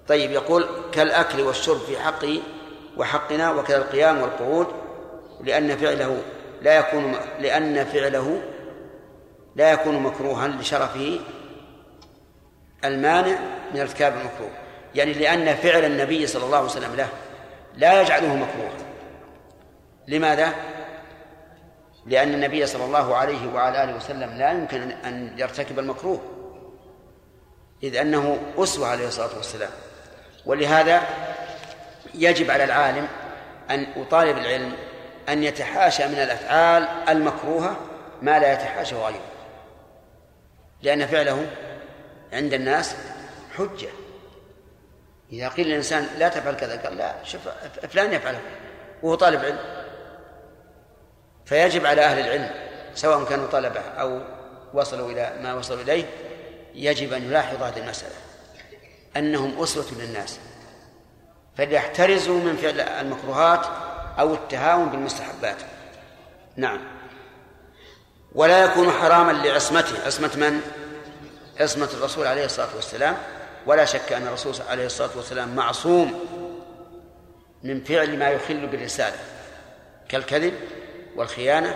طيب 0.07 0.31
يقول 0.31 0.65
كالأكل 0.91 1.41
والشرب 1.41 1.79
في 1.79 1.99
حقه 1.99 2.41
وحقنا 2.97 3.51
وكذا 3.51 3.77
القيام 3.77 4.21
والقعود 4.21 4.67
لأن 5.43 5.77
فعله 5.77 6.21
لا 6.61 6.77
يكون 6.77 7.15
لأن 7.39 7.85
فعله 7.85 8.41
لا 9.55 9.71
يكون 9.71 9.99
مكروها 10.03 10.47
لشرفه 10.47 11.19
المانع 12.85 13.39
من 13.73 13.79
ارتكاب 13.79 14.13
المكروه. 14.13 14.51
يعني 14.95 15.13
لأن 15.13 15.55
فعل 15.55 15.85
النبي 15.85 16.27
صلى 16.27 16.45
الله 16.45 16.57
عليه 16.57 16.67
وسلم 16.67 16.95
له 16.95 17.07
لا 17.75 18.01
يجعله 18.01 18.35
مكروها. 18.35 18.77
لماذا؟ 20.07 20.53
لأن 22.05 22.33
النبي 22.33 22.65
صلى 22.65 22.85
الله 22.85 23.15
عليه 23.15 23.53
وعلى 23.53 23.83
آله 23.83 23.95
وسلم 23.95 24.37
لا 24.37 24.51
يمكن 24.51 24.91
أن 24.91 25.33
يرتكب 25.37 25.79
المكروه 25.79 26.21
إذ 27.83 27.95
أنه 27.95 28.37
أسوة 28.57 28.87
عليه 28.87 29.07
الصلاة 29.07 29.37
والسلام. 29.37 29.69
ولهذا 30.45 31.01
يجب 32.13 32.51
على 32.51 32.63
العالم 32.63 33.07
أن 33.69 33.87
وطالب 33.97 34.37
العلم 34.37 34.73
أن 35.31 35.43
يتحاشى 35.43 36.07
من 36.07 36.19
الأفعال 36.19 36.83
المكروهة 37.09 37.77
ما 38.21 38.39
لا 38.39 38.53
يتحاشى 38.53 38.95
غيره. 38.95 39.21
لأن 40.81 41.05
فعله 41.05 41.47
عند 42.33 42.53
الناس 42.53 42.95
حجة. 43.57 43.89
إذا 45.31 45.49
قيل 45.49 45.67
للإنسان 45.67 46.07
لا 46.17 46.29
تفعل 46.29 46.55
كذا 46.55 46.81
قال 46.81 46.97
لا 46.97 47.23
شوف 47.23 47.41
فلان 47.89 48.13
يفعله 48.13 48.39
وهو 49.03 49.15
طالب 49.15 49.45
علم. 49.45 49.59
فيجب 51.45 51.85
على 51.85 52.01
أهل 52.01 52.19
العلم 52.19 52.49
سواء 52.93 53.25
كانوا 53.25 53.47
طلبة 53.47 53.79
أو 53.79 54.21
وصلوا 54.73 55.11
إلى 55.11 55.33
ما 55.41 55.53
وصلوا 55.53 55.81
إليه 55.81 56.05
يجب 56.75 57.13
أن 57.13 57.23
يلاحظوا 57.23 57.67
هذه 57.67 57.79
المسألة 57.79 58.15
أنهم 59.17 59.63
أسوة 59.63 59.85
للناس. 59.99 60.39
فليحترزوا 61.57 62.39
من 62.39 62.55
فعل 62.55 62.79
المكروهات 62.79 63.65
أو 64.19 64.33
التهاون 64.33 64.89
بالمستحبات. 64.89 65.57
نعم. 66.55 66.79
ولا 68.35 68.63
يكون 68.63 68.91
حراما 68.91 69.31
لعصمته. 69.31 70.05
عصمة 70.05 70.31
من؟ 70.35 70.61
عصمة 71.59 71.89
الرسول 71.93 72.27
عليه 72.27 72.45
الصلاة 72.45 72.75
والسلام. 72.75 73.17
ولا 73.65 73.85
شك 73.85 74.13
أن 74.13 74.27
الرسول 74.27 74.53
عليه 74.69 74.85
الصلاة 74.85 75.09
والسلام 75.15 75.55
معصوم 75.55 76.19
من 77.63 77.83
فعل 77.83 78.19
ما 78.19 78.29
يخل 78.29 78.67
بالرسالة. 78.67 79.17
كالكذب 80.09 80.53
والخيانة 81.15 81.75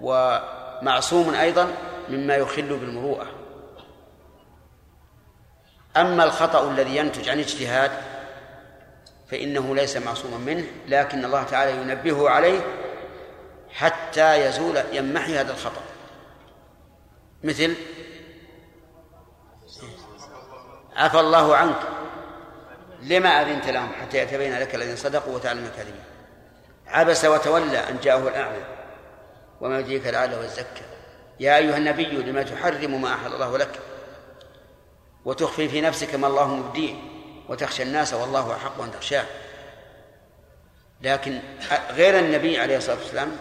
ومعصوم 0.00 1.34
أيضا 1.34 1.68
مما 2.08 2.36
يخل 2.36 2.76
بالمروءة. 2.76 3.26
أما 5.96 6.24
الخطأ 6.24 6.70
الذي 6.70 6.96
ينتج 6.96 7.28
عن 7.28 7.38
اجتهاد 7.38 7.90
فإنه 9.30 9.74
ليس 9.74 9.96
معصوما 9.96 10.38
منه 10.38 10.64
لكن 10.88 11.24
الله 11.24 11.42
تعالى 11.42 11.72
ينبهه 11.72 12.28
عليه 12.28 12.60
حتى 13.70 14.46
يزول 14.46 14.76
يمحي 14.92 15.38
هذا 15.38 15.52
الخطأ. 15.52 15.82
مثل 17.44 17.74
عفى 20.96 21.20
الله 21.20 21.56
عنك. 21.56 21.78
لما 23.02 23.28
أذنت 23.28 23.68
لهم 23.68 23.92
حتى 23.92 24.18
يتبين 24.18 24.58
لك 24.58 24.74
الذين 24.74 24.96
صدقوا 24.96 25.34
وتعلم 25.34 25.64
الكاذبين؟ 25.64 26.04
عبس 26.86 27.24
وتولى 27.24 27.78
أن 27.78 27.98
جاءه 28.02 28.28
الأعمى. 28.28 28.64
وما 29.60 29.78
يدريك 29.78 30.06
لعله 30.06 30.44
يزكى. 30.44 30.82
يا 31.40 31.56
أيها 31.56 31.76
النبي 31.76 32.04
لما 32.04 32.42
تحرم 32.42 33.02
ما 33.02 33.14
أحل 33.14 33.32
الله 33.34 33.58
لك؟ 33.58 33.80
وتخفي 35.24 35.68
في 35.68 35.80
نفسك 35.80 36.14
ما 36.14 36.26
الله 36.26 36.54
مبديه. 36.54 36.94
وتخشى 37.48 37.82
الناس 37.82 38.14
والله 38.14 38.56
أحق 38.56 38.80
أن 38.80 38.92
تخشاه. 38.92 39.24
لكن 41.02 41.40
غير 41.90 42.18
النبي 42.18 42.58
عليه 42.58 42.76
الصلاة 42.76 42.96
والسلام 42.96 43.36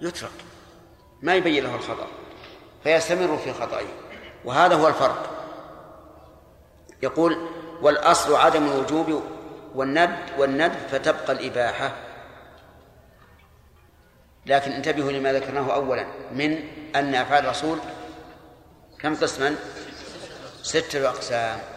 يترك 0.00 0.30
ما 1.22 1.34
يبين 1.34 1.64
له 1.64 1.74
الخطأ 1.74 2.06
فيستمر 2.84 3.38
في 3.38 3.52
خطئه 3.52 3.86
وهذا 4.44 4.74
هو 4.74 4.88
الفرق. 4.88 5.30
يقول 7.02 7.48
والأصل 7.82 8.34
عدم 8.34 8.66
الوجوب 8.66 9.22
والند 9.74 10.18
والند 10.38 10.72
فتبقى 10.90 11.32
الإباحة. 11.32 11.92
لكن 14.46 14.72
انتبهوا 14.72 15.12
لما 15.12 15.32
ذكرناه 15.32 15.74
أولا 15.74 16.06
من 16.32 16.68
أن 16.96 17.14
أفعال 17.14 17.44
الرسول 17.44 17.78
كم 18.98 19.14
قسما؟ 19.14 19.56
ستة 20.62 21.08
أقسام. 21.08 21.73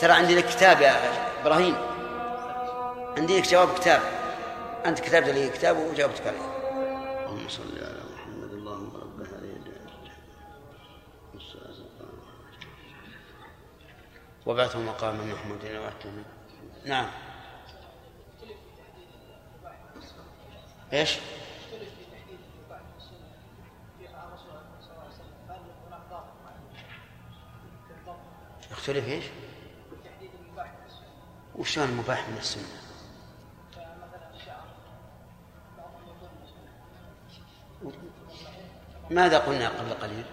ترى 0.00 0.12
عندي 0.12 0.34
لك 0.34 0.46
كتاب 0.46 0.80
يا 0.80 0.94
إبراهيم. 1.42 1.76
عندي 3.18 3.40
لك 3.40 3.48
جواب 3.48 3.74
كتاب. 3.74 4.00
أنت 4.86 5.00
كتبت 5.00 5.28
لي 5.28 5.48
كتاب 5.48 5.76
وجاوبتك 5.76 6.26
عليه 6.26 6.38
اللهم 7.26 7.48
صل 7.48 7.78
على 7.78 8.00
محمد 8.14 8.52
اللهم 8.52 8.96
رب 8.96 9.20
هذه 9.20 9.60
وبعثه 14.46 14.78
مقاما 14.78 15.24
محمودا 15.24 15.92
نعم. 16.84 17.10
إيش؟ 20.92 21.18
يختلف 28.70 29.08
إيش؟ 29.08 29.24
وشلون 31.60 31.88
المباح 31.88 32.28
من 32.28 32.36
السنة؟ 32.38 32.64
ماذا 39.10 39.38
قلنا 39.38 39.68
قبل 39.68 39.94
قليل؟ 39.94 40.24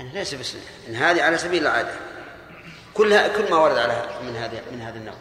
أن 0.00 0.08
ليس 0.08 0.34
بسنة 0.34 0.62
إن 0.88 0.94
هذه 0.94 1.22
على 1.22 1.38
سبيل 1.38 1.62
العادة. 1.62 1.94
كلها 2.94 3.28
كل 3.28 3.50
ما 3.50 3.56
ورد 3.56 3.78
على 3.78 4.20
من 4.22 4.36
هذا 4.36 4.70
من 4.70 4.80
هذا 4.80 4.98
النوع. 4.98 5.14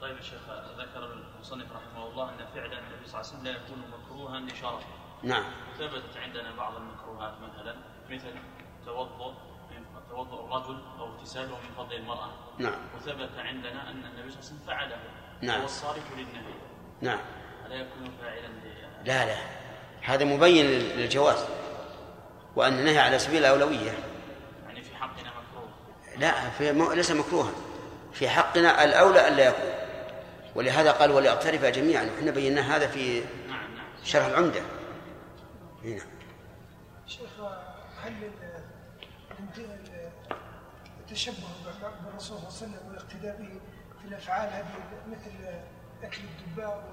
طيب 0.00 0.16
يا 0.16 0.22
شيخ 0.22 0.40
ذكر 0.78 1.12
المصنف 1.12 1.66
رحمه 1.72 2.06
الله 2.06 2.30
أن 2.30 2.46
فعل 2.54 2.72
النبي 2.72 3.06
صلى 3.06 3.20
الله 3.20 3.30
عليه 3.30 3.38
وسلم 3.38 3.44
لا 3.44 3.50
يكون 3.50 3.84
مكروها 3.88 4.40
لشرف 4.40 4.84
نعم. 5.22 5.44
ثبتت 5.78 6.16
عندنا 6.16 6.56
بعض 6.56 6.76
المكروهات؟ 6.76 7.34
مثلا 7.40 7.76
مثل 8.10 8.34
توضؤ 8.86 9.34
توضؤ 10.10 10.44
الرجل 10.44 10.78
أو 10.98 11.06
اغتساله 11.06 11.46
من 11.46 11.74
فضل 11.76 11.96
المرأة. 11.96 12.30
نعم. 12.58 12.80
وثبت 12.96 13.30
عندنا 13.38 13.90
أن 13.90 14.04
النبي 14.04 14.30
صلى 14.30 14.38
الله 14.38 14.38
عليه 14.38 14.38
وسلم 14.38 14.58
فعله. 14.66 14.96
نعم. 15.42 15.60
هو 15.60 15.64
الصارف 15.64 16.12
للنهي 16.16 16.54
نعم. 17.00 17.18
ألا 17.66 17.74
يكون 17.74 18.10
فاعلا 18.22 18.48
لا 19.04 19.26
لا. 19.26 19.36
هذا 20.02 20.24
مبين 20.24 20.66
للجواز. 20.66 21.44
وأن 22.56 22.78
النهي 22.78 22.98
على 22.98 23.18
سبيل 23.18 23.38
الأولوية. 23.38 23.92
يعني 24.66 24.82
في 24.82 24.96
حقنا 24.96 25.30
مكروه. 25.30 25.68
لا 26.18 26.50
في 26.50 26.72
م... 26.72 26.92
ليس 26.92 27.10
مكروها. 27.10 27.52
في 28.12 28.28
حقنا 28.28 28.84
الأولى 28.84 29.28
ألا 29.28 29.48
يكون. 29.48 29.70
ولهذا 30.54 30.92
قال 30.92 31.10
وليعترف 31.10 31.64
جميعا. 31.64 32.10
وحنا 32.16 32.30
بينا 32.30 32.76
هذا 32.76 32.86
في 32.86 33.20
نعم 33.48 33.74
نعم. 33.74 33.86
شرح 34.04 34.26
العمدة. 34.26 34.60
هنا 35.84 36.02
التشبه 41.18 41.46
بالرسول 42.04 42.38
صلى 42.38 42.38
الله 42.38 42.48
عليه 42.48 42.56
وسلم 42.56 42.88
والاقتداء 42.88 43.36
به 43.36 43.60
في 44.02 44.08
الأفعال 44.08 44.52
هذه 44.52 44.66
مثل 45.08 45.30
أكل 46.02 46.20
الدباء 46.24 46.84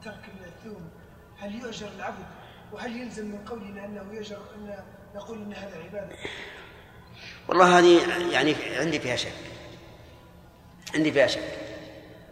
وترك 0.00 0.20
الثوم. 0.46 0.90
هل 1.38 1.54
يؤجر 1.54 1.88
العبد؟ 1.88 2.26
وهل 2.72 2.96
يلزم 2.96 3.26
من 3.26 3.44
قولنا 3.44 3.84
أنه 3.84 4.12
يؤجر 4.12 4.36
أن 4.54 4.84
نقول 5.14 5.38
إن 5.38 5.52
هذا 5.52 5.82
عبادة؟ 5.82 6.16
والله 7.48 7.78
هذه 7.78 8.30
يعني 8.32 8.54
عندي 8.76 9.00
فيها 9.00 9.16
شك. 9.16 9.32
عندي 10.94 11.12
فيها 11.12 11.26
شك. 11.26 11.58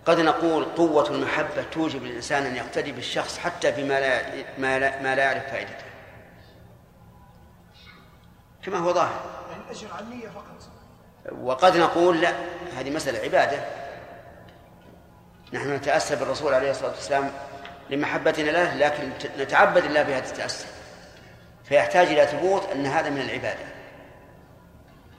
قد 0.07 0.21
نقول 0.21 0.65
قوة 0.65 1.11
المحبة 1.11 1.63
توجب 1.63 2.05
الإنسان 2.05 2.43
أن 2.43 2.57
يقتدي 2.57 2.93
بالشخص 2.93 3.39
حتى 3.39 3.73
فيما 3.73 4.01
لا 4.01 4.45
ما 4.59 4.79
لا, 4.79 5.03
ما 5.03 5.15
لا 5.15 5.23
يعرف 5.23 5.51
فائدته. 5.51 5.85
كما 8.63 8.79
هو 8.79 8.93
ظاهر. 8.93 9.47
يعني 9.51 9.63
الاجر 9.63 9.93
على 9.93 10.05
النية 10.05 10.29
فقط. 10.29 10.78
وقد 11.33 11.77
نقول 11.77 12.21
لا 12.21 12.33
هذه 12.79 12.91
مسألة 12.91 13.19
عبادة. 13.19 13.65
نحن 15.53 15.75
نتأسى 15.75 16.17
بالرسول 16.17 16.55
عليه 16.55 16.71
الصلاة 16.71 16.91
والسلام 16.91 17.31
لمحبتنا 17.91 18.51
له 18.51 18.75
لكن 18.75 19.11
نتعبد 19.39 19.85
الله 19.85 20.03
بهذا 20.03 20.27
التأسي 20.31 20.67
فيحتاج 21.65 22.07
إلى 22.07 22.27
ثبوت 22.27 22.71
أن 22.71 22.87
هذا 22.87 23.11
من 23.11 23.21
العبادة. 23.21 23.65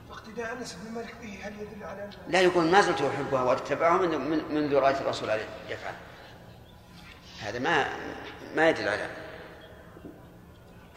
فاقتداء 0.08 0.52
أنس 0.52 0.72
بن 0.84 0.94
مالك 0.94 1.14
به 1.22 1.38
هل 1.42 1.52
يدل 1.52 1.84
على 1.84 2.10
لا 2.28 2.40
يكون 2.40 2.70
ما 2.70 2.80
زلت 2.80 3.02
أحبها 3.02 3.42
وأتبعها 3.42 3.98
من 3.98 4.30
من- 4.30 4.54
منذ 4.54 4.74
رأيت 4.74 5.00
الرسول 5.00 5.30
عليه 5.30 5.46
يفعل. 5.68 5.94
هذا 7.42 7.58
ما 7.58 7.86
ما 8.56 8.68
يدل 8.68 8.88
على 8.88 9.06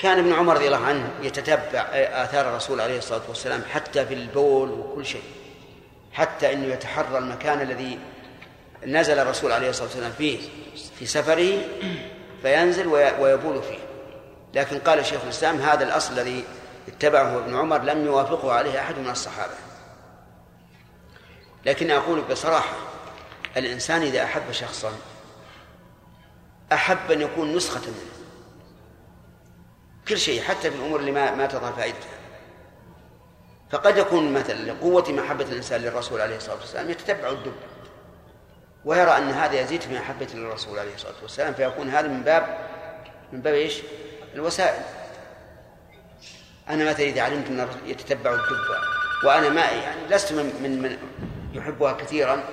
كان 0.04 0.20
ابن 0.20 0.34
عمر 0.34 0.54
رضي 0.56 0.66
الله 0.68 0.86
عنه 0.86 1.10
يتتبع 1.22 1.80
آثار 1.94 2.50
الرسول 2.50 2.82
عليه 2.82 2.98
الصلاة 2.98 3.22
والسلام 3.30 3.64
حتى 3.74 4.06
في 4.06 4.14
البول 4.14 4.72
وكل 4.72 5.06
شيء 5.06 5.24
حتى 6.14 6.54
أنه 6.54 6.66
يتحرى 6.74 7.18
المكان 7.18 7.62
الذي 7.62 8.00
نزل 8.86 9.20
الرسول 9.20 9.52
عليه 9.52 9.70
الصلاة 9.70 9.88
والسلام 9.88 10.12
فيه 10.12 10.40
في 11.00 11.06
سفره 11.06 11.58
فينزل 12.42 12.88
وي- 12.88 13.12
ويبول 13.20 13.64
فيه. 13.64 13.78
لكن 14.54 14.80
قال 14.80 15.06
شيخ 15.06 15.22
الإسلام 15.24 15.58
هذا 15.60 15.84
الأصل 15.84 16.14
الذي 16.14 16.44
اتبعه 16.88 17.38
ابن 17.38 17.56
عمر 17.56 17.82
لم 17.82 18.06
يوافقه 18.06 18.52
عليه 18.54 18.80
أحد 18.80 18.98
من 19.00 19.10
الصحابة. 19.10 19.54
لكن 21.66 21.92
أقول 21.92 22.22
بصراحة 22.22 22.76
الإنسان 23.58 24.02
إذا 24.02 24.24
أحب 24.24 24.52
شخصا 24.52 24.92
أحب 26.74 27.12
أن 27.12 27.22
يكون 27.22 27.56
نسخة 27.56 27.82
منه. 27.82 28.23
كل 30.08 30.18
شيء 30.18 30.42
حتى 30.42 30.72
في 30.72 30.78
الأمور 30.78 31.00
اللي 31.00 31.12
ما 31.12 31.36
ما 31.36 31.46
تظهر 31.46 31.74
فائدتها. 31.74 32.10
فقد 33.72 33.98
يكون 33.98 34.34
مثلا 34.34 34.72
لقوة 34.72 35.12
محبة 35.12 35.46
الإنسان 35.46 35.82
للرسول 35.82 36.22
عليه 36.22 36.38
الصلاة 36.38 36.56
والسلام 36.56 36.90
يتتبع 36.90 37.30
الدب 37.30 37.54
ويرى 38.86 39.18
أن 39.18 39.30
هذا 39.30 39.62
يزيد 39.62 39.82
في 39.82 39.96
محبته 39.96 40.36
للرسول 40.36 40.80
عليه 40.80 40.96
الصلاة 40.96 41.14
والسلام 41.22 41.54
فيكون 41.54 41.90
هذا 41.90 42.08
من 42.08 42.22
باب 42.22 42.58
من 43.32 43.42
باب 43.42 43.54
إيش؟ 43.54 43.82
الوسائل. 44.36 44.84
أنا 46.70 46.90
مثلا 46.90 47.06
إذا 47.06 47.22
علمت 47.22 47.48
أن 47.48 47.68
يتتبع 47.86 48.32
الدب 48.32 48.76
وأنا 49.26 49.50
ما 49.50 49.62
يعني 49.62 50.02
لست 50.10 50.34
من 50.34 50.46
من, 50.64 50.82
من 50.82 50.98
يحبها 51.54 51.94
كثيرا 51.94 52.44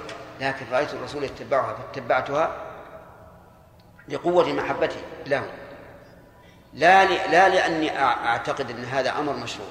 لكن 0.40 0.66
رأيت 0.72 0.94
الرسول 0.94 1.24
يتبعها 1.24 1.74
فاتبعتها 1.74 2.56
لقوة 4.08 4.52
محبتي 4.52 5.00
له. 5.26 5.59
لا 6.72 7.04
ل... 7.04 7.08
لا 7.32 7.48
لأني 7.48 7.90
أع- 7.90 7.94
أعتقد 8.26 8.70
أن 8.70 8.84
هذا 8.84 9.18
أمر 9.18 9.36
مشروع. 9.36 9.68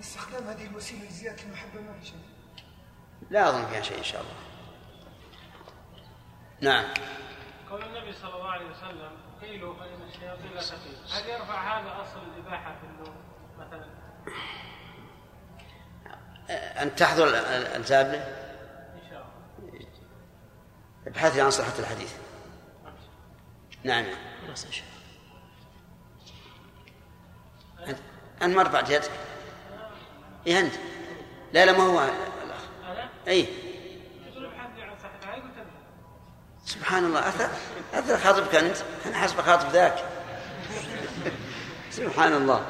استخدام 0.00 0.46
هذه 0.48 0.66
الوسيلة 0.66 1.04
لزيادة 1.08 1.42
المحبة 1.42 1.80
ما 1.80 1.98
في 2.00 2.06
شيء؟ 2.06 2.16
لا 3.30 3.48
أظن 3.48 3.66
فيها 3.66 3.82
شيء 3.82 3.98
إن 3.98 4.04
شاء 4.04 4.20
الله. 4.20 4.32
نعم. 6.60 6.84
قول 7.70 7.82
النبي 7.82 8.12
صلى 8.12 8.34
الله 8.34 8.50
عليه 8.50 8.66
وسلم 8.66 9.10
قيلوا 9.40 9.74
فإن 9.74 10.02
الشياطين 10.08 10.50
لا 10.54 10.60
تقيل. 10.60 10.96
هل 11.12 11.28
يرفع 11.30 11.78
هذا 11.80 12.02
أصل 12.02 12.20
الإباحة 12.22 12.74
في 12.80 12.86
اللغة 12.86 13.14
مثلا؟ 13.58 13.86
أن 16.82 16.96
تحضر 16.96 17.28
ال- 17.28 17.34
ال- 17.34 17.66
الزابلة 17.80 18.18
إن 18.22 19.10
شاء 19.10 19.26
الله. 19.62 19.86
ابحث 21.06 21.38
عن 21.38 21.50
صحة 21.50 21.78
الحديث. 21.78 22.14
نعم. 23.84 24.04
خلاص 24.46 24.66
أنت 28.42 28.56
ما 28.56 28.62
رفعت 28.62 28.90
يدك 28.90 29.10
إيه 30.46 30.60
أنت؟ 30.60 30.74
لا 31.52 31.66
لا 31.66 31.72
ما 31.72 31.84
هو 31.84 32.02
الأخ. 32.44 32.62
أنا 32.90 33.08
أي 33.28 33.46
أنا. 34.36 34.52
سبحان 36.64 37.04
الله. 37.04 37.28
أثر 37.28 37.48
أثر 37.94 38.18
خاطبك 38.18 38.54
أنت. 38.54 38.76
أنا 39.06 39.16
حسب 39.16 39.40
خاطب 39.40 39.68
ذاك. 39.68 40.04
سبحان 41.90 42.32
الله. 42.32 42.66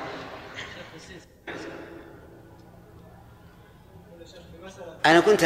أنا 5.06 5.20
كنت 5.20 5.44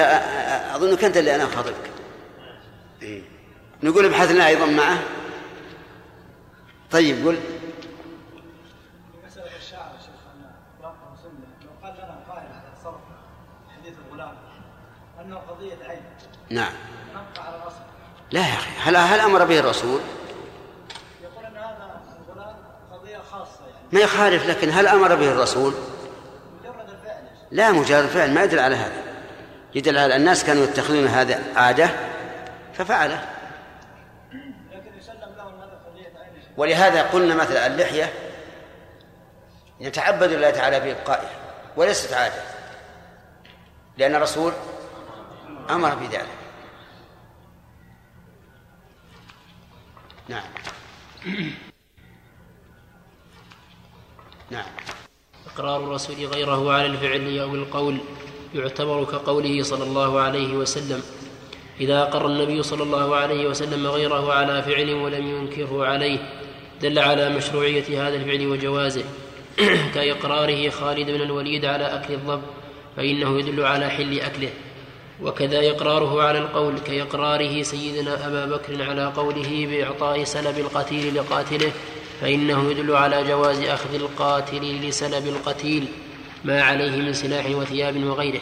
أظنك 0.75 1.05
أنت 1.05 1.17
اللي 1.17 1.35
أنا 1.35 1.47
خاطبك 1.47 1.91
إيه. 3.03 3.23
نقول 3.83 4.05
ابحث 4.05 4.31
لنا 4.31 4.47
أيضا 4.47 4.67
معه. 4.67 5.03
طيب 6.91 7.27
قل 7.27 7.41
مسألة 9.27 9.57
الشاعر 9.57 9.95
يا 9.95 10.01
شيخ 10.01 10.21
أن 10.35 10.51
رقم 10.83 11.17
سنة 11.23 11.47
لو 11.65 11.71
قال 11.83 11.95
لنا 11.95 12.25
قائل 12.29 12.47
على 12.47 12.73
صرف 12.85 13.01
حديث 13.79 13.95
الغلام 14.09 14.37
أنه 15.21 15.37
قضية 15.37 15.77
عين 15.85 16.03
نعم. 16.51 16.73
لا 18.31 18.41
يا 18.41 18.55
أخي 18.55 18.71
هل, 18.83 18.97
هل 18.97 19.21
أمر 19.21 19.45
به 19.45 19.59
الرسول؟ 19.59 20.01
يقول 21.23 21.45
أن 21.45 21.57
هذا 21.57 22.01
قضية 22.93 23.19
خاصة 23.31 23.61
يعني 23.67 23.87
ما 23.93 24.01
يخالف 24.01 24.47
لكن 24.47 24.71
هل 24.71 24.87
أمر 24.87 25.15
به 25.15 25.33
الرسول؟ 25.33 25.75
مجرد 26.61 26.91
الفعل 26.91 27.25
لا 27.51 27.73
مجرد 27.73 28.07
فعل 28.07 28.35
ما 28.35 28.43
يدل 28.43 28.59
على 28.59 28.77
هذا. 28.77 29.03
يدل 29.75 29.99
على 29.99 30.17
الناس 30.17 30.45
كانوا 30.45 30.65
يتخذون 30.65 31.07
هذا 31.07 31.43
عادة 31.57 31.91
ففعله. 32.75 33.23
ولهذا 36.57 37.03
قلنا 37.03 37.35
مثلا 37.35 37.67
اللحية 37.67 38.13
نتعبد 39.81 40.33
الله 40.33 40.51
تعالى 40.51 40.81
بإبقائها 40.81 41.31
وليست 41.77 42.13
عادة 42.13 42.43
لأن 43.99 44.15
الرسول 44.15 44.53
أمر 45.71 45.95
بذلك. 45.95 46.36
نعم. 50.29 50.43
نعم. 54.51 54.65
إقرار 55.47 55.85
الرسول 55.85 56.17
غيره 56.27 56.73
على 56.73 56.87
الفعل 56.87 57.39
أو 57.39 57.55
القول 57.55 57.99
يعتبر 58.55 59.05
كقوله 59.05 59.63
صلى 59.63 59.85
الله 59.85 60.21
عليه 60.21 60.55
وسلم. 60.55 61.03
إذا 61.81 62.03
أقر 62.03 62.27
النبي 62.27 62.63
صلى 62.63 62.83
الله 62.83 63.17
عليه 63.17 63.47
وسلم 63.49 63.87
غيره 63.87 64.33
على 64.33 64.63
فعل 64.63 64.95
ولم 64.95 65.27
ينكره 65.27 65.87
عليه 65.87 66.19
دل 66.83 66.99
على 66.99 67.29
مشروعية 67.29 68.09
هذا 68.09 68.17
الفعل 68.17 68.47
وجوازه. 68.47 69.05
كإقراره 69.95 70.71
خالد 70.71 71.11
بن 71.11 71.21
الوليد 71.21 71.65
على 71.65 71.85
أكل 71.85 72.15
الضب 72.15 72.43
فإنه 72.97 73.39
يدل 73.39 73.65
على 73.65 73.91
حل 73.91 74.21
أكله. 74.21 74.51
وكذا 75.23 75.71
إقراره 75.71 76.23
على 76.23 76.39
القول 76.39 76.79
كإقراره 76.79 77.63
سيدنا 77.63 78.27
أبا 78.27 78.47
بكر 78.47 78.83
على 78.83 79.07
قوله 79.07 79.67
بإعطاء 79.71 80.25
سلب 80.25 80.59
القتيل 80.59 81.15
لقاتله 81.15 81.73
فإنه 82.21 82.71
يدل 82.71 82.97
على 82.97 83.25
جواز 83.29 83.61
أخذ 83.61 83.95
القاتل 83.95 84.89
لسلب 84.89 85.27
القتيل 85.27 85.87
ما 86.45 86.63
عليه 86.63 86.97
من 86.97 87.13
سلاح 87.13 87.47
وثياب 87.51 88.05
وغيره. 88.05 88.41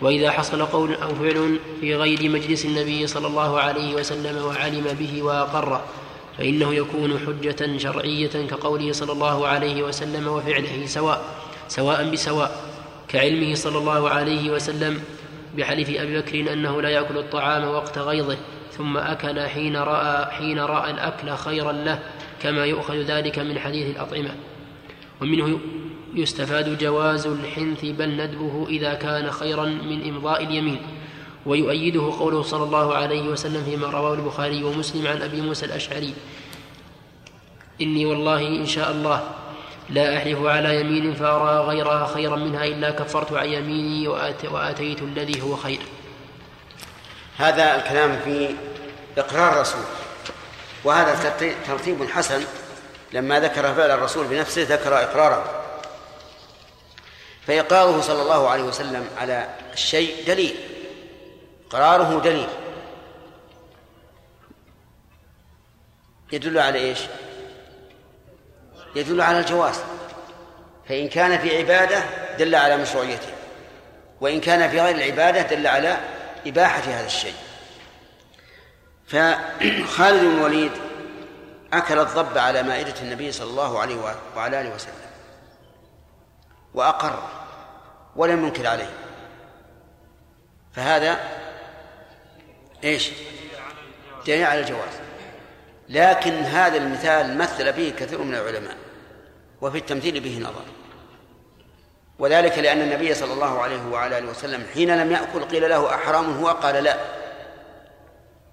وإذا 0.00 0.30
حصل 0.30 0.62
قول 0.62 0.94
أو 0.94 1.14
فعل 1.14 1.58
في 1.80 1.94
غير 1.94 2.30
مجلس 2.30 2.64
النبي 2.64 3.06
صلى 3.06 3.26
الله 3.26 3.60
عليه 3.60 3.94
وسلم 3.94 4.44
وعلم 4.44 4.96
به 5.00 5.22
وأقر 5.22 5.80
فإنه 6.38 6.74
يكون 6.74 7.18
حجة 7.18 7.78
شرعية 7.78 8.46
كقوله 8.50 8.92
صلى 8.92 9.12
الله 9.12 9.46
عليه 9.46 9.82
وسلم 9.82 10.28
وفعله 10.28 10.86
سواء 10.86 11.24
سواء 11.68 12.10
بسواء 12.10 12.60
كعلمه 13.08 13.54
صلى 13.54 13.78
الله 13.78 14.10
عليه 14.10 14.50
وسلم 14.50 15.02
بحلف 15.56 15.90
أبي 15.90 16.18
بكر 16.18 16.52
أنه 16.52 16.82
لا 16.82 16.88
يأكل 16.88 17.18
الطعام 17.18 17.64
وقت 17.64 17.98
غيظه 17.98 18.36
ثم 18.70 18.96
أكل 18.96 19.40
حين 19.40 19.76
رأى 19.76 20.32
حين 20.32 20.58
رأى 20.58 20.90
الأكل 20.90 21.30
خيرا 21.36 21.72
له 21.72 21.98
كما 22.42 22.64
يؤخذ 22.64 22.94
ذلك 22.94 23.38
من 23.38 23.58
حديث 23.58 23.96
الأطعمة. 23.96 24.34
ومنه 25.20 25.58
يستفاد 26.14 26.78
جواز 26.78 27.26
الحنث 27.26 27.84
بل 27.84 28.16
ندبه 28.16 28.66
إذا 28.68 28.94
كان 28.94 29.30
خيرا 29.30 29.64
من 29.64 30.08
إمضاء 30.08 30.44
اليمين. 30.44 30.78
ويؤيده 31.46 32.12
قوله 32.18 32.42
صلى 32.42 32.64
الله 32.64 32.94
عليه 32.94 33.28
وسلم 33.28 33.64
فيما 33.64 33.86
رواه 33.86 34.14
البخاري 34.14 34.64
ومسلم 34.64 35.06
عن 35.06 35.22
أبي 35.22 35.40
موسى 35.40 35.66
الأشعري. 35.66 36.14
إني 37.80 38.06
والله 38.06 38.46
إن 38.48 38.66
شاء 38.66 38.90
الله 38.90 39.22
لا 39.88 40.16
أحلف 40.16 40.38
على 40.38 40.80
يمين 40.80 41.14
فأرى 41.14 41.58
غيرها 41.66 42.06
خيرا 42.06 42.36
منها 42.36 42.64
إلا 42.64 42.90
كفرت 42.90 43.32
عن 43.32 43.46
يميني 43.46 44.08
وآت 44.08 44.44
وآتيت 44.44 45.02
الذي 45.02 45.42
هو 45.42 45.56
خير. 45.56 45.80
هذا 47.38 47.76
الكلام 47.76 48.20
في 48.24 48.54
إقرار 49.18 49.52
الرسول. 49.52 49.84
وهذا 50.84 51.14
ترتي- 51.14 51.54
ترتيب 51.66 52.10
حسن 52.10 52.44
لما 53.12 53.40
ذكر 53.40 53.74
فعل 53.74 53.90
الرسول 53.90 54.26
بنفسه 54.26 54.62
ذكر 54.62 54.94
إقراره. 55.02 55.62
فإقراره 57.46 58.00
صلى 58.00 58.22
الله 58.22 58.48
عليه 58.48 58.62
وسلم 58.62 59.08
على 59.18 59.48
الشيء 59.72 60.26
دليل. 60.26 60.56
إقراره 61.68 62.20
دليل. 62.20 62.48
يدل 66.32 66.58
على 66.58 66.78
إيش؟ 66.78 66.98
يدل 68.96 69.20
على 69.20 69.38
الجواز. 69.38 69.80
فإن 70.88 71.08
كان 71.08 71.38
في 71.38 71.58
عبادة 71.58 72.02
دل 72.38 72.54
على 72.54 72.76
مشروعيته 72.76 73.28
وإن 74.20 74.40
كان 74.40 74.70
في 74.70 74.80
غير 74.80 74.94
العبادة 74.94 75.42
دل 75.42 75.66
على 75.66 75.96
إباحة 76.46 76.80
هذا 76.80 77.06
الشيء. 77.06 77.34
فخالد 79.06 80.20
بن 80.20 80.36
الوليد 80.38 80.72
أكل 81.72 81.98
الضب 81.98 82.38
على 82.38 82.62
مائدة 82.62 82.94
النبي 83.02 83.32
صلى 83.32 83.50
الله 83.50 83.80
عليه 83.80 83.96
وعلى 84.36 84.60
آله 84.60 84.74
وسلم 84.74 84.94
وأقر 86.74 87.22
ولم 88.16 88.44
ينكر 88.44 88.66
عليه. 88.66 88.90
فهذا 90.72 91.20
إيش؟ 92.84 93.10
دليل 94.26 94.44
على 94.44 94.60
الجواز. 94.60 94.94
لكن 95.88 96.32
هذا 96.32 96.76
المثال 96.76 97.38
مثل 97.38 97.72
به 97.72 97.94
كثير 97.98 98.22
من 98.22 98.34
العلماء. 98.34 98.76
وفي 99.60 99.78
التمثيل 99.78 100.20
به 100.20 100.38
نظر. 100.38 100.64
وذلك 102.18 102.58
لأن 102.58 102.80
النبي 102.80 103.14
صلى 103.14 103.32
الله 103.32 103.62
عليه 103.62 103.86
وعلى 103.86 104.18
آله 104.18 104.30
وسلم 104.30 104.66
حين 104.74 104.96
لم 105.02 105.12
يأكل 105.12 105.44
قيل 105.44 105.70
له 105.70 105.94
أحرام؟ 105.94 106.38
هو 106.38 106.46
قال 106.48 106.74
لا. 106.84 106.96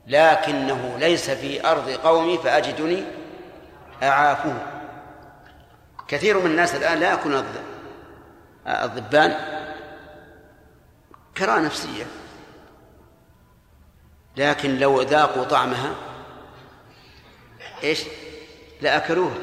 لكنه 0.08 0.98
ليس 1.00 1.30
في 1.30 1.68
أرض 1.68 1.90
قومي 1.90 2.38
فأجدني 2.38 3.04
أعافه 4.04 4.54
كثير 6.08 6.40
من 6.40 6.46
الناس 6.46 6.76
الآن 6.76 7.00
لا 7.00 7.10
يأكلون 7.10 7.44
الض- 7.44 8.68
الضبان 8.68 9.36
كراهة 11.38 11.60
نفسية. 11.60 12.06
لكن 14.38 14.80
لو 14.80 15.02
ذاقوا 15.02 15.44
طعمها 15.44 15.96
إيش؟ 17.84 18.04
لأكلوها. 18.82 19.36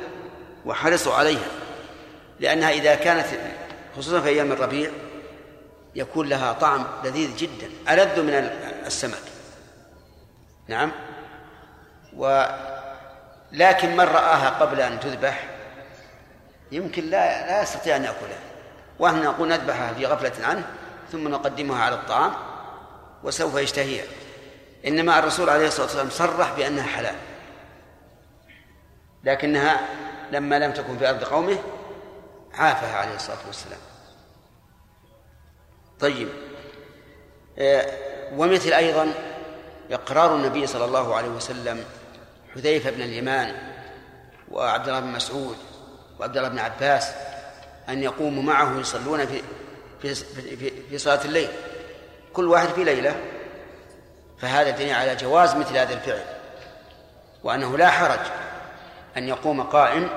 وحرصوا 0.67 1.15
عليها 1.15 1.49
لأنها 2.41 2.71
إذا 2.71 2.95
كانت 2.95 3.27
خصوصا 3.97 4.21
في 4.21 4.29
أيام 4.29 4.53
الربيع 4.53 4.91
يكون 5.95 6.29
لها 6.29 6.53
طعم 6.53 6.87
لذيذ 7.05 7.37
جدا 7.37 7.71
ألذ 7.89 8.23
من 8.23 8.31
السمك. 8.87 9.23
نعم؟ 10.69 10.93
و 12.17 12.47
لكن 13.53 13.97
من 13.97 14.05
رآها 14.05 14.49
قبل 14.51 14.81
أن 14.81 15.01
تذبح 15.01 15.49
يمكن 16.73 17.05
لا 17.05 17.47
لا 17.47 17.63
يستطيع 17.63 17.97
أن 17.97 18.05
يأكلها. 18.05 18.39
ونحن 18.99 19.23
نقول 19.23 19.49
نذبحها 19.49 19.95
في 19.95 20.07
غفلة 20.07 20.47
عنه 20.47 20.65
ثم 21.13 21.29
نقدمها 21.29 21.85
على 21.85 21.95
الطعام 21.95 22.33
وسوف 23.23 23.55
يشتهيها. 23.55 24.05
إنما 24.87 25.19
الرسول 25.19 25.51
عليه 25.51 25.67
الصلاة 25.67 25.87
والسلام 25.87 26.11
صرح 26.11 26.53
بأنها 26.53 26.87
حلال 26.87 27.15
لكنها 29.25 29.81
لما 30.33 30.59
لم 30.59 30.73
تكن 30.73 30.99
في 30.99 31.11
أرض 31.11 31.25
قومه 31.25 31.59
عافها 32.55 32.97
عليه 32.97 33.15
الصلاة 33.15 33.47
والسلام. 33.47 33.79
طيب 36.01 36.29
آه، 37.59 37.87
ومثل 38.37 38.73
أيضا 38.73 39.13
إقرار 39.91 40.37
النبي 40.37 40.67
صلى 40.67 40.85
الله 40.85 41.15
عليه 41.15 41.29
وسلم 41.29 41.85
حذيفة 42.55 42.91
بن 42.91 43.03
اليمان 43.03 43.57
وعبد 44.51 44.89
الله 44.89 45.01
بن 45.01 45.07
مسعود 45.07 45.57
وعبد 46.21 46.37
الله 46.37 46.49
بن 46.49 46.59
عباس 46.59 47.13
أن 47.89 48.03
يقوموا 48.03 48.43
معه 48.43 48.81
يصلون 48.81 49.27
في 49.27 49.43
في 50.03 50.15
في, 50.15 50.71
في 50.91 50.99
صلاة 50.99 51.25
الليل. 51.25 51.49
كل 52.33 52.49
واحد 52.49 52.69
في 52.69 52.85
ليلة. 52.85 53.21
فهذا 54.39 54.71
دليل 54.71 54.95
على 54.95 55.17
جواز 55.17 55.55
مثل 55.55 55.77
هذا 55.77 55.95
الفعل. 55.95 56.25
وأنه 57.45 57.79
لا 57.79 57.91
حرج. 57.91 58.21
أن 59.21 59.29
يقوم 59.29 59.63
قائم 59.63 60.09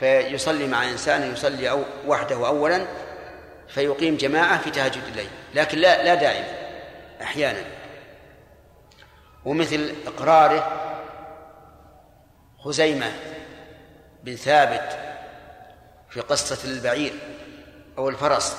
فيصلي 0.00 0.66
مع 0.66 0.88
إنسان 0.90 1.32
يصلي 1.32 1.70
أو 1.70 1.82
وحده 2.06 2.46
أولا 2.46 2.86
فيقيم 3.68 4.16
جماعة 4.16 4.58
في 4.58 4.70
تهجد 4.70 5.02
الليل. 5.02 5.28
لكن 5.54 5.78
لا 5.78 6.04
لا 6.04 6.14
دائما 6.14 6.46
أحيانا. 7.22 7.64
ومثل 9.44 9.94
إقراره 10.06 10.80
خزيمة 12.58 13.12
بن 14.22 14.36
ثابت 14.36 14.98
في 16.10 16.20
قصة 16.20 16.70
البعير 16.70 17.12
أو 17.98 18.08
الفرس. 18.08 18.56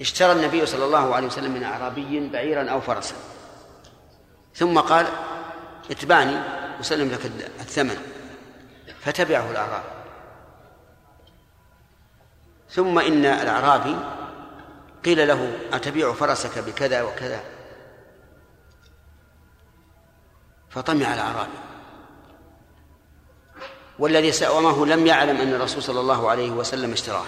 اشترى 0.00 0.32
النبي 0.32 0.66
صلى 0.66 0.84
الله 0.84 1.14
عليه 1.14 1.26
وسلم 1.26 1.52
من 1.52 1.62
أعرابي 1.62 2.28
بعيرا 2.28 2.70
أو 2.70 2.80
فرسا. 2.80 3.14
ثم 4.54 4.78
قال 4.78 5.06
اتبعني 5.90 6.36
وسلم 6.80 7.08
لك 7.08 7.26
الثمن. 7.60 7.96
فتبعه 9.00 9.50
الأعراب. 9.50 9.82
ثم 12.70 12.98
إن 12.98 13.24
الأعرابي 13.24 13.96
قيل 15.04 15.28
له 15.28 15.58
أتبيع 15.72 16.12
فرسك 16.12 16.58
بكذا 16.58 17.02
وكذا؟ 17.02 17.40
فطمع 20.70 21.14
الأعرابي. 21.14 21.58
والذي 23.98 24.32
سأومه 24.32 24.86
لم 24.86 25.06
يعلم 25.06 25.36
أن 25.36 25.54
الرسول 25.54 25.82
صلى 25.82 26.00
الله 26.00 26.30
عليه 26.30 26.50
وسلم 26.50 26.92
اشتراه. 26.92 27.26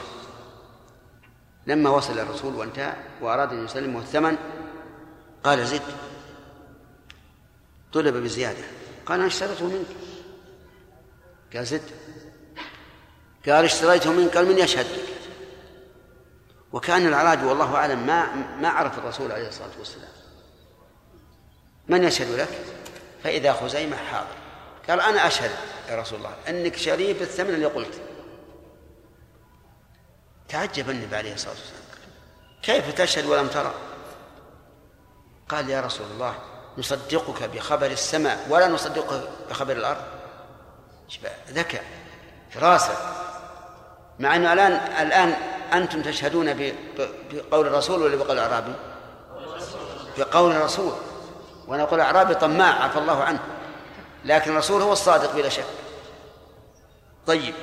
لما 1.66 1.90
وصل 1.90 2.18
الرسول 2.18 2.54
وانتهى 2.54 2.92
وأراد 3.20 3.52
أن 3.52 3.64
يسلمه 3.64 3.98
الثمن 3.98 4.36
قال 5.44 5.66
زد 5.66 5.82
طلب 7.92 8.16
بزيادة. 8.16 8.64
قال 9.06 9.18
أنا 9.18 9.26
اشتريته 9.26 9.64
منك. 9.64 9.86
قال 11.54 11.66
زد. 11.66 11.82
قال 13.46 13.64
اشتريته 13.64 14.12
منك 14.12 14.36
قال 14.36 14.46
من 14.46 14.58
يشهد 14.58 14.86
لك 14.86 15.08
وكان 16.72 17.06
الأعرابي 17.06 17.46
والله 17.46 17.76
أعلم 17.76 18.06
ما 18.06 18.34
ما 18.60 18.68
عرف 18.68 18.98
الرسول 18.98 19.32
عليه 19.32 19.48
الصلاة 19.48 19.70
والسلام. 19.78 20.12
من 21.88 22.04
يشهد 22.04 22.30
لك؟ 22.30 22.48
فإذا 23.24 23.52
خزيمة 23.52 23.96
حاضر. 23.96 24.36
قال 24.88 25.00
أنا 25.00 25.26
أشهد 25.26 25.50
يا 25.88 26.00
رسول 26.00 26.18
الله 26.18 26.34
أنك 26.48 26.76
شريف 26.76 27.22
الثمن 27.22 27.54
اللي 27.54 27.66
قلت. 27.66 28.00
تعجب 30.48 30.90
النبي 30.90 31.16
عليه 31.16 31.34
الصلاة 31.34 31.54
والسلام. 31.54 31.82
كيف 32.62 32.94
تشهد 32.94 33.26
ولم 33.26 33.48
ترى؟ 33.48 33.74
قال 35.48 35.70
يا 35.70 35.80
رسول 35.80 36.06
الله 36.14 36.34
نصدقك 36.78 37.42
بخبر 37.42 37.86
السماء 37.86 38.46
ولا 38.50 38.68
نصدقك 38.68 39.28
بخبر 39.50 39.72
الأرض. 39.72 40.02
ذكاء 41.48 41.84
فراسة 42.50 42.94
مع 44.18 44.36
أنه 44.36 44.52
الآن 44.52 44.72
الآن 45.06 45.34
أنتم 45.72 46.02
تشهدون 46.02 46.72
بقول 47.32 47.66
الرسول 47.66 48.02
ولا 48.02 48.16
بقول 48.16 48.38
الأعرابي؟ 48.38 48.72
بقول 50.18 50.52
الرسول. 50.52 50.92
ونقول 51.68 52.00
الأعرابي 52.00 52.34
طماع 52.34 52.84
عفى 52.84 52.98
الله 52.98 53.22
عنه. 53.22 53.40
لكن 54.24 54.50
الرسول 54.50 54.82
هو 54.82 54.92
الصادق 54.92 55.34
بلا 55.34 55.48
شك. 55.48 55.64
طيب. 57.26 57.54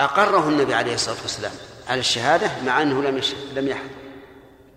أقره 0.00 0.48
النبي 0.48 0.74
عليه 0.74 0.94
الصلاة 0.94 1.22
والسلام 1.22 1.52
على 1.88 2.00
الشهادة 2.00 2.50
مع 2.64 2.82
أنه 2.82 3.02
لم 3.02 3.22
لم 3.52 3.68
يحضر. 3.68 3.99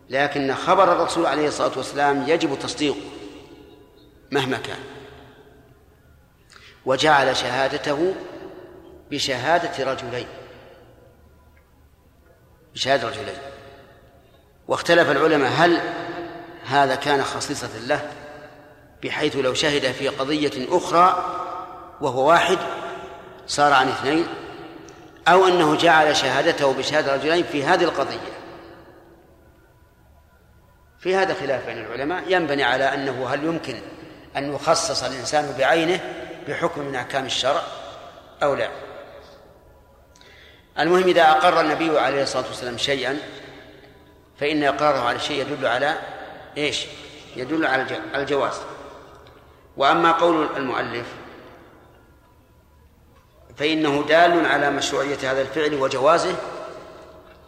لكن 0.09 0.53
خبر 0.53 0.91
الرسول 0.91 1.25
عليه 1.25 1.47
الصلاة 1.47 1.71
والسلام 1.77 2.23
يجب 2.27 2.59
تصديقه 2.59 3.01
مهما 4.31 4.57
كان. 4.57 4.79
وجعل 6.85 7.35
شهادته 7.35 8.15
بشهادة 9.11 9.91
رجلين. 9.91 10.27
بشهادة 12.73 13.07
رجلين. 13.07 13.37
واختلف 14.67 15.11
العلماء 15.11 15.51
هل 15.51 15.81
هذا 16.65 16.95
كان 16.95 17.23
خصيصة 17.23 17.77
له 17.87 18.09
بحيث 19.03 19.35
لو 19.35 19.53
شهد 19.53 19.91
في 19.91 20.07
قضية 20.07 20.77
أخرى 20.77 21.25
وهو 22.01 22.29
واحد 22.29 22.57
صار 23.47 23.73
عن 23.73 23.87
اثنين 23.87 24.27
أو 25.27 25.47
أنه 25.47 25.75
جعل 25.75 26.15
شهادته 26.15 26.73
بشهادة 26.73 27.15
رجلين 27.15 27.43
في 27.43 27.63
هذه 27.63 27.83
القضية. 27.83 28.42
في 31.03 31.15
هذا 31.15 31.33
خلاف 31.33 31.65
بين 31.65 31.77
العلماء. 31.77 32.23
ينبني 32.27 32.63
على 32.63 32.93
أنه 32.93 33.29
هل 33.29 33.43
يمكن 33.43 33.81
أن 34.37 34.53
يخصص 34.53 35.03
الإنسان 35.03 35.55
بعينه 35.57 35.99
بحكم 36.47 36.81
من 36.81 36.95
أحكام 36.95 37.25
الشرع 37.25 37.61
أو 38.43 38.55
لا؟ 38.55 38.69
المهم 40.79 41.03
إذا 41.03 41.21
أقر 41.21 41.61
النبي 41.61 41.99
عليه 41.99 42.23
الصلاة 42.23 42.47
والسلام 42.47 42.77
شيئا 42.77 43.19
فإن 44.39 44.63
إقراره 44.63 44.99
على 44.99 45.15
الشيء 45.15 45.41
يدل 45.41 45.65
على 45.65 45.95
إيش؟ 46.57 46.85
يدل 47.35 47.65
على 47.65 48.01
الجواز. 48.15 48.61
وأما 49.77 50.11
قول 50.11 50.49
المؤلف 50.57 51.07
فإنه 53.57 54.05
دال 54.07 54.45
على 54.45 54.71
مشروعية 54.71 55.31
هذا 55.31 55.41
الفعل 55.41 55.73
وجوازه 55.73 56.35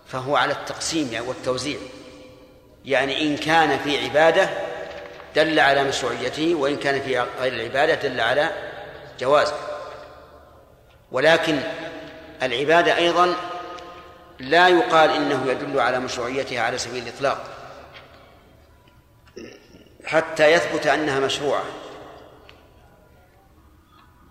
فهو 0.07 0.35
على 0.35 0.53
التقسيم 0.53 1.27
والتوزيع. 1.27 1.77
يعني 1.77 1.94
إن 3.21 3.37
كان 3.37 3.79
في 3.79 4.05
عبادة 4.05 4.49
دل 5.35 5.59
على 5.59 5.83
مشروعيته 5.83 6.55
وإن 6.55 6.77
كان 6.77 7.01
في 7.01 7.19
غير 7.19 7.53
العبادة 7.53 8.09
دل 8.09 8.19
على 8.19 8.51
جوازه. 9.19 9.55
ولكن 11.11 11.59
العبادة 12.43 12.97
أيضا 12.97 13.35
لا 14.39 14.67
يقال 14.67 15.09
إنه 15.09 15.51
يدل 15.51 15.79
على 15.79 15.99
مشروعيتها 15.99 16.61
على 16.61 16.77
سبيل 16.77 17.03
الإطلاق. 17.03 17.43
حتى 20.05 20.51
يثبت 20.51 20.87
أنها 20.87 21.19
مشروعة. 21.19 21.63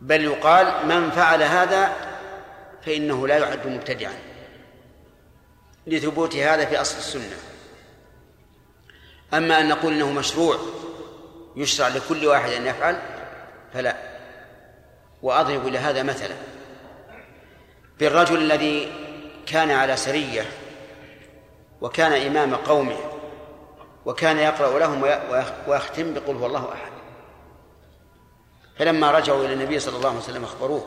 بل 0.01 0.25
يقال 0.25 0.87
من 0.87 1.11
فعل 1.11 1.43
هذا 1.43 1.93
فإنه 2.87 3.27
لا 3.29 3.39
يعد 3.39 3.67
مبتدعا 3.67 4.15
لثبوت 5.87 6.37
هذا 6.37 6.65
في 6.65 6.81
أصل 6.81 6.99
السنة. 6.99 7.54
أما 9.35 9.61
أن 9.61 9.69
نقول 9.69 9.93
إنه 9.93 10.13
مشروع 10.13 10.59
يشرع 11.57 11.89
لكل 11.89 12.27
واحد 12.27 12.53
أن 12.53 12.67
يفعل 12.67 12.99
فلا. 13.75 13.97
وأضرب 15.23 15.67
إلى 15.67 15.79
هذا 15.79 16.03
مثلا. 16.03 16.35
بالرجل 17.99 18.39
الذي 18.39 18.93
كان 19.47 19.71
على 19.71 19.97
سرية 19.97 20.47
وكان 21.81 22.13
إمام 22.13 22.55
قومه 22.55 22.97
وكان 24.07 24.39
يقرأ 24.39 24.79
لهم 24.79 25.03
ويختم 25.69 26.15
بقول 26.15 26.37
هو 26.37 26.47
الله 26.47 26.73
أحد. 26.73 26.93
فلما 28.79 29.11
رجعوا 29.11 29.45
إلى 29.45 29.53
النبي 29.53 29.81
صلى 29.81 29.97
الله 29.97 30.09
عليه 30.09 30.19
وسلم 30.19 30.45
أخبروه 30.45 30.87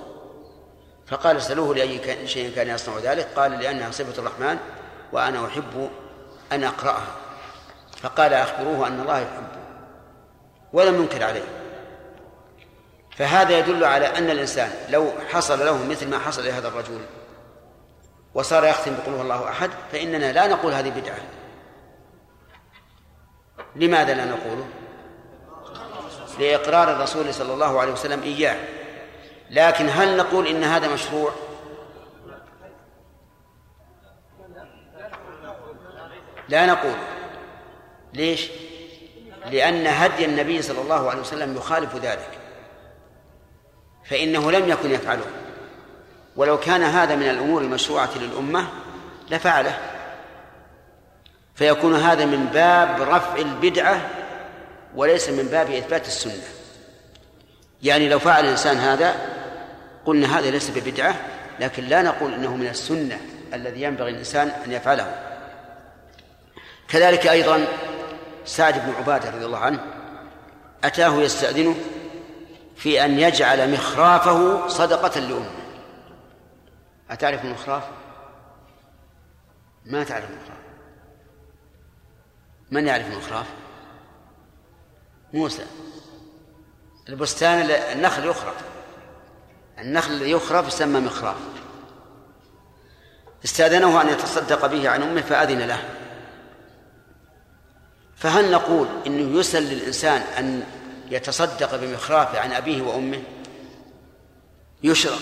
فقال 1.07 1.37
اسألوه 1.37 1.75
لأي 1.75 2.27
شيء 2.27 2.55
كان 2.55 2.67
يصنع 2.67 2.97
ذلك؟ 2.97 3.27
قال 3.35 3.51
لأنها 3.51 3.91
صفة 3.91 4.21
الرحمن 4.21 4.57
وأنا 5.11 5.47
أحب 5.47 5.89
أن 6.51 6.63
أقرأها. 6.63 7.26
فقال 8.01 8.33
أخبروه 8.33 8.87
أن 8.87 8.99
الله 8.99 9.19
يحبه 9.19 9.57
ولم 10.73 10.95
ينكر 10.95 11.23
عليه. 11.23 11.43
فهذا 13.17 13.59
يدل 13.59 13.83
على 13.83 14.05
أن 14.05 14.29
الإنسان 14.29 14.71
لو 14.89 15.11
حصل 15.29 15.65
له 15.65 15.85
مثل 15.85 16.09
ما 16.09 16.19
حصل 16.19 16.45
لهذا 16.45 16.67
الرجل 16.67 16.99
وصار 18.33 18.65
يختم 18.65 18.95
بقول 18.95 19.15
هو 19.15 19.21
الله 19.21 19.49
أحد 19.49 19.69
فإننا 19.91 20.31
لا 20.31 20.47
نقول 20.47 20.73
هذه 20.73 20.89
بدعة. 20.89 21.19
لماذا 23.75 24.13
لا 24.13 24.25
نقوله؟ 24.25 24.67
لإقرار 26.39 26.91
الرسول 26.91 27.33
صلى 27.33 27.53
الله 27.53 27.81
عليه 27.81 27.91
وسلم 27.91 28.23
إياه. 28.23 28.57
لكن 29.49 29.89
هل 29.89 30.17
نقول 30.17 30.47
إن 30.47 30.63
هذا 30.63 30.93
مشروع؟ 30.93 31.31
لا 36.49 36.65
نقول. 36.65 37.16
ليش؟ 38.17 38.47
لأن 39.51 39.87
هدي 39.87 40.25
النبي 40.25 40.61
صلى 40.61 40.81
الله 40.81 41.09
عليه 41.09 41.21
وسلم 41.21 41.57
يخالف 41.57 41.95
ذلك. 41.95 42.29
فإنه 44.05 44.51
لم 44.51 44.69
يكن 44.69 44.91
يفعله. 44.91 45.25
ولو 46.35 46.59
كان 46.59 46.83
هذا 46.83 47.15
من 47.15 47.29
الأمور 47.29 47.61
المشروعة 47.61 48.17
للأمة 48.17 48.67
لفعله. 49.29 49.77
فيكون 51.55 51.95
هذا 51.95 52.25
من 52.25 52.45
باب 52.45 53.01
رفع 53.01 53.35
البدعة 53.35 54.09
وليس 54.95 55.29
من 55.29 55.43
باب 55.43 55.71
إثبات 55.71 56.07
السنة. 56.07 56.47
يعني 57.83 58.09
لو 58.09 58.19
فعل 58.19 58.45
الإنسان 58.45 58.77
هذا 58.77 59.15
قلنا 60.05 60.39
هذا 60.39 60.51
ليس 60.51 60.69
ببدعة 60.69 61.15
لكن 61.59 61.83
لا 61.83 62.01
نقول 62.01 62.33
إنه 62.33 62.55
من 62.55 62.67
السنة 62.67 63.19
الذي 63.53 63.81
ينبغي 63.81 64.11
الإنسان 64.11 64.47
أن 64.65 64.71
يفعله. 64.71 65.15
كذلك 66.89 67.27
أيضا 67.27 67.67
سعد 68.47 68.85
بن 68.85 68.93
عبادة 68.93 69.29
رضي 69.29 69.45
الله 69.45 69.57
عنه 69.57 69.79
أتاه 70.83 71.21
يستأذنه 71.21 71.75
في 72.75 73.05
أن 73.05 73.19
يجعل 73.19 73.71
مخرافه 73.71 74.67
صدقة 74.67 75.19
لأمه. 75.19 75.51
أتعرف 77.09 77.45
المخراف؟ 77.45 77.83
ما 79.85 80.03
تعرف 80.03 80.29
المخراف. 80.29 80.57
من 82.71 82.87
يعرف 82.87 83.07
المخراف؟ 83.07 83.45
موسى. 85.33 85.65
البستان 87.09 87.71
النخل 87.71 88.25
يخرف. 88.25 88.55
النخل 89.79 90.11
الذي 90.11 90.31
يخرف 90.31 90.67
يسمى 90.67 90.99
مخراف. 90.99 91.37
استأذنه 93.45 94.01
أن 94.01 94.09
يتصدق 94.09 94.65
به 94.65 94.89
عن 94.89 95.03
أمه 95.03 95.21
فأذن 95.21 95.59
له. 95.59 95.96
فهل 98.17 98.51
نقول 98.51 98.87
إنه 99.07 99.39
يسل 99.39 99.63
للإنسان 99.63 100.21
أن 100.21 100.63
يتصدق 101.11 101.75
بمخرافه 101.75 102.39
عن 102.39 102.51
أبيه 102.51 102.81
وأمه؟ 102.81 103.21
يشرع 104.83 105.17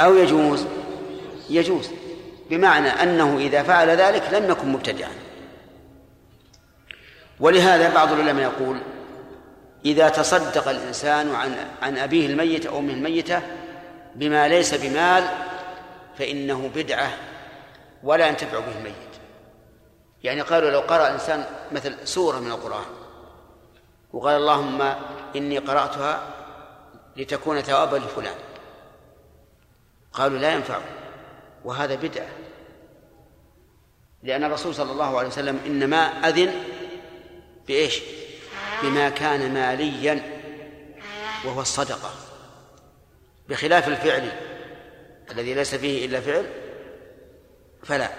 أو 0.00 0.16
يجوز؟ 0.16 0.66
يجوز 1.50 1.90
بمعنى 2.50 2.88
أنه 2.88 3.38
إذا 3.38 3.62
فعل 3.62 3.88
ذلك 3.88 4.22
لم 4.32 4.50
يكن 4.50 4.68
مبتدعا. 4.68 5.12
ولهذا 7.40 7.94
بعض 7.94 8.12
العلماء 8.12 8.42
يقول 8.42 8.80
إذا 9.84 10.08
تصدق 10.08 10.68
الإنسان 10.68 11.34
عن 11.34 11.56
عن 11.82 11.98
أبيه 11.98 12.26
الميت 12.26 12.66
أو 12.66 12.78
أمه 12.78 12.92
الميتة 12.92 13.42
بما 14.14 14.48
ليس 14.48 14.74
بمال 14.74 15.24
فإنه 16.18 16.70
بدعة 16.74 17.10
ولا 18.02 18.26
ينتفع 18.26 18.58
به 18.58 18.78
الميت. 18.78 19.07
يعني 20.24 20.40
قالوا 20.40 20.70
لو 20.70 20.80
قرأ 20.80 21.08
الإنسان 21.08 21.44
مثل 21.72 22.08
سورة 22.08 22.38
من 22.38 22.50
القرآن 22.50 22.84
وقال 24.12 24.36
اللهم 24.36 24.94
إني 25.36 25.58
قرأتها 25.58 26.34
لتكون 27.16 27.60
ثوابا 27.60 27.96
لفلان. 27.96 28.36
قالوا 30.12 30.38
لا 30.38 30.52
ينفع 30.52 30.78
وهذا 31.64 31.94
بدعة. 31.94 32.28
لأن 34.22 34.44
الرسول 34.44 34.74
صلى 34.74 34.92
الله 34.92 35.18
عليه 35.18 35.28
وسلم 35.28 35.60
إنما 35.66 36.28
أذن 36.28 36.64
بإيش؟ 37.68 38.00
بما 38.82 39.08
كان 39.08 39.54
ماليا 39.54 40.40
وهو 41.44 41.60
الصدقة. 41.60 42.10
بخلاف 43.48 43.88
الفعل 43.88 44.32
الذي 45.30 45.54
ليس 45.54 45.74
فيه 45.74 46.06
إلا 46.06 46.20
فعل 46.20 46.46
فلا. 47.82 48.10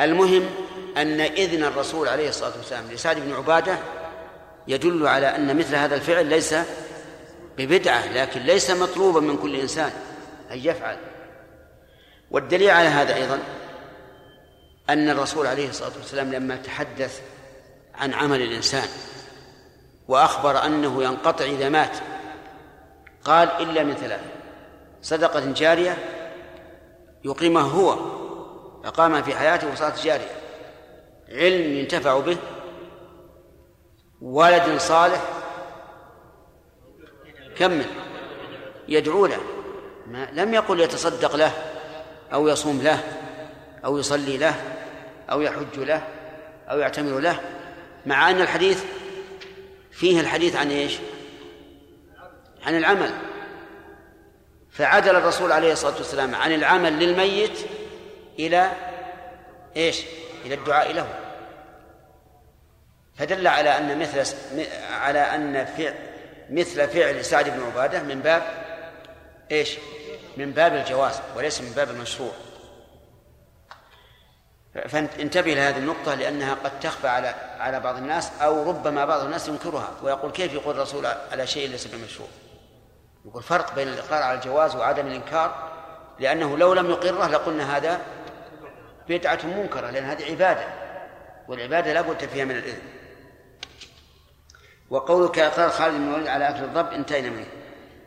المهم 0.00 0.50
أن 0.96 1.20
إذن 1.20 1.64
الرسول 1.64 2.08
عليه 2.08 2.28
الصلاة 2.28 2.52
والسلام 2.56 2.84
لسعد 2.92 3.20
بن 3.20 3.32
عبادة 3.32 3.78
يدل 4.68 5.06
على 5.06 5.26
أن 5.26 5.56
مثل 5.56 5.74
هذا 5.74 5.94
الفعل 5.94 6.26
ليس 6.26 6.54
ببدعة 7.58 8.12
لكن 8.12 8.40
ليس 8.40 8.70
مطلوبا 8.70 9.20
من 9.20 9.36
كل 9.36 9.56
إنسان 9.56 9.90
أن 10.50 10.58
يفعل. 10.58 10.96
والدليل 12.30 12.70
على 12.70 12.88
هذا 12.88 13.14
أيضا 13.14 13.38
أن 14.90 15.10
الرسول 15.10 15.46
عليه 15.46 15.68
الصلاة 15.68 15.92
والسلام 15.98 16.32
لما 16.32 16.56
تحدث 16.56 17.20
عن 17.94 18.14
عمل 18.14 18.42
الإنسان 18.42 18.88
وأخبر 20.08 20.66
أنه 20.66 21.04
ينقطع 21.04 21.44
إذا 21.44 21.68
مات 21.68 21.96
قال 23.24 23.48
إلا 23.48 23.82
من 23.82 23.94
ثلاث 23.94 24.20
صدقة 25.02 25.52
جارية 25.52 25.98
يقيمه 27.24 27.60
هو 27.60 27.92
أقام 28.84 29.22
في 29.22 29.34
حياته 29.34 29.72
وصارت 29.72 30.04
جارية. 30.04 30.41
علم 31.32 31.76
ينتفع 31.76 32.18
به 32.18 32.36
ولد 34.22 34.78
صالح 34.78 35.22
كمل 37.56 37.86
يدعو 38.88 39.26
له 39.26 39.40
ما 40.06 40.28
لم 40.32 40.54
يقل 40.54 40.80
يتصدق 40.80 41.36
له 41.36 41.52
أو 42.32 42.48
يصوم 42.48 42.82
له 42.82 43.00
أو 43.84 43.98
يصلي 43.98 44.36
له 44.36 44.54
أو 45.30 45.40
يحج 45.40 45.78
له 45.78 46.08
أو 46.70 46.78
يعتمر 46.78 47.18
له 47.18 47.40
مع 48.06 48.30
أن 48.30 48.40
الحديث 48.40 48.84
فيه 49.90 50.20
الحديث 50.20 50.56
عن 50.56 50.70
إيش؟ 50.70 50.98
عن 52.62 52.76
العمل 52.76 53.10
فعدل 54.70 55.16
الرسول 55.16 55.52
عليه 55.52 55.72
الصلاة 55.72 55.96
والسلام 55.96 56.34
عن 56.34 56.54
العمل 56.54 56.98
للميت 56.98 57.58
إلى 58.38 58.72
إيش؟ 59.76 60.02
إلى 60.44 60.54
الدعاء 60.54 60.92
له 60.92 61.21
فدل 63.16 63.46
على 63.46 63.78
أن 63.78 63.98
مثل 63.98 64.36
على 64.92 65.18
أن 65.18 65.64
فعل 65.64 65.94
مثل 66.50 66.88
فعل 66.88 67.24
سعد 67.24 67.48
بن 67.50 67.62
عبادة 67.62 68.02
من 68.02 68.20
باب 68.20 68.42
إيش؟ 69.50 69.78
من 70.36 70.50
باب 70.52 70.74
الجواز 70.74 71.20
وليس 71.36 71.60
من 71.60 71.72
باب 71.72 71.90
المشروع. 71.90 72.32
فانتبه 74.88 75.54
لهذه 75.54 75.76
النقطة 75.76 76.14
لأنها 76.14 76.54
قد 76.54 76.80
تخفى 76.80 77.08
على 77.08 77.34
على 77.58 77.80
بعض 77.80 77.96
الناس 77.96 78.30
أو 78.42 78.70
ربما 78.70 79.04
بعض 79.04 79.20
الناس 79.20 79.48
ينكرها 79.48 79.90
ويقول 80.02 80.32
كيف 80.32 80.52
يقول 80.52 80.74
الرسول 80.74 81.06
على 81.06 81.46
شيء 81.46 81.68
ليس 81.68 81.86
بمشروع؟ 81.86 82.28
يقول 83.24 83.42
فرق 83.42 83.74
بين 83.74 83.88
الإقرار 83.88 84.22
على 84.22 84.38
الجواز 84.38 84.76
وعدم 84.76 85.06
الإنكار 85.06 85.72
لأنه 86.18 86.58
لو 86.58 86.74
لم 86.74 86.90
يقره 86.90 87.26
لقلنا 87.26 87.76
هذا 87.76 88.00
بدعة 89.08 89.38
منكرة 89.44 89.90
لأن 89.90 90.04
هذه 90.04 90.30
عبادة 90.30 90.64
والعبادة 91.48 91.92
لا 91.92 92.00
بد 92.00 92.26
فيها 92.26 92.44
من 92.44 92.56
الإذن. 92.56 92.82
وقولك 94.92 95.38
إقرار 95.38 95.70
خالد 95.70 95.94
بن 95.94 96.08
الوليد 96.08 96.26
على 96.26 96.48
أكل 96.48 96.64
الضب 96.64 96.92
انتهينا 96.92 97.30
منه. 97.30 97.46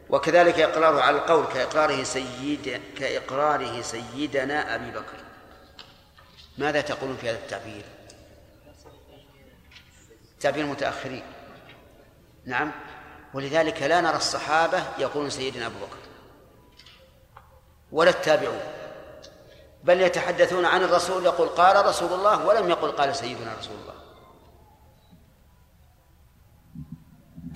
وكذلك 0.09 0.59
إقراره 0.59 1.01
على 1.01 1.17
القول 1.17 1.45
كإقراره 1.45 2.03
سيد 2.03 2.81
كإقراره 2.97 3.81
سيدنا 3.81 4.75
أبي 4.75 4.91
بكر. 4.91 5.17
ماذا 6.57 6.81
تقولون 6.81 7.17
في 7.17 7.29
هذا 7.29 7.37
التعبير؟ 7.37 7.85
تعبير 10.39 10.63
المتأخرين 10.65 11.23
نعم. 12.45 12.71
ولذلك 13.33 13.81
لا 13.81 14.01
نرى 14.01 14.17
الصحابة 14.17 14.83
يقولون 14.97 15.29
سيدنا 15.29 15.65
أبو 15.65 15.75
بكر. 15.75 15.97
ولا 17.91 18.09
التابعون. 18.09 18.61
بل 19.83 20.01
يتحدثون 20.01 20.65
عن 20.65 20.83
الرسول 20.83 21.25
يقول 21.25 21.47
قال 21.47 21.85
رسول 21.85 22.13
الله 22.13 22.45
ولم 22.45 22.69
يقل 22.69 22.91
قال 22.91 23.15
سيدنا 23.15 23.53
رسول 23.59 23.75
الله. 23.81 24.04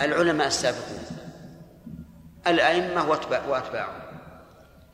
العلماء 0.02 0.48
السابقون 0.48 1.06
الأئمة 2.48 3.10
وأتباعهم. 3.48 4.02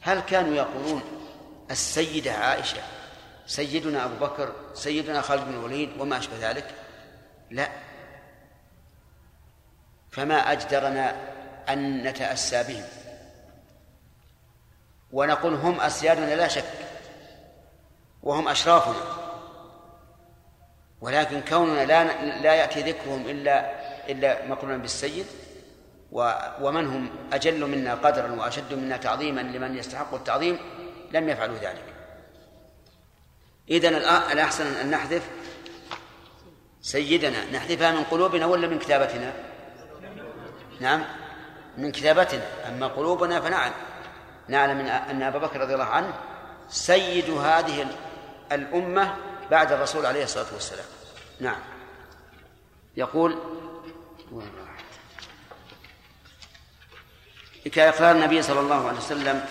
هل 0.01 0.19
كانوا 0.19 0.55
يقولون 0.55 1.01
السيدة 1.71 2.31
عائشة 2.31 2.81
سيدنا 3.47 4.05
أبو 4.05 4.25
بكر 4.25 4.53
سيدنا 4.73 5.21
خالد 5.21 5.45
بن 5.45 5.53
الوليد 5.53 5.89
وما 5.99 6.17
أشبه 6.17 6.49
ذلك؟ 6.49 6.75
لا. 7.51 7.69
فما 10.11 10.51
أجدرنا 10.51 11.15
أن 11.69 12.03
نتأسى 12.03 12.63
بهم. 12.63 12.85
ونقول 15.11 15.53
هم 15.53 15.81
أسيادنا 15.81 16.35
لا 16.35 16.47
شك 16.47 16.73
وهم 18.23 18.47
أشرافنا. 18.47 19.25
ولكن 21.01 21.41
كوننا 21.41 21.85
لا 21.85 22.03
لا 22.41 22.53
يأتي 22.53 22.81
ذكرهم 22.91 23.29
إلا 23.29 23.84
إلا 24.09 24.47
مقرونا 24.47 24.77
بالسيد 24.77 25.25
ومن 26.61 26.87
هم 26.87 27.09
أجل 27.33 27.65
منا 27.65 27.95
قدرا 27.95 28.31
وأشد 28.31 28.73
منا 28.73 28.97
تعظيما 28.97 29.41
لمن 29.41 29.77
يستحق 29.77 30.13
التعظيم 30.13 30.59
لم 31.11 31.29
يفعلوا 31.29 31.55
ذلك. 31.55 31.83
إذن 33.69 33.95
الأحسن 34.31 34.65
أن 34.65 34.91
نحذف 34.91 35.29
سيدنا 36.81 37.51
نحذفها 37.51 37.91
من 37.91 38.03
قلوبنا 38.03 38.45
ولا 38.45 38.67
من 38.67 38.79
كتابتنا؟ 38.79 39.33
نعم 40.79 41.03
من 41.77 41.91
كتابتنا. 41.91 42.67
أما 42.67 42.87
قلوبنا 42.87 43.41
فنعم 43.41 43.71
نعلم 44.47 44.79
أن 44.79 45.23
أبا 45.23 45.39
بكر 45.39 45.59
رضي 45.59 45.73
الله 45.73 45.85
عنه 45.85 46.13
سيد 46.69 47.29
هذه 47.29 47.87
الأمة 48.51 49.15
بعد 49.51 49.71
الرسول 49.71 50.05
عليه 50.05 50.23
الصلاة 50.23 50.53
والسلام. 50.53 50.85
نعم. 51.39 51.59
يقول 52.97 53.39
كإقرار 57.71 58.11
النبي 58.11 58.41
صلى 58.41 58.59
الله 58.59 58.87
عليه 58.87 58.97
وسلم 58.97 59.45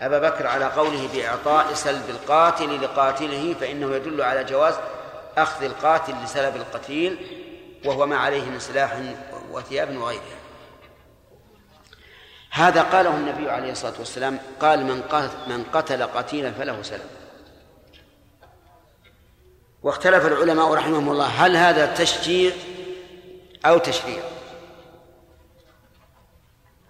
أبا 0.00 0.18
بكر 0.18 0.46
على 0.46 0.64
قوله 0.64 1.08
بإعطاء 1.14 1.74
سلب 1.74 2.10
القاتل 2.10 2.82
لقاتله 2.82 3.54
فإنه 3.60 3.96
يدل 3.96 4.22
على 4.22 4.44
جواز 4.44 4.74
أخذ 5.36 5.64
القاتل 5.64 6.14
لسلب 6.24 6.56
القتيل 6.56 7.18
وهو 7.84 8.06
ما 8.06 8.16
عليه 8.16 8.44
من 8.44 8.58
سلاح 8.58 9.00
وثياب 9.50 9.96
وغيرها. 9.96 10.36
هذا 12.50 12.82
قاله 12.82 13.16
النبي 13.16 13.50
عليه 13.50 13.72
الصلاة 13.72 13.94
والسلام 13.98 14.38
قال 14.60 14.84
من 14.84 15.02
قتل, 15.02 15.30
من 15.46 15.64
قتل 15.72 16.02
قتيلا 16.02 16.52
فله 16.52 16.82
سلب. 16.82 17.10
واختلف 19.82 20.26
العلماء 20.26 20.74
رحمهم 20.74 21.10
الله 21.10 21.26
هل 21.26 21.56
هذا 21.56 21.94
تشجيع 21.94 22.52
أو 23.66 23.78
تشريع. 23.78 24.22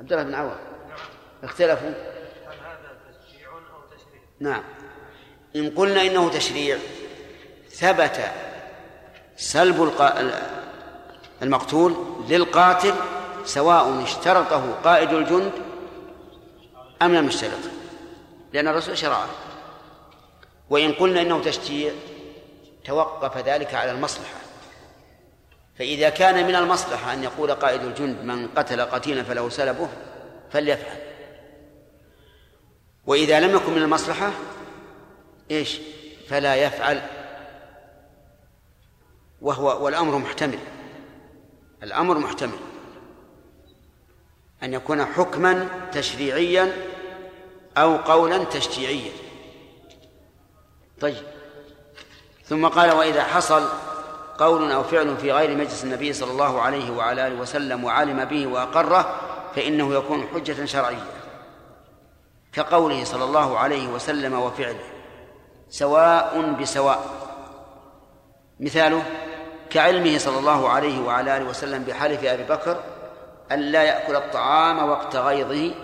عبد 0.01 0.13
الله 0.13 0.25
بن 0.25 0.35
عوض 0.35 0.57
اختلفوا؟ 1.43 1.93
نعم. 4.41 4.63
إن 5.57 5.71
قلنا 5.71 6.03
إنه 6.03 6.31
تشريع 6.31 6.79
ثبت 7.71 8.21
سلب 9.37 9.93
المقتول 11.43 11.97
للقاتل 12.29 12.95
سواء 13.45 14.03
اشترطه 14.03 14.73
قائد 14.73 15.13
الجند 15.13 15.53
أم 17.03 17.15
لم 17.15 17.27
يشترط 17.27 17.71
لأن 18.53 18.69
الرسول 18.69 18.99
شرعه. 18.99 19.29
وإن 20.71 20.93
قلنا 20.93 21.21
إنه 21.21 21.43
تشجيع 21.43 21.93
توقف 22.85 23.37
ذلك 23.37 23.75
على 23.75 23.91
المصلحة. 23.91 24.46
فإذا 25.79 26.09
كان 26.09 26.47
من 26.47 26.55
المصلحة 26.55 27.13
أن 27.13 27.23
يقول 27.23 27.55
قائد 27.55 27.83
الجند 27.83 28.23
من 28.23 28.49
قتل 28.49 28.81
قتيلا 28.81 29.23
فله 29.23 29.49
سلبه 29.49 29.89
فليفعل. 30.53 30.99
وإذا 33.07 33.41
لم 33.41 33.57
يكن 33.57 33.73
من 33.73 33.83
المصلحة 33.83 34.31
إيش؟ 35.51 35.81
فلا 36.29 36.57
يفعل. 36.57 37.03
وهو 39.41 39.85
والأمر 39.85 40.19
محتمل. 40.19 40.59
الأمر 41.83 42.19
محتمل. 42.19 42.59
أن 44.63 44.75
يكون 44.75 45.05
حكما 45.05 45.69
تشريعيا 45.93 46.73
أو 47.77 47.97
قولا 47.97 48.45
تشجيعيا. 48.45 49.13
طيب. 51.01 51.23
ثم 52.45 52.69
قال 52.69 52.93
وإذا 52.93 53.25
حصل 53.25 53.69
قول 54.39 54.73
أو 54.73 54.83
فعل 54.83 55.17
في 55.17 55.33
غير 55.33 55.57
مجلس 55.57 55.85
النبي 55.85 56.13
صلى 56.13 56.31
الله 56.31 56.61
عليه 56.61 56.91
وعلى 56.91 57.27
آله 57.27 57.41
وسلم 57.41 57.85
وعلم 57.85 58.25
به 58.25 58.47
وأقره 58.47 59.21
فإنه 59.55 59.95
يكون 59.95 60.27
حجة 60.35 60.65
شرعية. 60.65 61.07
كقوله 62.53 63.05
صلى 63.05 63.25
الله 63.25 63.59
عليه 63.59 63.89
وسلم 63.89 64.35
وفعله 64.35 64.85
سواء 65.69 66.57
بسواء. 66.61 67.07
مثاله 68.61 69.03
كعلمه 69.71 70.19
صلى 70.19 70.39
الله 70.39 70.69
عليه 70.69 71.01
وعلى 71.01 71.37
آله 71.37 71.45
وسلم 71.45 71.85
بحلف 71.85 72.25
أبي 72.25 72.43
بكر 72.43 72.83
أن 73.53 73.61
لا 73.61 73.83
يأكل 73.83 74.17
الطعام 74.17 74.89
وقت 74.91 75.17
غيظه 75.17 75.75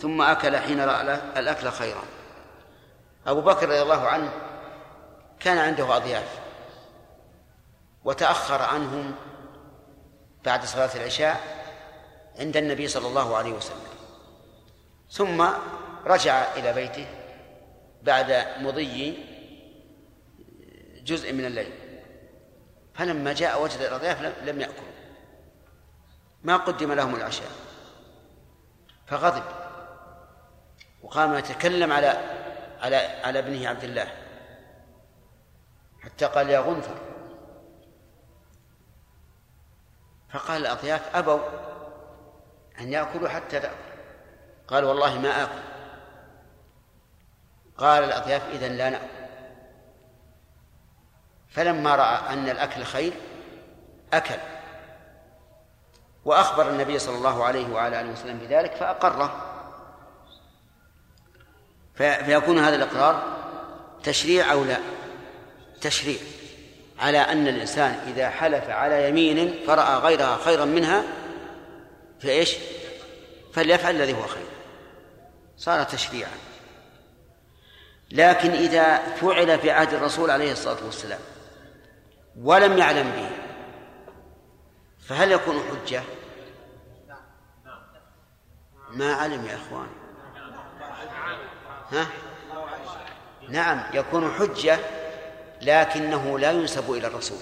ثم 0.00 0.22
أكل 0.22 0.56
حين 0.56 0.80
رأى 0.80 1.20
الأكل 1.36 1.68
خيرا. 1.68 2.02
أبو 3.26 3.40
بكر 3.40 3.68
رضي 3.68 3.82
الله 3.82 4.08
عنه 4.08 4.32
كان 5.40 5.58
عنده 5.58 5.96
أضياف. 5.96 6.41
وتأخر 8.04 8.62
عنهم 8.62 9.14
بعد 10.44 10.64
صلاة 10.64 10.96
العشاء 10.96 11.40
عند 12.38 12.56
النبي 12.56 12.88
صلى 12.88 13.06
الله 13.06 13.36
عليه 13.36 13.52
وسلم. 13.52 13.92
ثم 15.10 15.48
رجع 16.06 16.54
إلى 16.54 16.72
بيته 16.72 17.06
بعد 18.02 18.46
مضي 18.60 19.18
جزء 21.04 21.32
من 21.32 21.44
الليل. 21.44 21.72
فلما 22.94 23.32
جاء 23.32 23.62
وجد 23.62 23.80
الأضياف 23.80 24.20
لم 24.22 24.60
يأكلوا. 24.60 24.92
ما 26.42 26.56
قدم 26.56 26.92
لهم 26.92 27.14
العشاء. 27.14 27.50
فغضب. 29.06 29.44
وقام 31.02 31.34
يتكلم 31.34 31.92
على 31.92 32.08
على 32.80 32.96
على 32.96 33.38
ابنه 33.38 33.68
عبد 33.68 33.84
الله. 33.84 34.12
حتى 36.00 36.24
قال 36.26 36.50
يا 36.50 36.60
غنفر 36.60 37.11
فقال 40.32 40.60
الأضياف 40.60 41.16
أبوا 41.16 41.40
أن 42.80 42.92
يأكلوا 42.92 43.28
حتى 43.28 43.60
تأكل. 43.60 43.74
قال 44.68 44.84
والله 44.84 45.18
ما 45.18 45.42
آكل. 45.42 45.62
قال 47.78 48.04
الأضياف 48.04 48.42
إذا 48.52 48.68
لا 48.68 48.90
نأكل. 48.90 49.22
فلما 51.50 51.96
رأى 51.96 52.32
أن 52.32 52.48
الأكل 52.48 52.84
خير 52.84 53.12
أكل. 54.12 54.38
وأخبر 56.24 56.70
النبي 56.70 56.98
صلى 56.98 57.16
الله 57.16 57.44
عليه 57.44 57.72
وعلى 57.72 58.00
آله 58.00 58.12
وسلم 58.12 58.38
بذلك 58.38 58.74
فأقره. 58.74 59.48
فيكون 61.94 62.58
هذا 62.58 62.76
الإقرار 62.76 63.22
تشريع 64.02 64.52
أو 64.52 64.64
لا؟ 64.64 64.78
تشريع. 65.80 66.18
على 67.02 67.18
أن 67.18 67.48
الإنسان 67.48 68.00
إذا 68.06 68.30
حلف 68.30 68.70
على 68.70 69.08
يمين 69.08 69.54
فرأى 69.66 69.98
غيرها 69.98 70.36
خيرا 70.44 70.64
منها 70.64 71.02
فإيش؟ 72.20 72.56
فليفعل 73.52 73.94
الذي 73.94 74.12
هو 74.12 74.26
خير. 74.26 74.46
صار 75.56 75.82
تشريعا. 75.84 76.30
لكن 78.10 78.50
إذا 78.50 78.96
فعل 78.96 79.58
في 79.58 79.70
عهد 79.70 79.94
الرسول 79.94 80.30
عليه 80.30 80.52
الصلاة 80.52 80.84
والسلام 80.84 81.20
ولم 82.40 82.78
يعلم 82.78 83.10
به 83.10 83.30
فهل 85.06 85.32
يكون 85.32 85.62
حجة؟ 85.70 86.02
ما 88.90 89.14
علم 89.14 89.46
يا 89.46 89.54
إخوان. 89.54 89.88
ها؟ 91.92 92.06
نعم 93.48 93.82
يكون 93.94 94.32
حجة 94.32 94.78
لكنه 95.62 96.38
لا 96.38 96.50
ينسب 96.52 96.92
إلى 96.92 97.06
الرسول. 97.06 97.38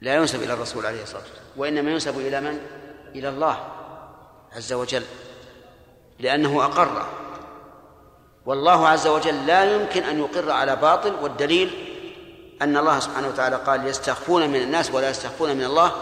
لا 0.00 0.14
ينسب 0.14 0.42
إلى 0.42 0.52
الرسول 0.52 0.86
عليه 0.86 1.02
الصلاة 1.02 1.20
والسلام 1.20 1.44
وإنما 1.56 1.90
ينسب 1.90 2.18
إلى 2.18 2.40
من؟ 2.40 2.58
إلى 3.14 3.28
الله 3.28 3.58
عز 4.52 4.72
وجل 4.72 5.02
لأنه 6.18 6.64
أقر. 6.64 7.06
والله 8.46 8.88
عز 8.88 9.06
وجل 9.06 9.46
لا 9.46 9.74
يمكن 9.74 10.02
أن 10.02 10.18
يقر 10.18 10.50
على 10.50 10.76
باطل 10.76 11.14
والدليل 11.22 11.70
أن 12.62 12.76
الله 12.76 12.98
سبحانه 13.00 13.28
وتعالى 13.28 13.56
قال 13.56 13.86
يستخفون 13.86 14.50
من 14.50 14.62
الناس 14.62 14.90
ولا 14.90 15.10
يستخفون 15.10 15.56
من 15.56 15.64
الله 15.64 15.92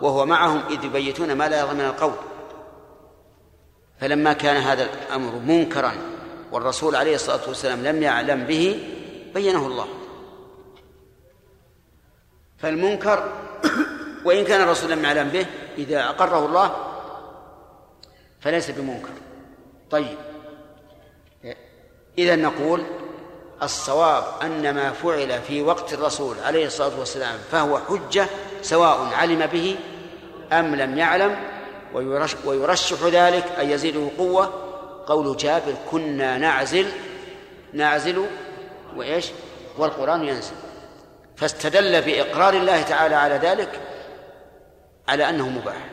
وهو 0.00 0.26
معهم 0.26 0.62
إذ 0.70 0.84
يبيتون 0.84 1.32
ما 1.32 1.48
لا 1.48 1.60
يرضى 1.60 1.74
من 1.74 1.84
القول. 1.84 2.14
فلما 4.00 4.32
كان 4.32 4.56
هذا 4.56 4.82
الأمر 4.82 5.32
منكرا 5.32 5.92
والرسول 6.52 6.96
عليه 6.96 7.14
الصلاة 7.14 7.48
والسلام 7.48 7.82
لم 7.84 8.02
يعلم 8.02 8.44
به 8.44 8.95
بينه 9.36 9.66
الله. 9.66 9.88
فالمنكر 12.58 13.32
وإن 14.26 14.44
كان 14.44 14.60
الرسول 14.60 14.90
لم 14.90 15.04
يعلم 15.04 15.28
به 15.28 15.46
إذا 15.78 16.04
أقره 16.04 16.46
الله 16.46 16.76
فليس 18.40 18.70
بمنكر. 18.70 19.10
طيب. 19.90 20.18
إذا 22.18 22.36
نقول 22.36 22.82
الصواب 23.62 24.24
أن 24.42 24.74
ما 24.74 24.92
فعل 24.92 25.42
في 25.42 25.62
وقت 25.62 25.92
الرسول 25.92 26.36
عليه 26.44 26.66
الصلاة 26.66 26.98
والسلام 26.98 27.38
فهو 27.50 27.78
حجة 27.78 28.26
سواء 28.62 29.14
علم 29.14 29.46
به 29.46 29.76
أم 30.52 30.74
لم 30.74 30.98
يعلم 30.98 31.36
ويرشح 32.44 33.02
ذلك 33.02 33.44
أن 33.58 33.70
يزيده 33.70 34.08
قوة. 34.18 34.66
قول 35.06 35.36
جابر 35.36 35.74
كنا 35.90 36.38
نعزل 36.38 36.86
نعزل 37.72 38.26
وإيش؟ 38.96 39.30
والقرآن 39.78 40.24
ينزل. 40.24 40.54
فاستدل 41.36 42.02
بإقرار 42.02 42.54
الله 42.54 42.82
تعالى 42.82 43.14
على 43.14 43.34
ذلك 43.34 43.80
على 45.08 45.28
أنه 45.28 45.48
مباح. 45.48 45.90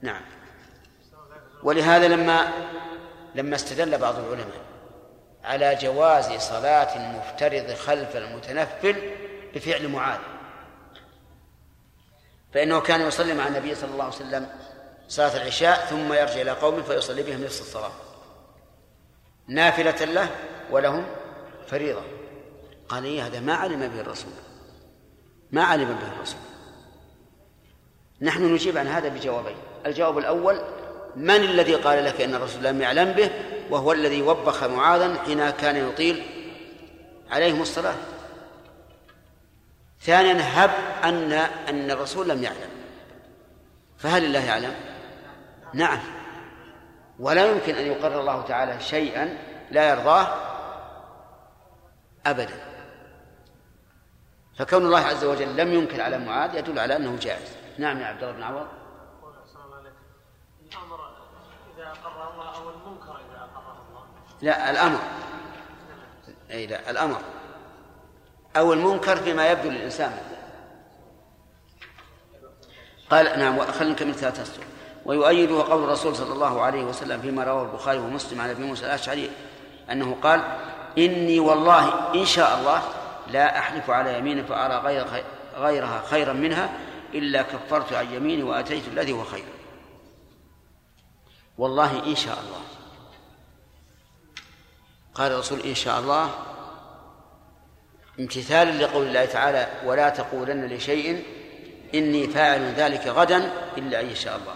نعم. 0.00 0.22
ولهذا 1.62 2.08
لما 2.08 2.48
لما 3.34 3.54
استدل 3.54 3.98
بعض 3.98 4.18
العلماء 4.18 4.62
على 5.44 5.74
جواز 5.74 6.32
صلاة 6.32 6.96
المفترض 6.96 7.74
خلف 7.74 8.16
المتنفل 8.16 8.96
بفعل 9.54 9.88
معاذ. 9.88 10.18
فإنه 12.54 12.80
كان 12.80 13.00
يصلي 13.00 13.34
مع 13.34 13.46
النبي 13.48 13.74
صلى 13.74 13.90
الله 13.90 14.04
عليه 14.04 14.14
وسلم 14.14 14.48
صلاة 15.08 15.36
العشاء 15.36 15.86
ثم 15.86 16.12
يرجع 16.12 16.40
إلى 16.40 16.50
قومه 16.50 16.82
فيصلي 16.82 17.22
بهم 17.22 17.44
نصف 17.44 17.60
الصلاة. 17.60 17.92
نافلة 19.46 20.04
له 20.04 20.28
ولهم 20.70 21.06
فريضة. 21.72 22.02
قال 22.88 23.04
إيه 23.04 23.26
هذا؟ 23.26 23.40
ما 23.40 23.54
علم 23.54 23.88
به 23.88 24.00
الرسول. 24.00 24.32
ما 25.52 25.64
علم 25.64 25.88
به 25.88 26.16
الرسول. 26.16 26.40
نحن 28.20 28.54
نجيب 28.54 28.76
عن 28.76 28.86
هذا 28.86 29.08
بجوابين. 29.08 29.56
الجواب 29.86 30.18
الأول 30.18 30.60
من 31.16 31.30
الذي 31.36 31.74
قال 31.74 32.04
لك 32.04 32.20
أن 32.20 32.34
الرسول 32.34 32.64
لم 32.64 32.80
يعلم 32.80 33.12
به؟ 33.12 33.30
وهو 33.70 33.92
الذي 33.92 34.22
وبخ 34.22 34.64
معاذا 34.64 35.18
حين 35.24 35.50
كان 35.50 35.88
يطيل 35.88 36.22
عليهم 37.30 37.62
الصلاة. 37.62 37.94
ثانيا 40.00 40.64
هب 40.64 40.70
أن 41.04 41.32
أن 41.68 41.90
الرسول 41.90 42.28
لم 42.28 42.42
يعلم. 42.42 42.70
فهل 43.98 44.24
الله 44.24 44.44
يعلم؟ 44.44 44.74
نعم. 45.74 45.98
ولا 47.18 47.50
يمكن 47.50 47.74
أن 47.74 47.86
يقرر 47.86 48.20
الله 48.20 48.42
تعالى 48.42 48.80
شيئا 48.80 49.38
لا 49.70 49.90
يرضاه. 49.90 50.51
أبدا. 52.26 52.72
فكون 54.58 54.86
الله 54.86 55.00
عز 55.00 55.24
وجل 55.24 55.56
لم 55.56 55.72
ينكر 55.72 56.02
على 56.02 56.18
معاذ 56.18 56.54
يدل 56.54 56.78
على 56.78 56.96
أنه 56.96 57.16
جائز. 57.16 57.56
نعم 57.78 58.00
يا 58.00 58.06
عبد 58.06 58.22
الله 58.22 58.36
بن 58.36 58.42
عوض. 58.42 58.66
الأمر 60.72 61.00
إذا 61.76 61.86
اقره 61.88 62.32
الله 62.32 62.56
أو 62.56 62.70
المنكر 62.70 63.10
أقره 63.10 63.84
الله؟ 63.88 64.04
لا 64.42 64.70
الأمر. 64.70 64.98
أي 66.50 66.66
لا 66.66 66.90
الأمر. 66.90 67.20
أو 68.56 68.72
المنكر 68.72 69.16
فيما 69.16 69.50
يبدو 69.50 69.70
للإنسان. 69.70 70.12
قال 73.10 73.38
نعم 73.38 73.60
خلينا 73.60 73.94
نكمل 73.94 74.14
ثلاثة 74.14 74.42
أسطر 74.42 74.62
ويؤيده 75.04 75.62
قول 75.62 75.84
الرسول 75.84 76.16
صلى 76.16 76.32
الله 76.32 76.62
عليه 76.62 76.84
وسلم 76.84 77.20
فيما 77.20 77.44
رواه 77.44 77.62
البخاري 77.62 77.98
ومسلم 77.98 78.40
عن 78.40 78.50
أبي 78.50 78.64
موسى 78.64 78.86
الأشعري 78.86 79.30
أنه 79.90 80.16
قال 80.22 80.40
إني 80.98 81.40
والله 81.40 82.14
إن 82.14 82.26
شاء 82.26 82.58
الله 82.58 82.82
لا 83.30 83.58
أحلف 83.58 83.90
على 83.90 84.18
يمين 84.18 84.44
فأرى 84.46 84.74
غير 84.74 85.06
غيرها 85.56 86.02
خيرا 86.10 86.32
منها 86.32 86.70
إلا 87.14 87.42
كفرت 87.42 87.92
عن 87.92 88.12
يميني 88.12 88.42
وأتيت 88.42 88.88
الذي 88.88 89.12
هو 89.12 89.24
خير. 89.24 89.44
والله 91.58 92.06
إن 92.06 92.16
شاء 92.16 92.38
الله. 92.38 92.60
قال 95.14 95.32
الرسول 95.32 95.60
إن 95.60 95.74
شاء 95.74 95.98
الله. 96.00 96.30
امتثالا 98.20 98.84
لقول 98.84 99.06
الله 99.06 99.24
تعالى 99.24 99.68
ولا 99.84 100.08
تقولن 100.08 100.66
لشيء 100.66 101.24
إني 101.94 102.28
فاعل 102.28 102.74
ذلك 102.74 103.06
غدا 103.06 103.52
إلا 103.78 104.00
أن 104.00 104.10
يشاء 104.10 104.36
الله. 104.36 104.54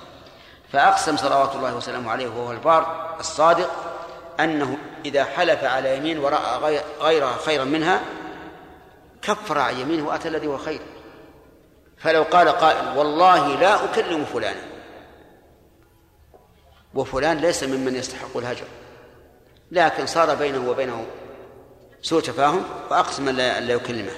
فأقسم 0.73 1.17
صلوات 1.17 1.55
الله 1.55 1.77
وسلامه 1.77 2.11
عليه 2.11 2.29
وهو 2.29 2.53
البار 2.53 3.17
الصادق. 3.21 3.86
أنه 4.41 4.79
إذا 5.05 5.25
حلف 5.25 5.65
على 5.65 5.97
يمين 5.97 6.19
ورأى 6.19 6.83
غيرها 7.01 7.37
خيرا 7.37 7.65
منها 7.65 8.01
كفر 9.23 9.59
عن 9.59 9.77
يمينه 9.77 10.07
وأتى 10.07 10.29
الذي 10.29 10.47
هو 10.47 10.59
خير. 10.59 10.81
فلو 11.99 12.23
قال 12.23 12.49
قائل 12.49 12.99
والله 12.99 13.55
لا 13.55 13.85
أكلم 13.85 14.25
فلانا. 14.25 14.61
وفلان 16.95 17.39
ليس 17.39 17.65
ممن 17.65 17.97
يستحق 17.97 18.37
الهجر. 18.37 18.67
لكن 19.71 20.07
صار 20.07 20.35
بينه 20.35 20.71
وبينه 20.71 21.07
سوء 22.03 22.23
تفاهم 22.23 22.65
فأقسم 22.91 23.29
أن 23.29 23.37
لا 23.37 23.75
يكلمه. 23.75 24.13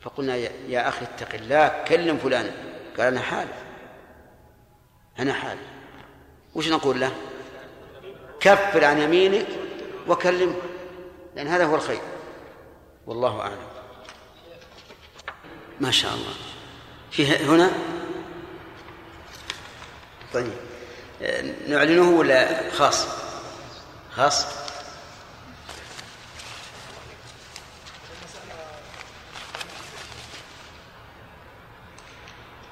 فقلنا 0.00 0.36
يا 0.68 0.88
أخي 0.88 1.04
اتق 1.04 1.34
الله 1.34 1.84
كلم 1.88 2.18
فلانا. 2.18 2.50
قال 2.98 3.06
أنا 3.06 3.20
حالف. 3.20 3.56
أنا 5.18 5.32
حالف. 5.32 5.60
وش 6.54 6.68
نقول 6.68 7.00
له؟ 7.00 7.12
كفر 8.40 8.84
عن 8.84 9.00
يمينك 9.00 9.46
وكلمه. 10.08 10.54
لأن 11.36 11.46
هذا 11.46 11.64
هو 11.64 11.74
الخير. 11.74 12.00
والله 13.06 13.40
أعلم. 13.40 13.66
ما 15.80 15.90
شاء 15.90 16.14
الله. 16.14 16.34
في 17.10 17.26
هنا؟ 17.26 17.70
طيب. 20.32 20.52
نعلنه 21.68 22.10
ولا 22.10 22.70
خاص؟ 22.70 23.06
خاص. 24.10 24.46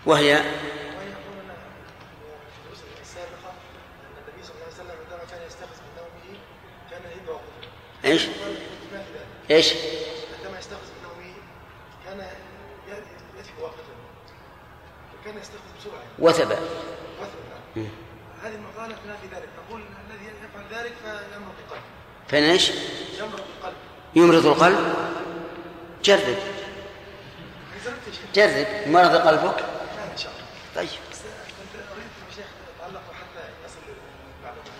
وهي 0.07 0.37
السابقة 3.03 3.51
أن 4.01 4.15
النبي 4.19 4.43
صلى 4.43 4.55
الله 4.55 4.65
عليه 4.65 4.75
وسلم 4.75 4.91
عندما 5.05 5.25
كان 5.31 5.47
يستيقظ 5.47 5.71
من 5.71 5.93
نومه 5.97 6.39
كان 6.91 7.03
يهب 7.03 7.29
وقته. 7.29 7.69
إيش؟ 8.09 8.27
إيش؟ 9.51 9.73
عندما 10.39 10.59
يستيقظ 10.59 10.83
من 10.83 11.03
نومه 11.03 11.35
كان 12.05 12.19
يذهب 12.89 13.59
وقته. 13.61 13.83
وكان 15.21 15.39
يستيقظ 15.39 15.65
بسرعة. 15.81 16.03
وثب. 16.19 16.47
مثلا 16.51 17.89
هذه 18.43 18.55
المقالة 18.55 18.95
في 18.95 19.27
ذلك. 19.37 19.49
نقول 19.67 19.81
الذي 20.11 20.25
يفعل 20.25 20.81
ذلك 20.85 20.93
فيمرض 21.03 21.55
القلب. 21.67 21.83
فإن 22.29 22.43
إيش؟ 22.43 22.71
يمرض 23.19 23.41
القلب. 23.59 23.77
يمرض 24.15 24.47
القلب؟ 24.47 24.95
جرب. 26.05 26.37
جرب. 28.35 28.67
مرض 28.87 29.17
قلبك؟ 29.17 29.61
لا 29.61 30.13
إن 30.13 30.17
شاء 30.17 30.33
الله. 30.33 30.47
طيب. 30.75 30.89
بس 31.13 31.19
كنت 31.19 31.83
أريد 31.93 32.05
يا 32.29 32.35
شيخ 32.37 32.47
أتعلق 32.77 33.03
حتى 33.13 33.45
يصل 33.65 33.79
المعلومة 34.41 34.71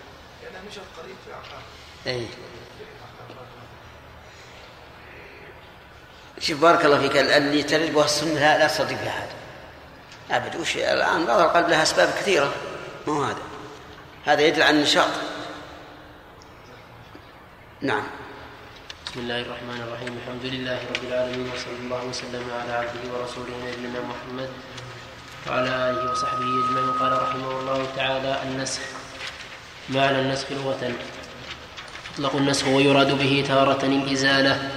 لأنها 0.43 0.61
نشرت 0.69 0.85
قريب 0.97 1.15
في 1.25 1.33
أعقاب 1.33 1.61
اي 2.07 2.27
شوف 6.39 6.61
بارك 6.61 6.85
الله 6.85 6.99
فيك 6.99 7.17
اللي 7.17 7.63
ترجبها 7.63 8.05
السنة 8.05 8.57
لا, 8.57 8.67
تصدق 8.67 8.87
في 8.87 8.95
هذا 8.95 9.29
أبد 10.31 10.55
وش 10.55 10.77
الآن؟ 10.77 11.21
مرض 11.21 11.39
القلب 11.39 11.69
لها 11.69 11.83
أسباب 11.83 12.09
كثيرة. 12.09 12.53
ما 13.07 13.13
هو 13.13 13.23
هذا. 13.23 13.41
هذا 14.25 14.41
يدل 14.41 14.63
على 14.63 14.77
النشاط. 14.77 15.09
نعم. 17.81 18.03
بسم 19.07 19.19
الله 19.19 19.41
الرحمن 19.41 19.81
الرحيم. 19.87 20.17
الحمد 20.23 20.45
لله 20.53 20.79
رب 20.95 21.03
العالمين 21.07 21.49
وصلى 21.55 21.77
الله 21.83 22.05
وسلم 22.05 22.43
على 22.61 22.71
عبده 22.73 23.13
ورسوله 23.13 23.53
نبينا 23.67 23.99
محمد 24.01 24.49
وعلى 25.47 25.69
آله 25.89 26.11
وصحبه 26.11 26.39
أجمعين. 26.39 26.91
قال 26.99 27.21
رحمه 27.21 27.51
الله 27.59 27.87
تعالى 27.95 28.39
النسخ. 28.43 28.81
معنى 29.89 30.19
النسخ 30.19 30.51
لغة. 30.51 30.93
يطلق 32.13 32.35
النسخ 32.35 32.67
ويراد 32.67 33.17
به 33.17 33.45
تارة 33.47 33.85
الإزالة. 33.85 34.69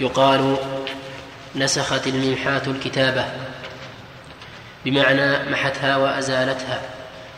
يقال 0.00 0.56
نسخت 1.56 2.06
الممحاة 2.06 2.62
الكتابة. 2.66 3.24
بمعنى 4.84 5.50
محتها 5.50 5.96
وأزالتها. 5.96 6.80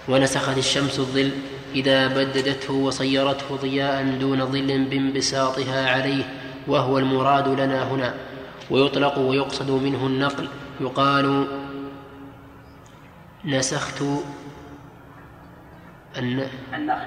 ونسخت 0.08 0.58
الشمس 0.58 0.98
الظل 0.98 1.30
إذا 1.74 2.06
بددته 2.06 2.72
وصيرته 2.72 3.56
ضياء 3.56 4.18
دون 4.20 4.46
ظل 4.46 4.84
بانبساطها 4.84 5.90
عليه 5.90 6.24
وهو 6.66 6.98
المراد 6.98 7.48
لنا 7.48 7.82
هنا. 7.90 8.14
ويطلق 8.70 9.18
ويقصد 9.18 9.70
منه 9.70 10.06
النقل. 10.06 10.48
يقال 10.80 11.46
نسخت 13.44 14.02
الن... 16.18 16.48
النخل. 16.74 17.06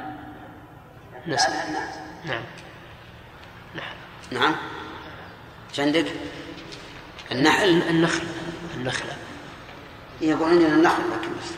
نسخ. 1.28 1.50
نعم. 2.26 2.42
نعم. 3.76 3.94
نعم. 4.32 4.56
إيش 5.70 5.80
عندك؟ 5.80 6.06
النحل 7.32 7.82
النخل. 7.90 8.24
النخلة. 8.78 9.18
يقول 10.22 10.50
عندنا 10.50 10.68
النحل 10.76 11.02
لكن 11.02 11.30
بس. 11.40 11.52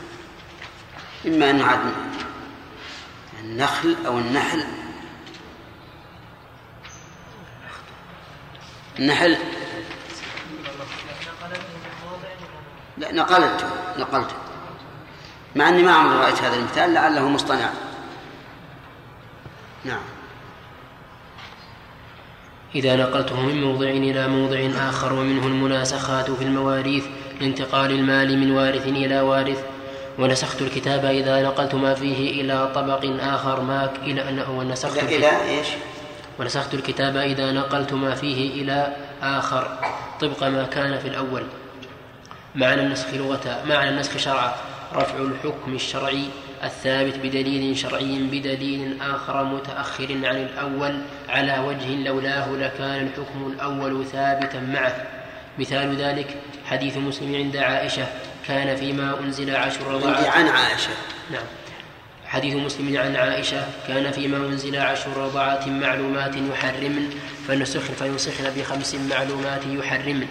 إما 1.26 1.50
أن 1.50 1.62
عاد 1.62 1.80
النخل 3.40 3.96
أو 4.06 4.18
النحل. 4.18 4.64
النحل. 8.98 9.36
لا 12.98 13.12
نقلته 13.12 13.68
نقلته 13.98 14.36
مع 15.56 15.68
أني 15.68 15.82
ما 15.82 15.92
عمري 15.92 16.18
رأيت 16.18 16.42
هذا 16.42 16.56
المثال 16.56 16.94
لعله 16.94 17.28
مصطنع. 17.28 17.70
نعم. 19.84 20.17
إذا 22.74 22.96
نقلته 22.96 23.40
من 23.40 23.62
موضع 23.62 23.88
إلى 23.88 24.28
موضع 24.28 24.88
آخر 24.88 25.12
ومنه 25.12 25.46
المناسخات 25.46 26.30
في 26.30 26.44
المواريث 26.44 27.04
لانتقال 27.40 27.90
المال 27.90 28.38
من 28.38 28.50
وارث 28.50 28.86
إلى 28.86 29.20
وارث. 29.20 29.64
ونسخت 30.18 30.62
الكتاب 30.62 31.04
إذا 31.04 31.42
نقلت 31.42 31.74
ما 31.74 31.94
فيه 31.94 32.42
إلى 32.42 32.72
طبق 32.74 33.04
آخر 33.20 33.60
ما 33.60 33.90
إلى 34.02 34.44
ونسخت 34.50 35.02
إلى, 35.02 35.16
إلى 35.16 35.58
إيش؟ 35.58 35.66
ونسخت 36.40 36.74
الكتاب 36.74 37.16
إذا 37.16 37.52
نقلت 37.52 37.92
ما 37.92 38.14
فيه 38.14 38.62
إلى 38.62 38.96
آخر. 39.22 39.78
طبق 40.20 40.44
ما 40.44 40.62
كان 40.62 40.98
في 40.98 41.08
الأول. 41.08 41.42
معنى 42.54 42.80
النسخ 42.80 43.14
لغة 43.14 43.62
معنى 43.68 43.90
النسخ 43.90 44.16
شرعا. 44.16 44.54
رفع 44.94 45.18
الحكم 45.18 45.74
الشرعي 45.74 46.24
الثابت 46.64 47.16
بدليل 47.16 47.76
شرعي 47.76 48.18
بدليل 48.32 48.96
آخر 49.00 49.44
متأخر 49.44 50.18
عن 50.22 50.36
الأول 50.36 51.02
على 51.28 51.58
وجه 51.58 51.94
لولاه 51.94 52.50
لكان 52.50 53.06
الحكم 53.06 53.52
الأول 53.52 54.06
ثابتا 54.06 54.60
معه. 54.60 55.06
مثال 55.58 55.96
ذلك 55.96 56.36
حديث 56.66 56.96
مسلم 56.96 57.34
عند 57.34 57.56
عائشة 57.56 58.06
كان 58.48 58.76
فيما 58.76 59.20
أنزل 59.20 59.56
عشر 59.56 59.86
رضعات 59.86 60.26
عن 60.26 60.46
عائشة. 60.46 60.90
نعم. 61.30 61.44
حديث 62.28 62.54
مسلم 62.54 62.98
عن 62.98 63.16
عائشة 63.16 63.66
كان 63.88 64.10
فيما 64.10 64.36
أنزل 64.36 64.76
عشر 64.76 65.16
رضعات 65.16 65.68
معلومات 65.68 66.34
يحرمن 66.36 67.10
فنسخن 67.48 67.94
فينسخن 67.94 68.50
بخمس 68.56 68.94
معلومات 68.94 69.60
يحرمن 69.66 70.26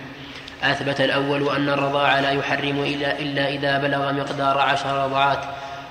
أثبت 0.64 1.02
الأول 1.02 1.50
أن 1.50 1.70
الرضاع 1.70 2.20
لا 2.20 2.32
يحرم 2.32 2.84
إلا, 2.84 3.20
إلا 3.20 3.50
إذا 3.50 3.78
بلغ 3.78 4.12
مقدار 4.12 4.58
عشر 4.58 5.06
رضعات 5.06 5.40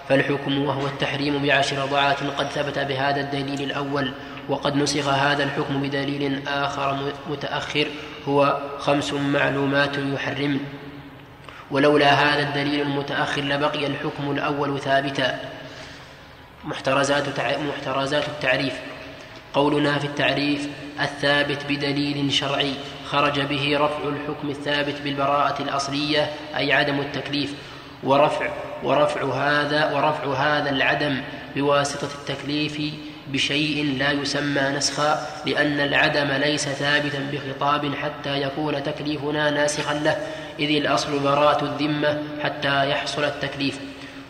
فالحكم 0.09 0.65
وهو 0.65 0.87
التحريم 0.87 1.43
بعشر 1.43 1.79
رضعات 1.79 2.23
قد 2.39 2.47
ثبت 2.47 2.79
بهذا 2.79 3.21
الدليل 3.21 3.63
الأول 3.63 4.13
وقد 4.49 4.77
نسخ 4.77 5.09
هذا 5.09 5.45
الحكم 5.45 5.83
بدليل 5.83 6.49
آخر 6.49 7.13
متأخر 7.31 7.87
هو 8.29 8.61
خمس 8.79 9.13
معلومات 9.13 9.99
يحرمن 9.99 10.61
ولولا 11.71 12.13
هذا 12.13 12.49
الدليل 12.49 12.81
المتأخر 12.81 13.43
لبقي 13.43 13.87
الحكم 13.87 14.31
الأول 14.31 14.81
ثابتا. 14.81 15.39
محترزات 16.65 17.25
محترزات 17.41 18.29
التعريف. 18.29 18.75
قولنا 19.55 19.99
في 19.99 20.05
التعريف 20.05 20.69
الثابت 21.01 21.65
بدليل 21.69 22.33
شرعي 22.33 22.75
خرج 23.07 23.41
به 23.41 23.79
رفع 23.79 24.09
الحكم 24.09 24.51
الثابت 24.51 25.01
بالبراءة 25.05 25.63
الأصلية 25.63 26.31
أي 26.57 26.73
عدم 26.73 27.01
التكليف 27.01 27.55
ورفع 28.05 28.66
ورفع 28.83 29.35
هذا 29.35 29.93
ورفع 29.93 30.35
هذا 30.35 30.71
العدم 30.71 31.21
بواسطة 31.57 32.09
التكليف 32.15 32.81
بشيء 33.29 33.97
لا 33.99 34.13
يسمى 34.13 34.63
نسخا 34.77 35.27
لأن 35.47 35.81
العدم 35.81 36.31
ليس 36.31 36.69
ثابتا 36.69 37.19
بخطاب 37.33 37.95
حتى 37.95 38.43
يكون 38.43 38.83
تكليفنا 38.83 39.51
ناسخا 39.51 39.95
له 39.95 40.17
إذ 40.59 40.77
الأصل 40.77 41.19
براءة 41.19 41.65
الذمة 41.65 42.23
حتى 42.43 42.91
يحصل 42.91 43.25
التكليف. 43.25 43.79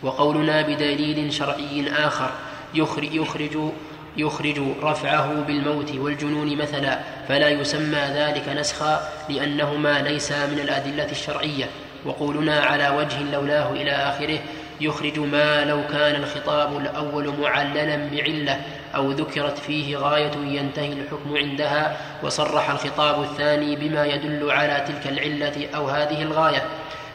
وقولنا 0.03 0.61
بدليل 0.61 1.33
شرعي 1.33 1.91
آخر 1.97 2.29
يخرج, 2.73 3.13
يخرج 3.13 3.71
يخرج 4.17 4.59
رفعه 4.81 5.33
بالموت 5.47 5.91
والجنون 5.95 6.57
مثلا 6.57 6.99
فلا 7.27 7.49
يسمى 7.49 7.99
ذلك 7.99 8.49
نسخا 8.49 9.09
لأنهما 9.29 10.01
ليسا 10.01 10.45
من 10.45 10.59
الأدلة 10.59 11.11
الشرعية. 11.11 11.65
وقولنا 12.07 12.59
على 12.59 12.89
وجه 12.89 13.31
لولاه 13.31 13.71
إلى 13.71 13.91
آخره 13.91 14.39
يخرج 14.81 15.19
ما 15.19 15.65
لو 15.65 15.87
كان 15.91 16.23
الخطاب 16.23 16.77
الأول 16.77 17.33
معللا 17.41 18.09
بعلة 18.11 18.61
أو 18.95 19.11
ذكرت 19.11 19.57
فيه 19.57 19.97
غاية 19.97 20.31
ينتهي 20.45 20.93
الحكم 20.93 21.37
عندها 21.37 21.97
وصرح 22.23 22.69
الخطاب 22.69 23.23
الثاني 23.23 23.75
بما 23.75 24.05
يدل 24.05 24.51
على 24.51 24.85
تلك 24.87 25.07
العلة 25.07 25.69
أو 25.75 25.87
هذه 25.87 26.21
الغاية. 26.21 26.63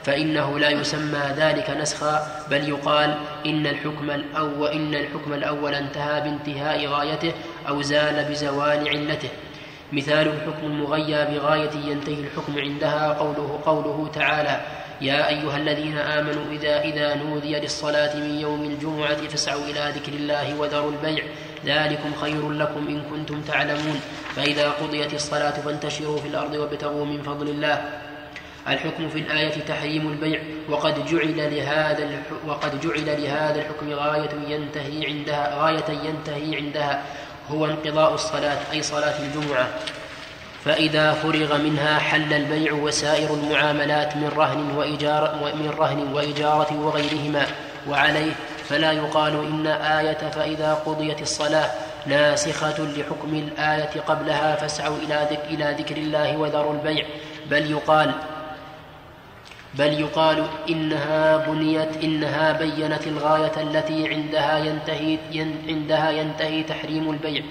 فإنه 0.05 0.59
لا 0.59 0.71
يسمى 0.71 1.21
ذلك 1.37 1.71
نسخا 1.71 2.27
بل 2.51 2.69
يقال 2.69 3.15
إن 3.47 3.67
الحكم 3.67 4.11
الأول 4.11 4.69
إن 4.69 4.95
الحكم 4.95 5.33
الأول 5.33 5.75
انتهى 5.75 6.21
بانتهاء 6.21 6.87
غايته 6.87 7.33
أو 7.69 7.83
زال 7.83 8.25
بزوال 8.25 8.89
علته. 8.89 9.29
مثال 9.93 10.29
الحكم 10.29 10.67
المغيى 10.67 11.25
بغاية 11.25 11.71
ينتهي 11.87 12.21
الحكم 12.21 12.59
عندها 12.59 13.09
قوله 13.09 13.61
قوله 13.67 14.11
تعالى 14.15 14.61
يا 15.03 15.29
أيها 15.29 15.57
الذين 15.57 15.99
آمنوا 15.99 16.45
إذا 16.53 16.81
إذا 16.81 17.15
نودي 17.15 17.59
للصلاة 17.59 18.17
من 18.17 18.39
يوم 18.39 18.65
الجمعة 18.65 19.29
فاسعوا 19.29 19.65
إلى 19.65 19.93
ذكر 19.97 20.13
الله 20.13 20.55
وذروا 20.55 20.93
البيع. 20.93 21.25
ذلكم 21.67 22.15
خير 22.21 22.51
لكم 22.51 22.89
إن 22.89 23.03
كنتم 23.11 23.41
تعلمون. 23.41 24.01
فإذا 24.37 24.71
قضيت 24.71 25.15
الصلاة 25.15 25.51
فانتشروا 25.51 26.19
في 26.19 26.29
الأرض 26.29 26.55
وابتغوا 26.55 27.05
من 27.05 27.23
فضل 27.23 27.49
الله. 27.49 27.85
الحكم 28.69 29.09
في 29.09 29.19
الآية 29.19 29.61
تحريم 29.69 30.09
البيع. 30.09 30.41
وقد 30.69 31.07
جعل 31.07 31.57
لهذا 31.57 32.23
وقد 32.47 32.81
جعل 32.81 33.23
لهذا 33.23 33.61
الحكم 33.61 33.93
غاية 33.93 34.35
ينتهي 34.49 35.07
عندها 35.07 35.59
غاية 35.59 35.91
ينتهي 36.05 36.57
عندها. 36.57 37.03
هو 37.51 37.67
انقضاء 37.67 38.15
الصلاة 38.15 38.59
أي 38.73 38.83
صلاة 38.83 39.15
الجمعة. 39.23 39.69
فإذا 40.65 41.13
فرغ 41.13 41.59
منها 41.59 41.99
حل 41.99 42.33
البيع 42.33 42.73
وسائر 42.73 43.35
المعاملات 43.35 44.17
من 44.17 44.33
رهن 44.37 44.77
وإجارة 44.77 45.53
من 45.55 45.75
رهن 45.79 46.13
وإجارة 46.13 46.81
وغيرهما 46.81 47.47
وعليه 47.89 48.33
فلا 48.69 48.93
يقال 48.93 49.47
إن 49.47 49.67
آية 49.67 50.31
فإذا 50.31 50.75
قضيت 50.75 51.23
الصلاة 51.23 51.71
ناسخة 52.07 52.85
لحكم 52.85 53.35
الآية 53.35 54.01
قبلها 54.01 54.57
فاسعوا 54.57 54.97
إلى 54.97 55.29
ذكر, 55.31 55.45
إلى 55.51 55.77
ذكر 55.79 55.97
الله 55.97 56.37
وذروا 56.37 56.73
البيع. 56.73 57.07
بل 57.51 57.71
يقال 57.71 58.13
بل 59.75 60.01
يقال 60.01 60.47
إنها 60.69 61.37
بنيت 61.37 62.05
إنها 62.05 62.53
بينت 62.53 63.07
الغاية 63.07 63.53
التي 63.63 64.09
عندها 64.09 64.59
ينتهي 64.59 65.19
عندها 65.69 66.11
ينتهي 66.11 66.63
تحريم 66.63 67.11
البيع. 67.11 67.43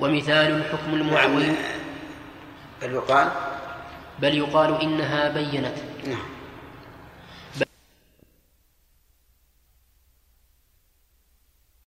ومثال 0.00 0.56
الحكم 0.56 0.94
المعوي 0.94 1.46
بل 2.82 2.92
يقال 2.92 3.28
بل 4.18 4.34
يقال 4.34 4.80
إنها 4.82 5.28
بينت. 5.28 5.76
نعم. 6.06 6.31